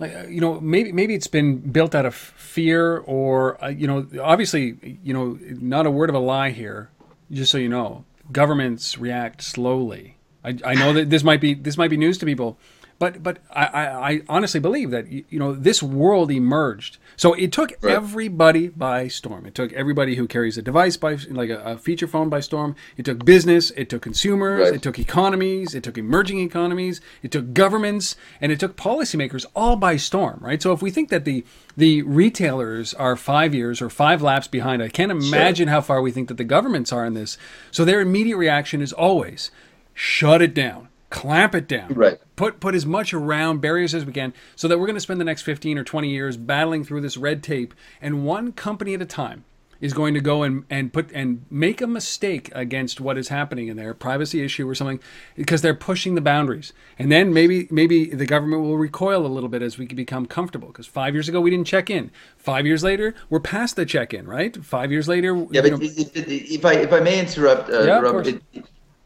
Uh, 0.00 0.06
you 0.28 0.40
know, 0.40 0.60
maybe 0.60 0.92
maybe 0.92 1.14
it's 1.14 1.26
been 1.26 1.56
built 1.56 1.92
out 1.92 2.06
of 2.06 2.14
fear, 2.14 2.98
or 2.98 3.62
uh, 3.64 3.68
you 3.68 3.86
know, 3.86 4.06
obviously, 4.22 4.98
you 5.02 5.12
know, 5.12 5.38
not 5.60 5.86
a 5.86 5.90
word 5.90 6.08
of 6.08 6.14
a 6.14 6.20
lie 6.20 6.50
here. 6.50 6.88
Just 7.32 7.50
so 7.50 7.58
you 7.58 7.68
know, 7.68 8.04
governments 8.30 8.96
react 8.96 9.42
slowly. 9.42 10.16
I, 10.44 10.56
I 10.64 10.74
know 10.74 10.92
that 10.92 11.10
this 11.10 11.24
might 11.24 11.40
be 11.40 11.54
this 11.54 11.76
might 11.76 11.90
be 11.90 11.96
news 11.96 12.16
to 12.18 12.26
people, 12.26 12.58
but 12.98 13.22
but 13.22 13.38
I, 13.50 13.64
I, 13.66 14.10
I 14.10 14.20
honestly 14.28 14.60
believe 14.60 14.90
that 14.92 15.10
you 15.10 15.38
know 15.38 15.52
this 15.52 15.82
world 15.82 16.30
emerged. 16.30 16.98
So 17.18 17.34
it 17.34 17.52
took 17.52 17.72
Right. 17.82 17.94
everybody 17.94 18.68
by 18.68 19.08
storm. 19.08 19.44
It 19.44 19.54
took 19.54 19.72
everybody 19.74 20.14
who 20.14 20.26
carries 20.26 20.56
a 20.56 20.62
device 20.62 20.96
by 20.96 21.18
like 21.28 21.50
a, 21.50 21.58
a 21.62 21.76
feature 21.76 22.06
phone 22.06 22.30
by 22.30 22.40
storm. 22.40 22.74
It 22.96 23.04
took 23.04 23.24
business. 23.26 23.70
It 23.72 23.90
took 23.90 24.00
consumers. 24.02 24.60
Right. 24.68 24.74
It 24.74 24.82
took 24.82 24.98
economies. 24.98 25.74
It 25.74 25.82
took 25.82 25.98
emerging 25.98 26.38
economies. 26.38 27.00
It 27.22 27.30
took 27.32 27.52
governments, 27.52 28.16
and 28.40 28.50
it 28.50 28.58
took 28.60 28.76
policymakers 28.76 29.44
all 29.54 29.76
by 29.76 29.96
storm. 29.96 30.38
Right. 30.40 30.62
So 30.62 30.72
if 30.72 30.80
we 30.80 30.90
think 30.90 31.10
that 31.10 31.26
the 31.26 31.44
the 31.76 32.02
retailers 32.02 32.94
are 32.94 33.16
five 33.16 33.54
years 33.54 33.82
or 33.82 33.90
five 33.90 34.22
laps 34.22 34.48
behind, 34.48 34.82
I 34.82 34.88
can't 34.88 35.10
imagine 35.12 35.68
how 35.68 35.80
far 35.80 36.00
we 36.00 36.10
think 36.12 36.28
that 36.28 36.36
the 36.38 36.44
governments 36.44 36.92
are 36.92 37.04
in 37.04 37.14
this. 37.14 37.36
So 37.70 37.84
their 37.84 38.00
immediate 38.00 38.36
reaction 38.38 38.80
is 38.80 38.92
always 38.92 39.50
shut 39.92 40.40
it 40.40 40.54
down, 40.54 40.87
clamp 41.10 41.54
it 41.54 41.66
down, 41.68 41.94
Right. 41.94 42.18
put 42.36 42.60
put 42.60 42.74
as 42.74 42.84
much 42.84 43.14
around 43.14 43.60
barriers 43.60 43.94
as 43.94 44.04
we 44.04 44.12
can 44.12 44.34
so 44.56 44.68
that 44.68 44.78
we're 44.78 44.86
going 44.86 44.96
to 44.96 45.00
spend 45.00 45.20
the 45.20 45.24
next 45.24 45.42
15 45.42 45.78
or 45.78 45.84
20 45.84 46.10
years 46.10 46.36
battling 46.36 46.84
through 46.84 47.00
this 47.00 47.16
red 47.16 47.42
tape 47.42 47.74
and 48.02 48.24
one 48.26 48.52
company 48.52 48.94
at 48.94 49.02
a 49.02 49.06
time 49.06 49.44
is 49.80 49.92
going 49.92 50.14
to 50.14 50.20
go 50.20 50.42
and, 50.42 50.64
and 50.68 50.92
put 50.92 51.10
and 51.12 51.44
make 51.50 51.80
a 51.80 51.86
mistake 51.86 52.50
against 52.54 53.00
what 53.00 53.16
is 53.16 53.28
happening 53.28 53.68
in 53.68 53.76
their 53.76 53.94
privacy 53.94 54.42
issue 54.44 54.68
or 54.68 54.74
something, 54.74 55.00
because 55.36 55.62
they're 55.62 55.74
pushing 55.74 56.14
the 56.14 56.20
boundaries. 56.20 56.72
And 56.98 57.12
then 57.12 57.32
maybe 57.32 57.68
maybe 57.70 58.06
the 58.06 58.26
government 58.26 58.62
will 58.62 58.76
recoil 58.76 59.24
a 59.24 59.28
little 59.28 59.48
bit 59.48 59.62
as 59.62 59.78
we 59.78 59.86
become 59.86 60.26
comfortable. 60.26 60.68
Because 60.68 60.86
five 60.86 61.14
years 61.14 61.28
ago 61.28 61.40
we 61.40 61.50
didn't 61.50 61.66
check 61.66 61.90
in. 61.90 62.10
Five 62.36 62.66
years 62.66 62.82
later 62.82 63.14
we're 63.30 63.40
past 63.40 63.76
the 63.76 63.86
check 63.86 64.12
in, 64.12 64.26
right? 64.26 64.64
Five 64.64 64.90
years 64.90 65.08
later. 65.08 65.46
Yeah, 65.50 65.62
but 65.62 65.70
know, 65.72 65.78
if, 65.80 66.16
if, 66.16 66.64
I 66.64 66.74
if 66.74 66.92
I 66.92 67.00
may 67.00 67.20
interrupt, 67.20 67.70
uh, 67.70 67.82
yeah, 67.82 68.00
Robert, 68.00 68.26
it, 68.26 68.42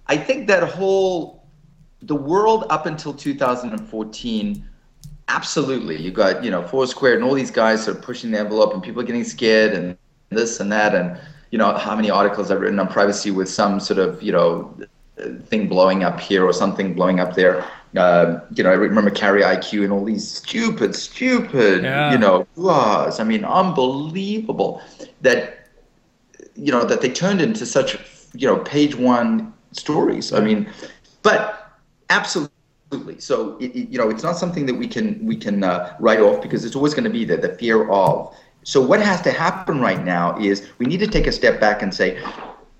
I 0.07 0.17
think 0.17 0.47
that 0.49 0.63
whole 0.63 1.42
the 2.03 2.15
world 2.15 2.65
up 2.71 2.87
until 2.87 3.13
2014 3.13 4.69
absolutely 5.29 5.97
you 5.97 6.11
got 6.11 6.43
you 6.45 6.51
know 6.51 6.67
foursquare 6.67 7.15
and 7.15 7.25
all 7.25 7.35
these 7.35 7.51
guys 7.51 7.87
are 7.89 7.95
pushing 7.95 8.31
the 8.31 8.39
envelope 8.39 8.75
and 8.75 8.83
people 8.83 9.01
are 9.01 9.05
getting 9.05 9.25
scared 9.25 9.73
and 9.73 9.97
this 10.31 10.61
and 10.61 10.71
that 10.71 10.95
and 10.95 11.19
you 11.51 11.59
know 11.59 11.73
how 11.75 11.95
many 11.95 12.11
articles 12.11 12.51
I've 12.51 12.61
written 12.61 12.81
on 12.81 12.89
privacy 12.89 13.31
with 13.31 13.49
some 13.49 13.79
sort 13.79 13.99
of 13.99 14.23
you 14.23 14.33
know 14.33 14.75
thing 15.47 15.69
blowing 15.69 16.05
up 16.05 16.19
here 16.21 16.45
or 16.45 16.53
something 16.53 16.95
blowing 16.95 17.21
up 17.21 17.35
there. 17.35 17.65
Uh, 17.97 18.41
you 18.55 18.65
know, 18.65 18.71
I 18.71 18.75
remember 18.75 19.11
Carrier 19.11 19.45
IQ 19.45 19.85
and 19.85 19.93
all 19.93 20.05
these 20.05 20.27
stupid, 20.27 20.95
stupid, 20.95 21.83
yeah. 21.83 22.11
you 22.11 22.19
know, 22.19 22.47
laws. 22.57 23.21
I 23.21 23.25
mean, 23.25 23.45
unbelievable 23.45 24.83
that 25.21 25.69
you 26.55 26.73
know 26.73 26.85
that 26.85 27.01
they 27.01 27.11
turned 27.11 27.41
into 27.41 27.67
such 27.67 27.99
you 28.35 28.47
know 28.47 28.59
page 28.59 28.95
one 28.95 29.53
stories. 29.73 30.33
I 30.33 30.41
mean, 30.41 30.71
but 31.23 31.62
absolutely. 32.13 33.19
So 33.21 33.57
it, 33.59 33.75
it, 33.75 33.89
you 33.89 33.99
know, 33.99 34.09
it's 34.11 34.23
not 34.23 34.37
something 34.37 34.67
that 34.67 34.75
we 34.75 34.87
can 34.87 35.25
we 35.25 35.37
can 35.37 35.65
uh, 35.65 35.97
write 35.99 36.21
off 36.21 36.43
because 36.43 36.65
it's 36.65 36.77
always 36.77 36.95
going 36.95 37.05
to 37.05 37.11
be 37.11 37.25
there. 37.25 37.39
The 37.49 37.55
fear 37.57 37.91
of 37.91 38.35
so 38.65 38.81
what 38.81 39.01
has 39.01 39.21
to 39.23 39.33
happen 39.33 39.81
right 39.81 40.05
now 40.05 40.39
is 40.39 40.69
we 40.79 40.87
need 40.87 41.01
to 41.01 41.09
take 41.09 41.27
a 41.27 41.33
step 41.33 41.61
back 41.61 41.83
and 41.83 41.93
say, 41.93 42.23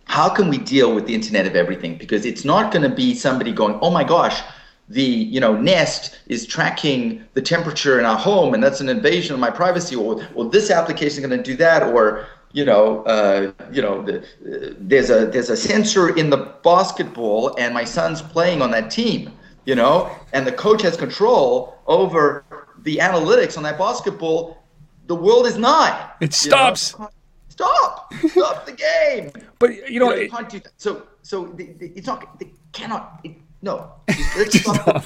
how 0.05 0.29
can 0.29 0.49
we 0.49 0.59
deal 0.59 0.95
with 0.95 1.07
the 1.07 1.15
Internet 1.15 1.47
of 1.47 1.57
Everything? 1.57 1.97
Because 1.97 2.25
it's 2.25 2.45
not 2.45 2.73
going 2.73 2.89
to 2.89 2.95
be 2.95 3.15
somebody 3.15 3.53
going, 3.53 3.79
oh 3.83 3.91
my 3.91 4.05
gosh, 4.05 4.43
the 4.89 5.03
you 5.03 5.41
know 5.41 5.57
Nest 5.57 6.19
is 6.27 6.47
tracking 6.47 7.25
the 7.35 7.43
temperature 7.43 7.99
in 7.99 8.05
our 8.05 8.19
home, 8.19 8.53
and 8.55 8.63
that's 8.63 8.81
an 8.81 8.89
invasion 8.89 9.33
of 9.35 9.41
my 9.41 9.51
privacy, 9.51 9.97
or 9.97 10.27
or 10.35 10.51
this 10.51 10.71
application 10.71 11.25
is 11.25 11.27
going 11.27 11.43
to 11.43 11.51
do 11.51 11.57
that, 11.57 11.83
or 11.83 12.27
you 12.53 12.65
know, 12.65 13.03
uh, 13.05 13.53
you 13.73 13.83
know, 13.83 14.03
the, 14.03 14.19
uh, 14.21 14.75
there's 14.79 15.11
a 15.11 15.27
there's 15.27 15.51
a 15.51 15.57
sensor 15.57 16.17
in 16.17 16.31
the 16.31 16.55
basketball, 16.63 17.55
and 17.59 17.73
my 17.73 17.85
son's 17.85 18.23
playing 18.23 18.63
on 18.63 18.71
that 18.73 18.91
team, 18.91 19.33
you 19.65 19.75
know, 19.75 20.15
and 20.33 20.47
the 20.47 20.53
coach 20.53 20.83
has 20.83 20.97
control 20.97 21.79
over 21.87 22.45
the 22.83 22.97
analytics 22.97 23.57
on 23.57 23.63
that 23.63 23.79
basketball 23.79 24.63
the 25.07 25.15
world 25.15 25.47
is 25.47 25.59
not. 25.59 26.17
It 26.21 26.33
stops. 26.33 26.99
Know? 26.99 27.11
Stop! 27.49 28.15
Stop 28.29 28.67
the 28.67 28.73
game. 28.73 29.31
But 29.59 29.91
you 29.91 30.01
know, 30.01 30.15
you 30.15 30.29
know 30.29 30.39
it, 30.39 30.69
so 30.77 31.07
so 31.23 31.47
the, 31.47 31.73
the, 31.79 31.93
it's 31.95 32.07
not. 32.07 32.39
They 32.39 32.51
cannot. 32.73 33.21
It, 33.25 33.33
no. 33.61 33.93
Let's 34.37 34.59
stop. 34.59 35.05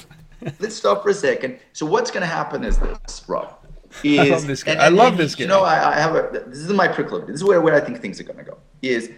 let's 0.59 0.75
stop 0.75 1.03
for 1.03 1.09
a 1.09 1.13
second. 1.13 1.59
So 1.73 1.85
what's 1.85 2.11
going 2.11 2.21
to 2.21 2.27
happen 2.27 2.63
is 2.63 2.77
this, 2.77 3.23
Rob. 3.27 3.66
Is, 4.03 4.19
I 4.19 4.23
love 4.23 4.47
this 4.47 4.63
guy. 4.63 4.71
And, 4.71 4.81
and, 4.81 4.99
I 4.99 5.03
love 5.03 5.17
this 5.17 5.35
guy. 5.35 5.41
You 5.43 5.47
know, 5.47 5.61
I, 5.61 5.95
I 5.95 5.99
have 5.99 6.15
a. 6.15 6.43
This 6.47 6.59
is 6.59 6.71
my 6.73 6.87
proclivity. 6.87 7.31
This 7.31 7.41
is 7.41 7.47
where, 7.47 7.61
where 7.61 7.75
I 7.75 7.79
think 7.79 8.01
things 8.01 8.19
are 8.19 8.23
going 8.23 8.37
to 8.37 8.43
go. 8.43 8.57
Is 8.81 9.11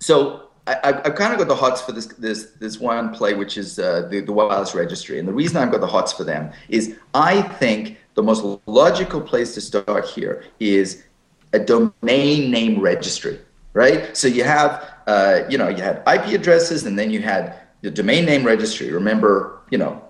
so 0.00 0.44
I, 0.66 1.00
have 1.04 1.14
kind 1.14 1.32
of 1.32 1.38
got 1.38 1.48
the 1.48 1.54
hots 1.54 1.82
for 1.82 1.92
this 1.92 2.06
this 2.06 2.52
this 2.58 2.80
one 2.80 3.12
play, 3.12 3.34
which 3.34 3.58
is 3.58 3.78
uh, 3.78 4.06
the 4.10 4.20
the 4.20 4.32
wireless 4.32 4.74
registry, 4.74 5.18
and 5.18 5.28
the 5.28 5.32
reason 5.32 5.58
I've 5.58 5.70
got 5.70 5.80
the 5.80 5.86
hots 5.86 6.12
for 6.12 6.24
them 6.24 6.52
is 6.68 6.96
I 7.12 7.42
think 7.42 7.98
the 8.14 8.22
most 8.22 8.44
logical 8.66 9.20
place 9.20 9.54
to 9.54 9.60
start 9.60 10.06
here 10.06 10.44
is 10.60 11.04
a 11.52 11.58
domain 11.58 12.50
name 12.50 12.80
registry, 12.80 13.40
right? 13.74 14.16
So 14.16 14.26
you 14.26 14.44
have, 14.44 14.94
uh, 15.06 15.40
you 15.50 15.58
know, 15.58 15.68
you 15.68 15.82
had 15.82 16.02
IP 16.06 16.34
addresses, 16.40 16.84
and 16.84 16.98
then 16.98 17.10
you 17.10 17.20
had 17.20 17.60
the 17.82 17.90
domain 17.90 18.24
name 18.24 18.44
registry. 18.44 18.90
Remember, 18.90 19.60
you 19.70 19.76
know, 19.78 20.02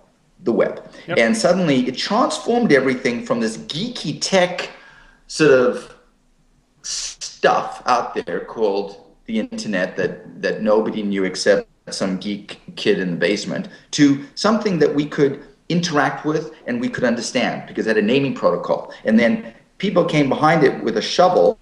the 0.45 0.53
web, 0.53 0.89
yep. 1.07 1.19
and 1.19 1.37
suddenly 1.37 1.87
it 1.89 1.97
transformed 1.97 2.73
everything 2.73 3.25
from 3.25 3.41
this 3.41 3.57
geeky 3.59 4.19
tech 4.21 4.71
sort 5.27 5.51
of 5.51 5.95
stuff 6.83 7.83
out 7.87 8.15
there 8.15 8.41
called 8.45 9.05
the 9.27 9.41
internet 9.41 9.97
that 9.97 10.43
that 10.43 10.63
nobody 10.63 11.03
knew 11.03 11.25
except 11.25 11.69
some 11.91 12.19
geek 12.19 12.61
kid 12.77 12.99
in 12.99 13.11
the 13.11 13.17
basement 13.17 13.69
to 13.91 14.25
something 14.35 14.79
that 14.79 14.95
we 14.95 15.07
could 15.07 15.43
interact 15.69 16.25
with 16.25 16.53
and 16.67 16.81
we 16.81 16.89
could 16.89 17.05
understand 17.05 17.67
because 17.67 17.87
it 17.87 17.97
had 17.97 18.05
a 18.05 18.07
naming 18.07 18.35
protocol. 18.35 18.93
And 19.05 19.19
then 19.19 19.55
people 19.79 20.05
came 20.05 20.29
behind 20.29 20.63
it 20.65 20.83
with 20.83 20.97
a 20.97 21.03
shovel 21.03 21.59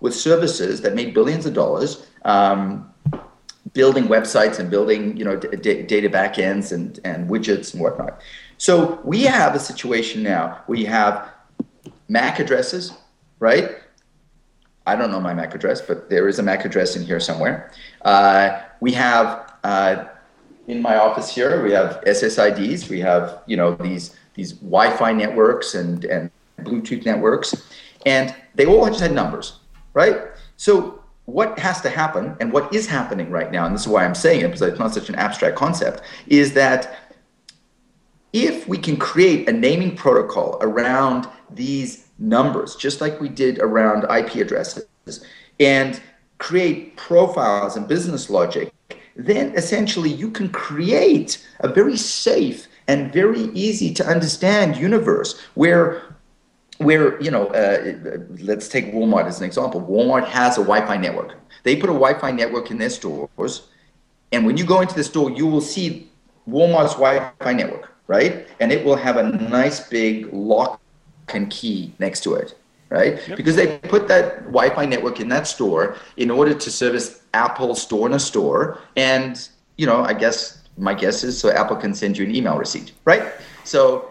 with 0.00 0.14
services 0.14 0.80
that 0.80 0.94
made 0.94 1.14
billions 1.14 1.46
of 1.46 1.54
dollars, 1.54 2.06
um, 2.24 2.92
building 3.72 4.04
websites 4.04 4.58
and 4.58 4.70
building 4.70 5.16
you 5.16 5.24
know 5.24 5.36
d- 5.36 5.82
data 5.82 6.08
backends 6.08 6.72
and, 6.72 6.98
and 7.04 7.28
widgets 7.28 7.72
and 7.72 7.82
whatnot. 7.82 8.20
So 8.58 9.00
we 9.04 9.22
have 9.22 9.54
a 9.54 9.60
situation 9.60 10.22
now 10.22 10.62
you 10.68 10.86
have 10.86 11.28
MAC 12.08 12.40
addresses, 12.40 12.92
right? 13.38 13.78
I 14.86 14.96
don't 14.96 15.10
know 15.10 15.20
my 15.20 15.34
MAC 15.34 15.54
address, 15.54 15.80
but 15.80 16.10
there 16.10 16.26
is 16.26 16.38
a 16.38 16.42
MAC 16.42 16.64
address 16.64 16.96
in 16.96 17.04
here 17.04 17.20
somewhere. 17.20 17.70
Uh, 18.02 18.60
we 18.80 18.92
have 18.92 19.52
uh, 19.62 20.06
in 20.66 20.80
my 20.80 20.96
office 20.96 21.32
here, 21.34 21.62
we 21.62 21.72
have 21.72 22.02
SSIDs. 22.06 22.88
We 22.88 23.00
have 23.00 23.42
you 23.46 23.56
know 23.56 23.74
these 23.74 24.16
these 24.34 24.52
Wi-Fi 24.54 25.12
networks 25.12 25.74
and 25.74 26.04
and 26.04 26.30
Bluetooth 26.60 27.04
networks, 27.04 27.54
and 28.06 28.34
they 28.54 28.66
all 28.66 28.86
just 28.86 29.00
had 29.00 29.12
numbers, 29.12 29.58
right? 29.94 30.18
So 30.56 30.99
what 31.32 31.58
has 31.58 31.80
to 31.82 31.90
happen, 31.90 32.36
and 32.40 32.52
what 32.52 32.72
is 32.74 32.86
happening 32.86 33.30
right 33.30 33.50
now, 33.50 33.66
and 33.66 33.74
this 33.74 33.82
is 33.82 33.88
why 33.88 34.04
I'm 34.04 34.14
saying 34.14 34.40
it 34.40 34.46
because 34.48 34.62
it's 34.62 34.78
not 34.78 34.94
such 34.94 35.08
an 35.08 35.14
abstract 35.14 35.56
concept, 35.56 36.02
is 36.26 36.52
that 36.54 36.98
if 38.32 38.68
we 38.68 38.78
can 38.78 38.96
create 38.96 39.48
a 39.48 39.52
naming 39.52 39.96
protocol 39.96 40.58
around 40.60 41.28
these 41.50 42.08
numbers, 42.18 42.76
just 42.76 43.00
like 43.00 43.20
we 43.20 43.28
did 43.28 43.58
around 43.58 44.04
IP 44.04 44.36
addresses, 44.36 44.86
and 45.58 46.00
create 46.38 46.96
profiles 46.96 47.76
and 47.76 47.86
business 47.86 48.30
logic 48.30 48.72
then 49.16 49.54
essentially 49.56 50.10
you 50.10 50.30
can 50.30 50.48
create 50.48 51.46
a 51.60 51.68
very 51.68 51.96
safe 51.96 52.68
and 52.88 53.12
very 53.12 53.42
easy 53.52 53.92
to 53.94 54.06
understand 54.06 54.76
universe 54.76 55.40
where 55.54 56.09
where 56.80 57.20
you 57.20 57.30
know 57.30 57.46
uh, 57.48 58.18
let's 58.40 58.68
take 58.68 58.92
walmart 58.92 59.26
as 59.26 59.38
an 59.40 59.46
example 59.46 59.80
walmart 59.80 60.26
has 60.26 60.56
a 60.56 60.62
wi-fi 60.62 60.96
network 60.96 61.36
they 61.62 61.76
put 61.76 61.90
a 61.90 61.92
wi-fi 61.92 62.30
network 62.30 62.70
in 62.70 62.78
their 62.78 62.90
stores 62.90 63.68
and 64.32 64.46
when 64.46 64.56
you 64.56 64.64
go 64.64 64.80
into 64.80 64.94
the 64.94 65.04
store 65.04 65.30
you 65.30 65.46
will 65.46 65.60
see 65.60 66.10
walmart's 66.48 66.94
wi-fi 66.94 67.52
network 67.52 67.92
right 68.06 68.46
and 68.60 68.72
it 68.72 68.84
will 68.84 68.96
have 68.96 69.16
a 69.16 69.22
nice 69.22 69.88
big 69.88 70.32
lock 70.32 70.80
and 71.28 71.50
key 71.50 71.92
next 71.98 72.22
to 72.22 72.34
it 72.34 72.56
right? 72.90 73.26
Yep. 73.28 73.36
Because 73.36 73.56
they 73.56 73.78
put 73.78 74.08
that 74.08 74.42
Wi-Fi 74.46 74.84
network 74.84 75.20
in 75.20 75.28
that 75.28 75.46
store 75.46 75.96
in 76.16 76.30
order 76.30 76.52
to 76.52 76.70
service 76.70 77.22
Apple 77.32 77.74
store 77.74 78.06
in 78.08 78.14
a 78.14 78.18
store, 78.18 78.78
and 78.96 79.48
you 79.78 79.86
know, 79.86 80.02
I 80.02 80.12
guess 80.12 80.68
my 80.76 80.92
guess 80.92 81.24
is 81.24 81.38
so 81.38 81.50
Apple 81.50 81.76
can 81.76 81.94
send 81.94 82.18
you 82.18 82.24
an 82.24 82.34
email 82.34 82.58
receipt, 82.58 82.92
right? 83.04 83.22
So, 83.64 84.09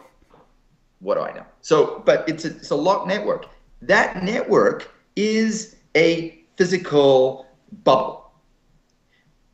what 1.00 1.16
do 1.16 1.22
I 1.22 1.34
know? 1.34 1.46
So, 1.62 2.02
but 2.06 2.28
it's 2.28 2.46
a, 2.46 2.50
it's 2.50 2.72
a 2.72 2.76
locked 2.76 3.08
network. 3.08 3.48
That 3.82 4.24
network 4.24 4.92
is 5.16 5.76
a 5.96 6.44
physical 6.58 7.48
bubble. 7.84 8.32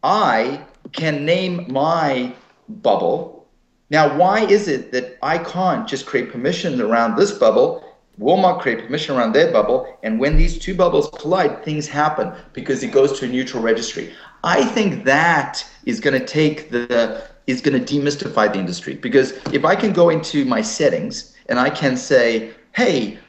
I 0.04 0.66
can 0.92 1.26
name 1.26 1.72
my 1.72 2.34
bubble. 2.68 3.48
Now, 3.90 4.18
why 4.18 4.46
is 4.46 4.68
it 4.68 4.92
that 4.92 5.18
I 5.22 5.38
can't 5.38 5.88
just 5.88 6.06
create 6.06 6.32
permissions 6.32 6.80
around 6.80 7.16
this 7.16 7.32
bubble 7.32 7.86
Walmart 8.20 8.62
create 8.62 8.86
permission 8.86 9.16
around 9.16 9.34
their 9.34 9.52
bubble, 9.52 9.98
and 10.04 10.20
when 10.20 10.38
these 10.38 10.58
two 10.58 10.74
bubbles 10.74 11.10
collide, 11.20 11.64
things 11.64 11.88
happen 11.88 12.32
because 12.54 12.82
it 12.82 12.88
goes 12.88 13.20
to 13.20 13.26
a 13.26 13.28
neutral 13.28 13.62
registry. 13.62 14.14
I 14.44 14.64
think 14.64 15.04
that 15.04 15.66
is 15.86 16.00
going 16.00 16.18
to 16.18 16.26
take 16.26 16.70
the 16.70 17.28
is 17.48 17.62
going 17.62 17.84
to 17.84 17.94
demystify 17.94 18.52
the 18.52 18.60
industry 18.60 18.96
because 18.96 19.32
if 19.54 19.66
I 19.66 19.76
can 19.76 19.94
go 19.94 20.10
into 20.10 20.46
my 20.46 20.62
settings 20.62 21.36
and 21.48 21.60
I 21.60 21.70
can 21.70 21.96
say, 21.96 22.54
hey, 22.76 23.20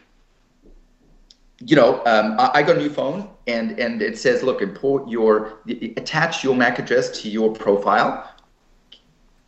you 1.60 1.76
know, 1.76 2.04
um, 2.06 2.38
I, 2.38 2.50
I, 2.54 2.62
got 2.62 2.76
a 2.76 2.80
new 2.80 2.90
phone 2.90 3.28
and 3.46 3.78
and 3.78 4.02
it 4.02 4.18
says, 4.18 4.42
look, 4.42 4.60
import 4.60 5.08
your 5.08 5.60
attach 5.96 6.44
your 6.44 6.54
MAC 6.54 6.78
address 6.78 7.22
to 7.22 7.30
your 7.30 7.52
profile, 7.52 8.30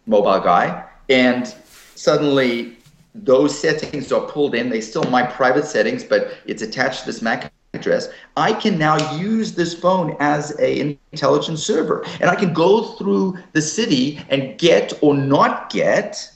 mobile 0.07 0.41
guy, 0.41 0.85
and 1.09 1.55
suddenly 1.95 2.79
those 3.15 3.59
settings 3.59 4.11
are 4.13 4.27
pulled 4.27 4.55
in. 4.55 4.71
They 4.71 4.81
still 4.81 5.05
my 5.05 5.23
private 5.23 5.67
settings, 5.67 6.05
but 6.05 6.39
it's 6.47 6.63
attached 6.63 7.01
to 7.01 7.07
this 7.07 7.21
MAC 7.21 7.53
address. 7.75 8.09
I 8.37 8.53
can 8.53 8.79
now 8.79 9.17
use 9.17 9.53
this 9.53 9.75
phone 9.75 10.17
as 10.21 10.53
an 10.53 10.99
intelligence 11.13 11.65
server, 11.65 12.05
and 12.21 12.31
I 12.31 12.35
can 12.35 12.53
go 12.53 12.93
through 12.95 13.39
the 13.53 13.63
city 13.63 14.21
and 14.31 14.59
get 14.59 14.93
or 15.03 15.15
not 15.15 15.71
get 15.71 16.31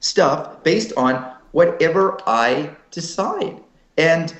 stuff 0.00 0.62
based 0.64 0.92
on 0.96 1.32
whatever 1.52 2.18
I 2.26 2.74
decide, 2.90 3.60
and 3.98 4.34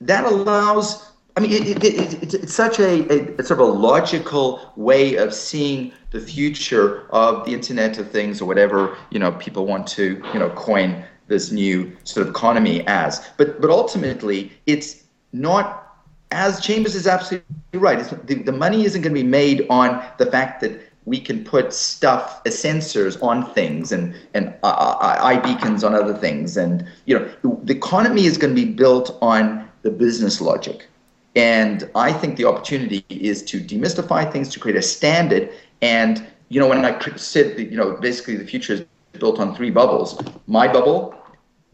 that 0.00 0.24
allows 0.24 1.06
I 1.36 1.40
mean, 1.40 1.52
it, 1.52 1.68
it, 1.68 1.84
it, 1.84 2.22
it's, 2.22 2.34
it's 2.34 2.54
such 2.54 2.80
a, 2.80 3.38
a 3.38 3.44
sort 3.44 3.60
of 3.60 3.68
a 3.68 3.70
logical 3.70 4.72
way 4.76 5.16
of 5.16 5.34
seeing 5.34 5.92
the 6.10 6.20
future 6.20 7.06
of 7.10 7.44
the 7.44 7.52
Internet 7.52 7.98
of 7.98 8.10
Things 8.10 8.40
or 8.40 8.46
whatever 8.46 8.96
you 9.10 9.18
know 9.18 9.32
people 9.32 9.66
want 9.66 9.86
to 9.88 10.22
you 10.32 10.38
know 10.38 10.48
coin 10.50 11.04
this 11.28 11.50
new 11.50 11.94
sort 12.04 12.26
of 12.26 12.30
economy 12.30 12.86
as. 12.86 13.28
But 13.36 13.60
but 13.60 13.68
ultimately, 13.68 14.52
it's 14.64 15.04
not 15.32 15.86
as 16.30 16.60
Chambers 16.60 16.94
is 16.94 17.06
absolutely 17.06 17.46
right. 17.74 17.98
The, 18.26 18.34
the 18.34 18.52
money 18.52 18.84
isn't 18.84 19.02
going 19.02 19.14
to 19.14 19.22
be 19.22 19.26
made 19.26 19.66
on 19.70 20.04
the 20.18 20.26
fact 20.26 20.60
that 20.60 20.80
we 21.04 21.20
can 21.20 21.44
put 21.44 21.72
stuff, 21.72 22.40
uh, 22.44 22.50
sensors 22.50 23.22
on 23.22 23.54
things 23.54 23.92
and 23.92 24.14
and 24.34 24.54
uh, 24.62 24.66
uh 24.66 25.34
iBeacons 25.34 25.84
on 25.86 25.94
other 25.94 26.14
things, 26.14 26.56
and 26.56 26.86
you 27.06 27.18
know 27.18 27.24
the 27.64 27.74
economy 27.74 28.26
is 28.26 28.36
going 28.36 28.54
to 28.54 28.60
be 28.60 28.70
built 28.70 29.16
on 29.22 29.68
the 29.82 29.90
business 29.90 30.40
logic. 30.40 30.86
And 31.36 31.88
I 31.94 32.12
think 32.12 32.36
the 32.36 32.46
opportunity 32.46 33.04
is 33.08 33.42
to 33.44 33.60
demystify 33.60 34.30
things, 34.32 34.48
to 34.50 34.58
create 34.58 34.76
a 34.76 34.82
standard. 34.82 35.50
And 35.80 36.26
you 36.48 36.58
know, 36.58 36.68
when 36.68 36.84
I 36.84 36.98
said 37.16 37.56
that, 37.56 37.70
you 37.70 37.76
know, 37.76 37.92
basically 37.92 38.36
the 38.36 38.46
future 38.46 38.72
is 38.72 38.84
built 39.12 39.38
on 39.38 39.54
three 39.54 39.70
bubbles: 39.70 40.20
my 40.48 40.66
bubble, 40.66 41.14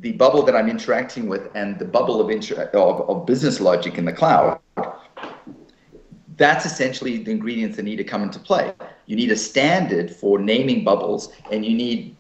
the 0.03 0.13
bubble 0.13 0.43
that 0.43 0.55
I'm 0.55 0.69
interacting 0.69 1.29
with, 1.29 1.49
and 1.55 1.79
the 1.79 1.85
bubble 1.85 2.21
of, 2.21 2.31
inter- 2.31 2.71
of, 2.75 3.09
of 3.09 3.27
business 3.27 3.61
logic 3.61 3.99
in 3.99 4.05
the 4.05 4.13
cloud. 4.13 4.61
That's 6.37 6.67
essentially 6.67 7.19
the 7.19 7.31
ingredients 7.31 7.77
that 7.77 7.85
need 7.85 7.97
to 7.97 8.05
come 8.05 8.23
into 8.23 8.39
play. 8.39 8.75
You 9.07 9.17
need 9.17 9.31
a 9.31 9.37
standard 9.37 10.11
for 10.11 10.39
naming 10.39 10.85
bubbles, 10.85 11.33
and 11.51 11.65
you 11.65 11.75
need 11.75 12.17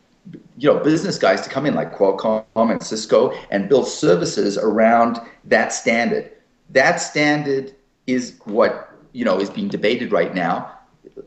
you 0.57 0.73
know 0.73 0.79
business 0.79 1.19
guys 1.19 1.41
to 1.43 1.51
come 1.51 1.67
in 1.67 1.75
like 1.75 1.95
Qualcomm 1.95 2.45
and 2.55 2.83
Cisco 2.83 3.33
and 3.51 3.69
build 3.69 3.89
services 3.89 4.57
around 4.57 5.21
that 5.45 5.73
standard 5.73 6.31
that 6.73 6.97
standard 6.97 7.75
is 8.07 8.39
what 8.45 8.91
you 9.13 9.25
know 9.25 9.39
is 9.39 9.51
being 9.51 9.69
debated 9.69 10.13
right 10.13 10.35
now. 10.35 10.73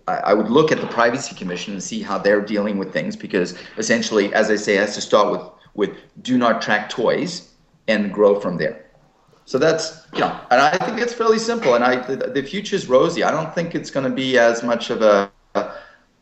I, 0.07 0.17
I 0.17 0.33
would 0.33 0.49
look 0.49 0.71
at 0.71 0.81
the 0.81 0.87
Privacy 0.87 1.35
Commission 1.35 1.73
and 1.73 1.83
see 1.83 2.01
how 2.01 2.17
they're 2.17 2.41
dealing 2.41 2.77
with 2.77 2.91
things 2.91 3.15
because 3.15 3.57
essentially, 3.77 4.33
as 4.33 4.49
I 4.49 4.55
say, 4.55 4.75
it 4.75 4.79
has 4.79 4.95
to 4.95 5.01
start 5.01 5.31
with 5.31 5.41
with 5.76 5.91
do 6.21 6.38
not 6.38 6.61
track 6.61 6.89
toys 6.89 7.51
and 7.88 8.11
grow 8.11 8.39
from 8.39 8.57
there. 8.57 8.86
So 9.45 9.59
that's 9.59 10.07
you 10.13 10.21
know, 10.21 10.39
and 10.49 10.59
I 10.59 10.78
think 10.78 10.99
it's 10.99 11.13
fairly 11.13 11.38
simple. 11.38 11.76
And 11.76 11.84
I 11.84 11.97
the, 11.97 12.15
the 12.15 12.41
future 12.41 12.76
is 12.76 12.88
rosy. 12.88 13.23
I 13.23 13.32
don't 13.32 13.53
think 13.53 13.76
it's 13.76 13.91
going 13.91 14.09
to 14.09 14.15
be 14.15 14.39
as 14.39 14.63
much 14.63 14.89
of 14.89 15.01
a, 15.03 15.32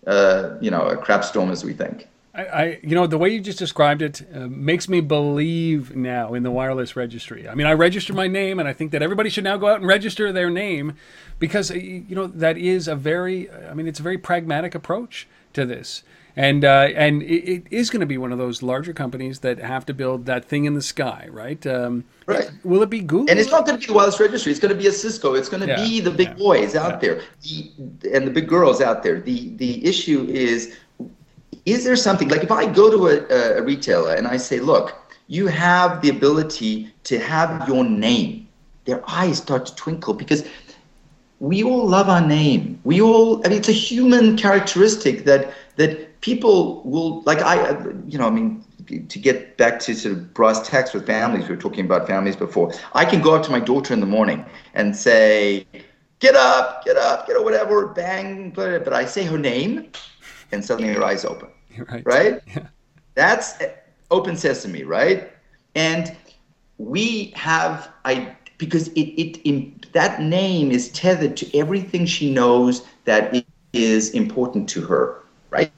a 0.05 0.57
you 0.59 0.69
know 0.69 0.87
a 0.87 0.97
crap 0.97 1.23
storm 1.23 1.49
as 1.49 1.63
we 1.63 1.73
think. 1.73 2.07
I, 2.35 2.45
I, 2.45 2.79
you 2.81 2.95
know, 2.95 3.05
the 3.05 3.19
way 3.19 3.29
you 3.29 3.39
just 3.39 3.59
described 3.59 4.01
it 4.01 4.23
uh, 4.33 4.47
makes 4.47 4.89
me 4.89 5.01
believe 5.01 5.95
now 5.95 6.33
in 6.33 6.41
the 6.41 6.49
wireless 6.49 6.95
registry. 6.95 7.47
I 7.47 7.53
mean, 7.53 7.67
I 7.67 7.73
registered 7.73 8.15
my 8.15 8.27
name, 8.27 8.59
and 8.59 8.67
I 8.67 8.73
think 8.73 8.91
that 8.91 9.03
everybody 9.03 9.29
should 9.29 9.43
now 9.43 9.55
go 9.57 9.67
out 9.67 9.77
and 9.77 9.87
register 9.87 10.31
their 10.31 10.49
name 10.49 10.95
because, 11.37 11.69
uh, 11.69 11.75
you 11.75 12.15
know, 12.15 12.25
that 12.25 12.57
is 12.57 12.87
a 12.87 12.95
very, 12.95 13.51
I 13.51 13.75
mean, 13.75 13.87
it's 13.87 13.99
a 13.99 14.03
very 14.03 14.17
pragmatic 14.17 14.73
approach 14.73 15.27
to 15.53 15.63
this. 15.63 16.01
And 16.35 16.65
uh, 16.65 16.89
and 16.95 17.21
it, 17.21 17.47
it 17.47 17.63
is 17.69 17.91
going 17.91 17.99
to 17.99 18.07
be 18.07 18.17
one 18.17 18.31
of 18.31 18.39
those 18.39 18.63
larger 18.63 18.91
companies 18.91 19.39
that 19.39 19.59
have 19.59 19.85
to 19.85 19.93
build 19.93 20.25
that 20.25 20.45
thing 20.45 20.65
in 20.65 20.73
the 20.73 20.81
sky, 20.81 21.27
right? 21.29 21.65
Um, 21.67 22.05
right. 22.25 22.49
Will 22.63 22.81
it 22.81 22.89
be 22.89 23.01
Google? 23.01 23.29
And 23.29 23.39
it's 23.39 23.51
not 23.51 23.67
going 23.67 23.77
to 23.77 23.79
be 23.79 23.85
the 23.85 23.93
wireless 23.93 24.19
registry. 24.19 24.51
It's 24.51 24.59
going 24.59 24.73
to 24.73 24.79
be 24.79 24.87
a 24.87 24.91
Cisco. 24.91 25.35
It's 25.35 25.47
going 25.47 25.61
to 25.61 25.67
yeah. 25.67 25.75
be 25.75 25.99
the 25.99 26.09
big 26.09 26.29
yeah. 26.29 26.33
boys 26.33 26.75
out 26.75 26.93
yeah. 26.93 26.97
there, 26.99 27.21
the, 27.43 28.15
and 28.15 28.25
the 28.25 28.31
big 28.31 28.47
girls 28.47 28.81
out 28.81 29.03
there. 29.03 29.19
The 29.19 29.49
the 29.57 29.85
issue 29.85 30.25
is 30.27 30.75
is 31.65 31.83
there 31.83 31.95
something 31.95 32.29
like 32.29 32.43
if 32.43 32.51
I 32.51 32.65
go 32.65 32.89
to 32.89 33.07
a, 33.07 33.57
a 33.59 33.61
retailer 33.61 34.15
and 34.15 34.27
I 34.27 34.37
say, 34.37 34.59
look, 34.59 34.95
you 35.27 35.47
have 35.47 36.01
the 36.01 36.09
ability 36.09 36.93
to 37.05 37.19
have 37.19 37.67
your 37.67 37.83
name, 37.83 38.47
their 38.85 39.03
eyes 39.07 39.37
start 39.37 39.65
to 39.67 39.75
twinkle 39.75 40.13
because 40.13 40.45
we 41.39 41.63
all 41.63 41.87
love 41.87 42.09
our 42.09 42.25
name. 42.25 42.79
We 42.83 43.01
all, 43.01 43.45
I 43.45 43.49
mean, 43.49 43.57
it's 43.57 43.69
a 43.69 43.73
human 43.73 44.37
characteristic 44.37 45.25
that 45.25 45.53
that 45.75 46.09
people 46.23 46.81
will 46.83 47.21
like. 47.23 47.41
I, 47.41 47.77
you 48.07 48.17
know, 48.17 48.25
I 48.25 48.31
mean, 48.31 48.63
to 48.87 49.19
get 49.19 49.57
back 49.57 49.79
to 49.81 49.93
sort 49.93 50.15
of 50.15 50.33
brass 50.33 50.67
tacks 50.67 50.93
with 50.93 51.05
families, 51.05 51.47
we 51.47 51.55
were 51.55 51.61
talking 51.61 51.85
about 51.85 52.07
families 52.07 52.37
before. 52.37 52.73
I 52.93 53.05
can 53.05 53.21
go 53.21 53.35
up 53.35 53.43
to 53.43 53.51
my 53.51 53.59
daughter 53.59 53.93
in 53.93 53.99
the 53.99 54.07
morning 54.07 54.43
and 54.73 54.95
say, 54.95 55.67
"Get 56.19 56.35
up, 56.35 56.83
get 56.85 56.97
up, 56.97 57.27
get 57.27 57.35
up, 57.35 57.43
whatever." 57.43 57.87
Bang, 57.87 58.49
but 58.49 58.93
I 58.93 59.05
say 59.05 59.25
her 59.25 59.37
name, 59.37 59.91
and 60.51 60.65
suddenly 60.65 60.93
her 60.93 61.03
eyes 61.03 61.23
open. 61.25 61.49
Right. 61.91 62.05
Right? 62.05 62.39
Yeah. 62.45 62.67
That's 63.15 63.55
open 64.11 64.37
sesame, 64.37 64.83
right? 64.83 65.31
And 65.73 66.15
we 66.77 67.33
have 67.35 67.89
I 68.05 68.35
because 68.59 68.89
it, 68.89 69.07
it 69.19 69.37
in, 69.43 69.81
that 69.93 70.21
name 70.21 70.71
is 70.71 70.89
tethered 70.91 71.35
to 71.37 71.57
everything 71.57 72.05
she 72.05 72.31
knows 72.31 72.85
that 73.05 73.43
is 73.73 74.11
important 74.11 74.69
to 74.69 74.81
her, 74.81 75.23
right? 75.49 75.71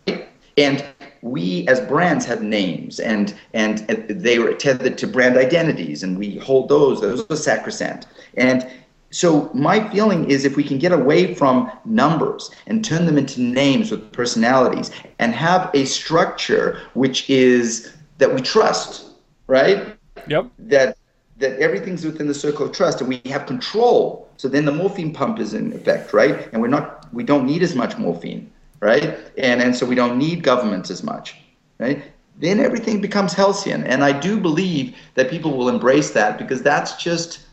And 0.58 0.86
we 1.22 1.68
as 1.68 1.82
brands 1.82 2.26
have 2.26 2.42
names 2.42 3.00
and 3.00 3.34
and 3.54 3.80
they 3.80 4.40
were 4.40 4.54
tethered 4.54 4.98
to 5.00 5.08
brand 5.08 5.38
identities 5.38 6.04
and 6.04 6.20
we 6.20 6.38
hold 6.38 6.70
those 6.70 7.02
those 7.02 7.26
are 7.32 7.36
sacrosanct 7.36 8.06
and 8.38 8.70
so 9.16 9.50
my 9.54 9.90
feeling 9.92 10.30
is 10.30 10.44
if 10.44 10.58
we 10.58 10.64
can 10.64 10.78
get 10.78 10.92
away 10.92 11.34
from 11.34 11.72
numbers 11.86 12.52
and 12.68 12.84
turn 12.84 13.06
them 13.06 13.18
into 13.18 13.40
names 13.40 13.90
with 13.90 14.12
personalities 14.12 14.92
and 15.20 15.34
have 15.34 15.72
a 15.74 15.86
structure 15.86 16.82
which 16.96 17.30
is 17.30 17.96
that 18.18 18.36
we 18.36 18.42
trust, 18.42 19.12
right? 19.48 19.96
Yep. 20.28 20.52
That 20.60 20.98
that 21.38 21.60
everything's 21.60 22.06
within 22.06 22.28
the 22.28 22.34
circle 22.34 22.66
of 22.66 22.74
trust 22.74 23.00
and 23.00 23.08
we 23.08 23.22
have 23.26 23.46
control. 23.46 24.30
So 24.36 24.50
then 24.50 24.66
the 24.66 24.74
morphine 24.74 25.14
pump 25.14 25.40
is 25.40 25.54
in 25.54 25.72
effect, 25.72 26.14
right? 26.14 26.50
And 26.52 26.62
we're 26.62 26.68
not 26.68 27.08
we 27.14 27.24
don't 27.24 27.46
need 27.46 27.64
as 27.64 27.74
much 27.74 27.98
morphine, 27.98 28.52
right? 28.82 29.18
And 29.38 29.62
and 29.62 29.76
so 29.76 29.86
we 29.86 29.96
don't 29.96 30.18
need 30.18 30.44
governments 30.44 30.90
as 30.92 31.04
much, 31.04 31.36
right? 31.80 32.04
Then 32.38 32.60
everything 32.60 33.02
becomes 33.02 33.34
halcyon. 33.34 33.84
And 33.86 34.04
I 34.04 34.12
do 34.12 34.40
believe 34.40 34.96
that 35.16 35.30
people 35.30 35.56
will 35.58 35.70
embrace 35.70 36.12
that 36.12 36.38
because 36.38 36.62
that's 36.62 36.96
just 37.02 37.46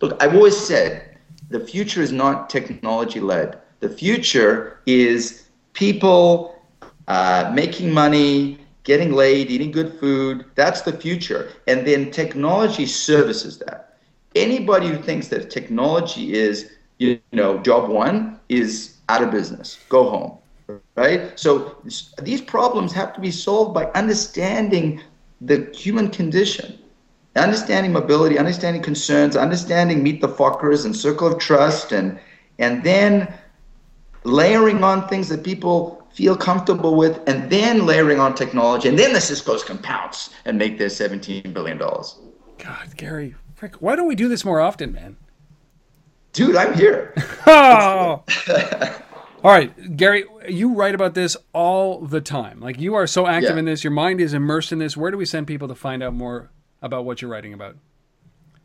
Look, 0.00 0.22
I've 0.22 0.34
always 0.34 0.56
said 0.56 1.16
the 1.48 1.60
future 1.60 2.02
is 2.02 2.12
not 2.12 2.50
technology 2.50 3.20
led. 3.20 3.58
The 3.80 3.88
future 3.88 4.80
is 4.86 5.48
people 5.72 6.62
uh, 7.08 7.50
making 7.54 7.92
money, 7.92 8.58
getting 8.84 9.12
laid, 9.12 9.50
eating 9.50 9.70
good 9.70 9.98
food. 9.98 10.44
That's 10.54 10.82
the 10.82 10.92
future. 10.92 11.50
And 11.66 11.86
then 11.86 12.10
technology 12.10 12.86
services 12.86 13.58
that. 13.60 13.98
Anybody 14.34 14.88
who 14.88 14.98
thinks 14.98 15.28
that 15.28 15.50
technology 15.50 16.34
is, 16.34 16.72
you 16.98 17.20
know, 17.32 17.58
job 17.58 17.88
one 17.88 18.38
is 18.50 18.96
out 19.08 19.22
of 19.22 19.30
business. 19.30 19.78
Go 19.88 20.10
home. 20.10 20.38
Right? 20.96 21.38
So 21.38 21.76
these 22.20 22.40
problems 22.40 22.92
have 22.92 23.12
to 23.14 23.20
be 23.20 23.30
solved 23.30 23.74
by 23.74 23.86
understanding 23.92 25.00
the 25.40 25.70
human 25.74 26.10
condition 26.10 26.78
understanding 27.36 27.92
mobility, 27.92 28.38
understanding 28.38 28.82
concerns, 28.82 29.36
understanding 29.36 30.02
meet 30.02 30.20
the 30.20 30.28
Fockers 30.28 30.84
and 30.84 30.96
circle 30.96 31.28
of 31.28 31.38
trust, 31.38 31.92
and 31.92 32.18
and 32.58 32.82
then 32.82 33.32
layering 34.24 34.82
on 34.82 35.06
things 35.08 35.28
that 35.28 35.44
people 35.44 36.06
feel 36.12 36.36
comfortable 36.36 36.96
with, 36.96 37.20
and 37.28 37.50
then 37.50 37.84
layering 37.84 38.18
on 38.18 38.34
technology, 38.34 38.88
and 38.88 38.98
then 38.98 39.12
the 39.12 39.20
Cisco's 39.20 39.62
can 39.62 39.78
pounce 39.78 40.30
and 40.46 40.58
make 40.58 40.78
their 40.78 40.88
seventeen 40.88 41.52
billion 41.52 41.78
dollars. 41.78 42.16
God, 42.58 42.96
Gary, 42.96 43.34
frick, 43.54 43.76
why 43.76 43.96
don't 43.96 44.08
we 44.08 44.14
do 44.14 44.28
this 44.28 44.44
more 44.44 44.60
often, 44.60 44.92
man? 44.92 45.16
Dude, 46.32 46.56
I'm 46.56 46.74
here. 46.74 47.14
oh. 47.46 48.24
All 49.46 49.52
right, 49.52 49.96
Gary, 49.96 50.24
you 50.48 50.74
write 50.74 50.96
about 50.96 51.14
this 51.14 51.36
all 51.52 52.00
the 52.00 52.20
time. 52.20 52.58
Like 52.58 52.80
you 52.80 52.96
are 52.96 53.06
so 53.06 53.28
active 53.28 53.52
yeah. 53.52 53.60
in 53.60 53.64
this, 53.64 53.84
your 53.84 53.92
mind 53.92 54.20
is 54.20 54.34
immersed 54.34 54.72
in 54.72 54.80
this. 54.80 54.96
Where 54.96 55.12
do 55.12 55.16
we 55.16 55.24
send 55.24 55.46
people 55.46 55.68
to 55.68 55.74
find 55.76 56.02
out 56.02 56.14
more 56.14 56.50
about 56.82 57.04
what 57.04 57.22
you're 57.22 57.30
writing 57.30 57.54
about? 57.54 57.76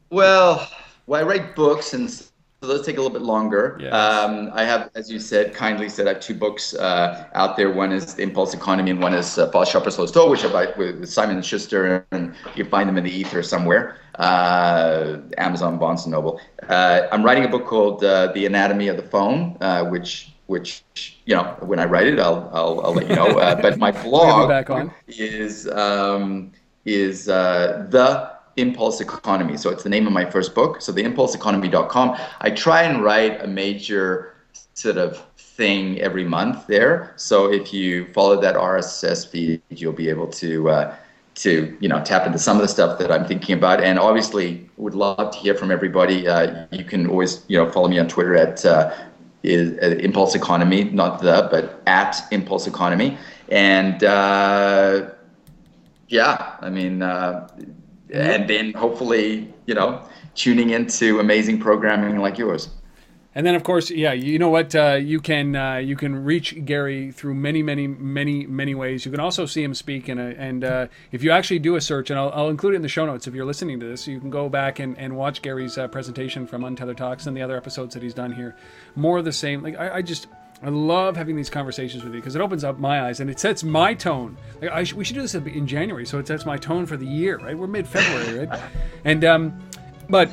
Well, 0.09 0.67
well, 1.05 1.21
I 1.21 1.23
write 1.23 1.55
books, 1.55 1.93
and 1.93 2.09
so 2.09 2.25
those 2.61 2.84
take 2.84 2.97
a 2.97 2.99
little 2.99 3.15
bit 3.15 3.21
longer. 3.21 3.77
Yes. 3.79 3.93
Um, 3.93 4.49
I 4.53 4.63
have, 4.63 4.89
as 4.95 5.11
you 5.11 5.19
said, 5.19 5.53
kindly 5.53 5.88
said, 5.88 6.07
I 6.07 6.13
have 6.13 6.19
two 6.19 6.34
books 6.34 6.73
uh, 6.73 7.27
out 7.36 7.57
there. 7.57 7.71
One 7.71 7.91
is 7.91 8.15
The 8.15 8.23
Impulse 8.23 8.55
Economy, 8.55 8.89
and 8.89 8.99
one 8.99 9.13
is 9.13 9.38
uh, 9.38 9.51
Fast 9.51 9.73
Shopper 9.73 9.91
Slow 9.91 10.07
Store, 10.07 10.32
which 10.32 10.43
I 10.43 10.51
buy 10.51 10.73
with 10.75 11.07
Simon 11.07 11.36
and 11.36 11.45
Schuster, 11.45 12.07
and 12.11 12.34
you 12.55 12.65
find 12.65 12.89
them 12.89 12.97
in 12.97 13.03
the 13.03 13.11
ether 13.11 13.43
somewhere. 13.43 13.97
Uh, 14.15 15.17
Amazon, 15.38 15.77
Barnes 15.77 16.05
and 16.05 16.11
Noble. 16.11 16.41
Uh, 16.67 17.03
I'm 17.11 17.23
writing 17.23 17.45
a 17.45 17.47
book 17.47 17.67
called 17.67 18.03
uh, 18.03 18.32
The 18.34 18.47
Anatomy 18.47 18.88
of 18.88 18.97
the 18.97 19.03
Phone, 19.03 19.57
uh, 19.61 19.86
which 19.86 20.32
which 20.52 20.84
you 21.26 21.34
know 21.36 21.45
when 21.62 21.80
I 21.80 21.86
write 21.86 22.08
it, 22.08 22.20
I'll 22.20 22.49
I'll, 22.54 22.82
I'll 22.82 22.93
let 22.93 23.10
you 23.10 23.16
know. 23.16 23.39
Uh, 23.39 23.60
but 23.60 23.80
my 23.80 23.91
blog 24.04 24.91
is 25.08 25.68
um, 25.70 26.52
is 26.86 27.30
uh, 27.30 27.88
the 27.89 28.32
impulse 28.58 29.02
economy. 29.02 29.58
So 29.58 29.70
it's 29.70 29.84
the 29.84 29.89
name 29.89 30.06
of 30.06 30.14
my 30.14 30.26
first 30.30 30.54
book. 30.54 30.82
So 30.82 30.91
the 30.91 31.04
impulseeconomy.com. 31.04 32.18
I 32.41 32.49
try 32.52 32.84
and 32.84 33.04
write 33.04 33.41
a 33.41 33.47
major 33.47 34.36
sort 34.74 34.97
of 34.97 35.26
thing 35.38 35.99
every 36.02 36.26
month 36.26 36.68
there. 36.68 37.14
So 37.16 37.52
if 37.52 37.74
you 37.74 38.12
follow 38.14 38.39
that 38.41 38.56
RSS 38.56 39.28
feed, 39.28 39.62
you'll 39.70 39.93
be 39.93 40.10
able 40.10 40.28
to 40.28 40.70
uh, 40.70 40.95
to 41.36 41.78
you 41.80 41.88
know 41.88 42.04
tap 42.04 42.26
into 42.28 42.39
some 42.39 42.58
of 42.58 42.62
the 42.62 42.68
stuff 42.68 42.99
that 42.99 43.12
I'm 43.12 43.26
thinking 43.26 43.58
about, 43.58 43.82
and 43.82 43.97
obviously 43.97 44.70
would 44.78 44.95
love 44.95 45.32
to 45.32 45.38
hear 45.38 45.56
from 45.56 45.72
everybody. 45.72 46.28
Uh, 46.28 46.66
you 46.72 46.84
can 46.84 47.08
always 47.08 47.45
you 47.47 47.58
know 47.58 47.70
follow 47.72 47.88
me 47.88 47.99
on 47.99 48.08
Twitter 48.08 48.36
at 48.36 48.66
uh, 48.66 48.91
is 49.44 49.78
uh, 49.82 49.98
Impulse 50.00 50.36
Economy, 50.36 50.86
not 50.86 51.22
the 51.22 51.48
but 51.50 51.82
at 51.88 52.16
Impulse 52.32 52.68
Economy, 52.68 53.18
and 53.50 54.04
uh, 54.04 55.10
yeah, 56.08 56.56
I 56.62 56.70
mean, 56.70 57.02
uh, 57.02 57.48
and 58.14 58.50
then 58.50 58.74
hopefully 58.74 59.54
you 59.66 59.74
know 59.74 60.04
tuning 60.36 60.70
into 60.72 61.20
amazing 61.20 61.60
programming 61.60 62.18
like 62.20 62.38
yours. 62.38 62.70
And 63.34 63.45
then, 63.45 63.55
of 63.55 63.63
course, 63.63 63.89
yeah, 63.89 64.11
you 64.11 64.38
know 64.38 64.49
what? 64.49 64.75
Uh, 64.75 64.99
you 65.01 65.21
can 65.21 65.55
uh, 65.55 65.77
you 65.77 65.95
can 65.95 66.25
reach 66.25 66.65
Gary 66.65 67.11
through 67.11 67.36
many, 67.36 67.63
many, 67.63 67.88
many, 67.88 68.45
many 68.45 68.75
ways. 68.75 69.05
You 69.05 69.11
can 69.11 69.21
also 69.21 69.45
see 69.45 69.63
him 69.63 69.73
speak, 69.73 70.09
and 70.09 70.19
and 70.19 70.63
uh, 70.65 70.88
if 71.13 71.23
you 71.23 71.32
actually 71.32 71.59
do 71.59 71.75
a 71.77 71.82
search, 71.82 72.09
and 72.09 72.19
I'll, 72.19 72.29
I'll, 72.32 72.49
include 72.49 72.73
it 72.73 72.77
in 72.77 72.82
the 72.82 72.89
show 72.89 73.05
notes 73.05 73.27
if 73.27 73.34
you're 73.34 73.45
listening 73.45 73.79
to 73.79 73.86
this, 73.86 74.05
you 74.05 74.19
can 74.19 74.29
go 74.29 74.49
back 74.49 74.79
and, 74.79 74.97
and 74.97 75.15
watch 75.15 75.41
Gary's 75.41 75.77
uh, 75.77 75.88
presentation 75.88 76.45
from 76.45 76.65
Untethered 76.65 76.97
Talks 76.97 77.25
and 77.25 77.36
the 77.36 77.41
other 77.41 77.55
episodes 77.55 77.93
that 77.93 78.03
he's 78.03 78.13
done 78.13 78.34
here. 78.34 78.53
More 78.95 79.19
of 79.19 79.23
the 79.23 79.32
same. 79.32 79.63
Like 79.63 79.79
I, 79.79 79.95
I 79.95 80.01
just 80.01 80.27
I 80.61 80.67
love 80.67 81.15
having 81.15 81.38
these 81.38 81.49
conversations 81.49 82.03
with 82.03 82.13
you 82.13 82.19
because 82.19 82.36
it 82.36 82.41
opens 82.41 82.65
up 82.65 82.79
my 82.79 83.03
eyes 83.03 83.21
and 83.21 83.29
it 83.29 83.39
sets 83.39 83.63
my 83.63 83.93
tone. 83.93 84.38
Like 84.61 84.86
sh- 84.86 84.93
we 84.93 85.05
should 85.05 85.15
do 85.15 85.21
this 85.21 85.36
in 85.36 85.65
January, 85.67 86.05
so 86.05 86.19
it 86.19 86.27
sets 86.27 86.45
my 86.45 86.57
tone 86.57 86.86
for 86.86 86.97
the 86.97 87.07
year, 87.07 87.38
right? 87.38 87.57
We're 87.57 87.67
mid-February, 87.67 88.45
right? 88.45 88.59
And 89.05 89.23
um, 89.23 89.59
but 90.09 90.29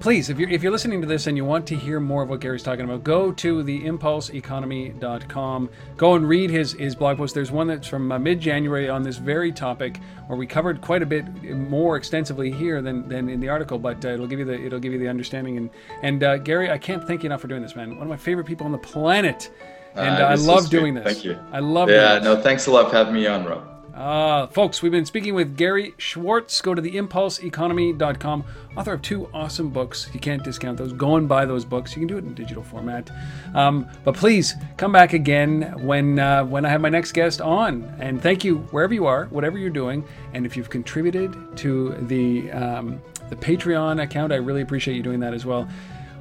please, 0.00 0.30
if 0.30 0.38
you're, 0.38 0.48
if 0.48 0.62
you're 0.62 0.72
listening 0.72 1.00
to 1.00 1.06
this 1.06 1.26
and 1.26 1.36
you 1.36 1.44
want 1.44 1.66
to 1.66 1.76
hear 1.76 2.00
more 2.00 2.22
of 2.22 2.28
what 2.28 2.40
Gary's 2.40 2.62
talking 2.62 2.84
about, 2.84 3.04
go 3.04 3.32
to 3.32 3.64
theimpulseeconomy.com. 3.64 5.70
Go 5.96 6.14
and 6.14 6.28
read 6.28 6.50
his, 6.50 6.72
his 6.72 6.94
blog 6.94 7.16
post. 7.16 7.34
There's 7.34 7.50
one 7.50 7.66
that's 7.66 7.88
from 7.88 8.12
uh, 8.12 8.18
mid 8.18 8.40
January 8.40 8.88
on 8.88 9.02
this 9.02 9.16
very 9.16 9.52
topic, 9.52 10.00
where 10.26 10.38
we 10.38 10.46
covered 10.46 10.80
quite 10.80 11.02
a 11.02 11.06
bit 11.06 11.26
more 11.44 11.96
extensively 11.96 12.50
here 12.50 12.82
than, 12.82 13.08
than 13.08 13.28
in 13.28 13.40
the 13.40 13.48
article. 13.48 13.78
But 13.78 14.04
uh, 14.04 14.08
it'll 14.08 14.26
give 14.26 14.38
you 14.38 14.44
the 14.44 14.64
it'll 14.64 14.80
give 14.80 14.92
you 14.92 14.98
the 14.98 15.08
understanding. 15.08 15.56
And 15.56 15.70
and 16.02 16.22
uh, 16.22 16.38
Gary, 16.38 16.70
I 16.70 16.78
can't 16.78 17.06
thank 17.06 17.22
you 17.22 17.28
enough 17.28 17.40
for 17.40 17.48
doing 17.48 17.62
this, 17.62 17.76
man. 17.76 17.90
One 17.90 18.02
of 18.02 18.08
my 18.08 18.16
favorite 18.16 18.46
people 18.46 18.66
on 18.66 18.72
the 18.72 18.78
planet, 18.78 19.50
and 19.94 20.22
uh, 20.22 20.26
I 20.26 20.34
love 20.34 20.64
so 20.64 20.70
doing 20.70 20.94
this. 20.94 21.04
Thank 21.04 21.24
you. 21.24 21.38
I 21.52 21.60
love. 21.60 21.88
It. 21.88 21.94
Yeah, 21.94 22.18
no, 22.18 22.40
thanks 22.40 22.66
a 22.66 22.70
lot 22.70 22.90
for 22.90 22.96
having 22.96 23.14
me 23.14 23.26
on, 23.26 23.44
Rob. 23.44 23.75
Uh, 23.96 24.46
folks, 24.48 24.82
we've 24.82 24.92
been 24.92 25.06
speaking 25.06 25.34
with 25.34 25.56
Gary 25.56 25.94
Schwartz. 25.96 26.60
Go 26.60 26.74
to 26.74 26.82
theimpulseeconomy.com, 26.82 28.44
author 28.76 28.92
of 28.92 29.00
two 29.00 29.26
awesome 29.32 29.70
books. 29.70 30.10
You 30.12 30.20
can't 30.20 30.44
discount 30.44 30.76
those. 30.76 30.92
Go 30.92 31.16
and 31.16 31.26
buy 31.26 31.46
those 31.46 31.64
books. 31.64 31.96
You 31.96 32.00
can 32.00 32.08
do 32.08 32.18
it 32.18 32.24
in 32.24 32.34
digital 32.34 32.62
format. 32.62 33.10
Um, 33.54 33.88
but 34.04 34.14
please 34.14 34.54
come 34.76 34.92
back 34.92 35.14
again 35.14 35.74
when 35.78 36.18
uh, 36.18 36.44
when 36.44 36.66
I 36.66 36.68
have 36.68 36.82
my 36.82 36.90
next 36.90 37.12
guest 37.12 37.40
on. 37.40 37.84
And 37.98 38.20
thank 38.20 38.44
you 38.44 38.58
wherever 38.70 38.92
you 38.92 39.06
are, 39.06 39.26
whatever 39.26 39.56
you're 39.56 39.70
doing, 39.70 40.04
and 40.34 40.44
if 40.44 40.58
you've 40.58 40.68
contributed 40.68 41.56
to 41.56 41.94
the 42.02 42.50
um, 42.52 43.00
the 43.30 43.36
Patreon 43.36 44.02
account, 44.02 44.30
I 44.30 44.36
really 44.36 44.60
appreciate 44.60 44.96
you 44.96 45.02
doing 45.02 45.20
that 45.20 45.32
as 45.32 45.46
well. 45.46 45.66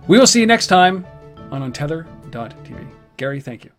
We 0.07 0.17
will 0.17 0.27
see 0.27 0.39
you 0.39 0.47
next 0.47 0.67
time 0.67 1.05
on 1.51 1.69
Untether.tv. 1.69 2.87
Gary, 3.17 3.41
thank 3.41 3.65
you. 3.65 3.74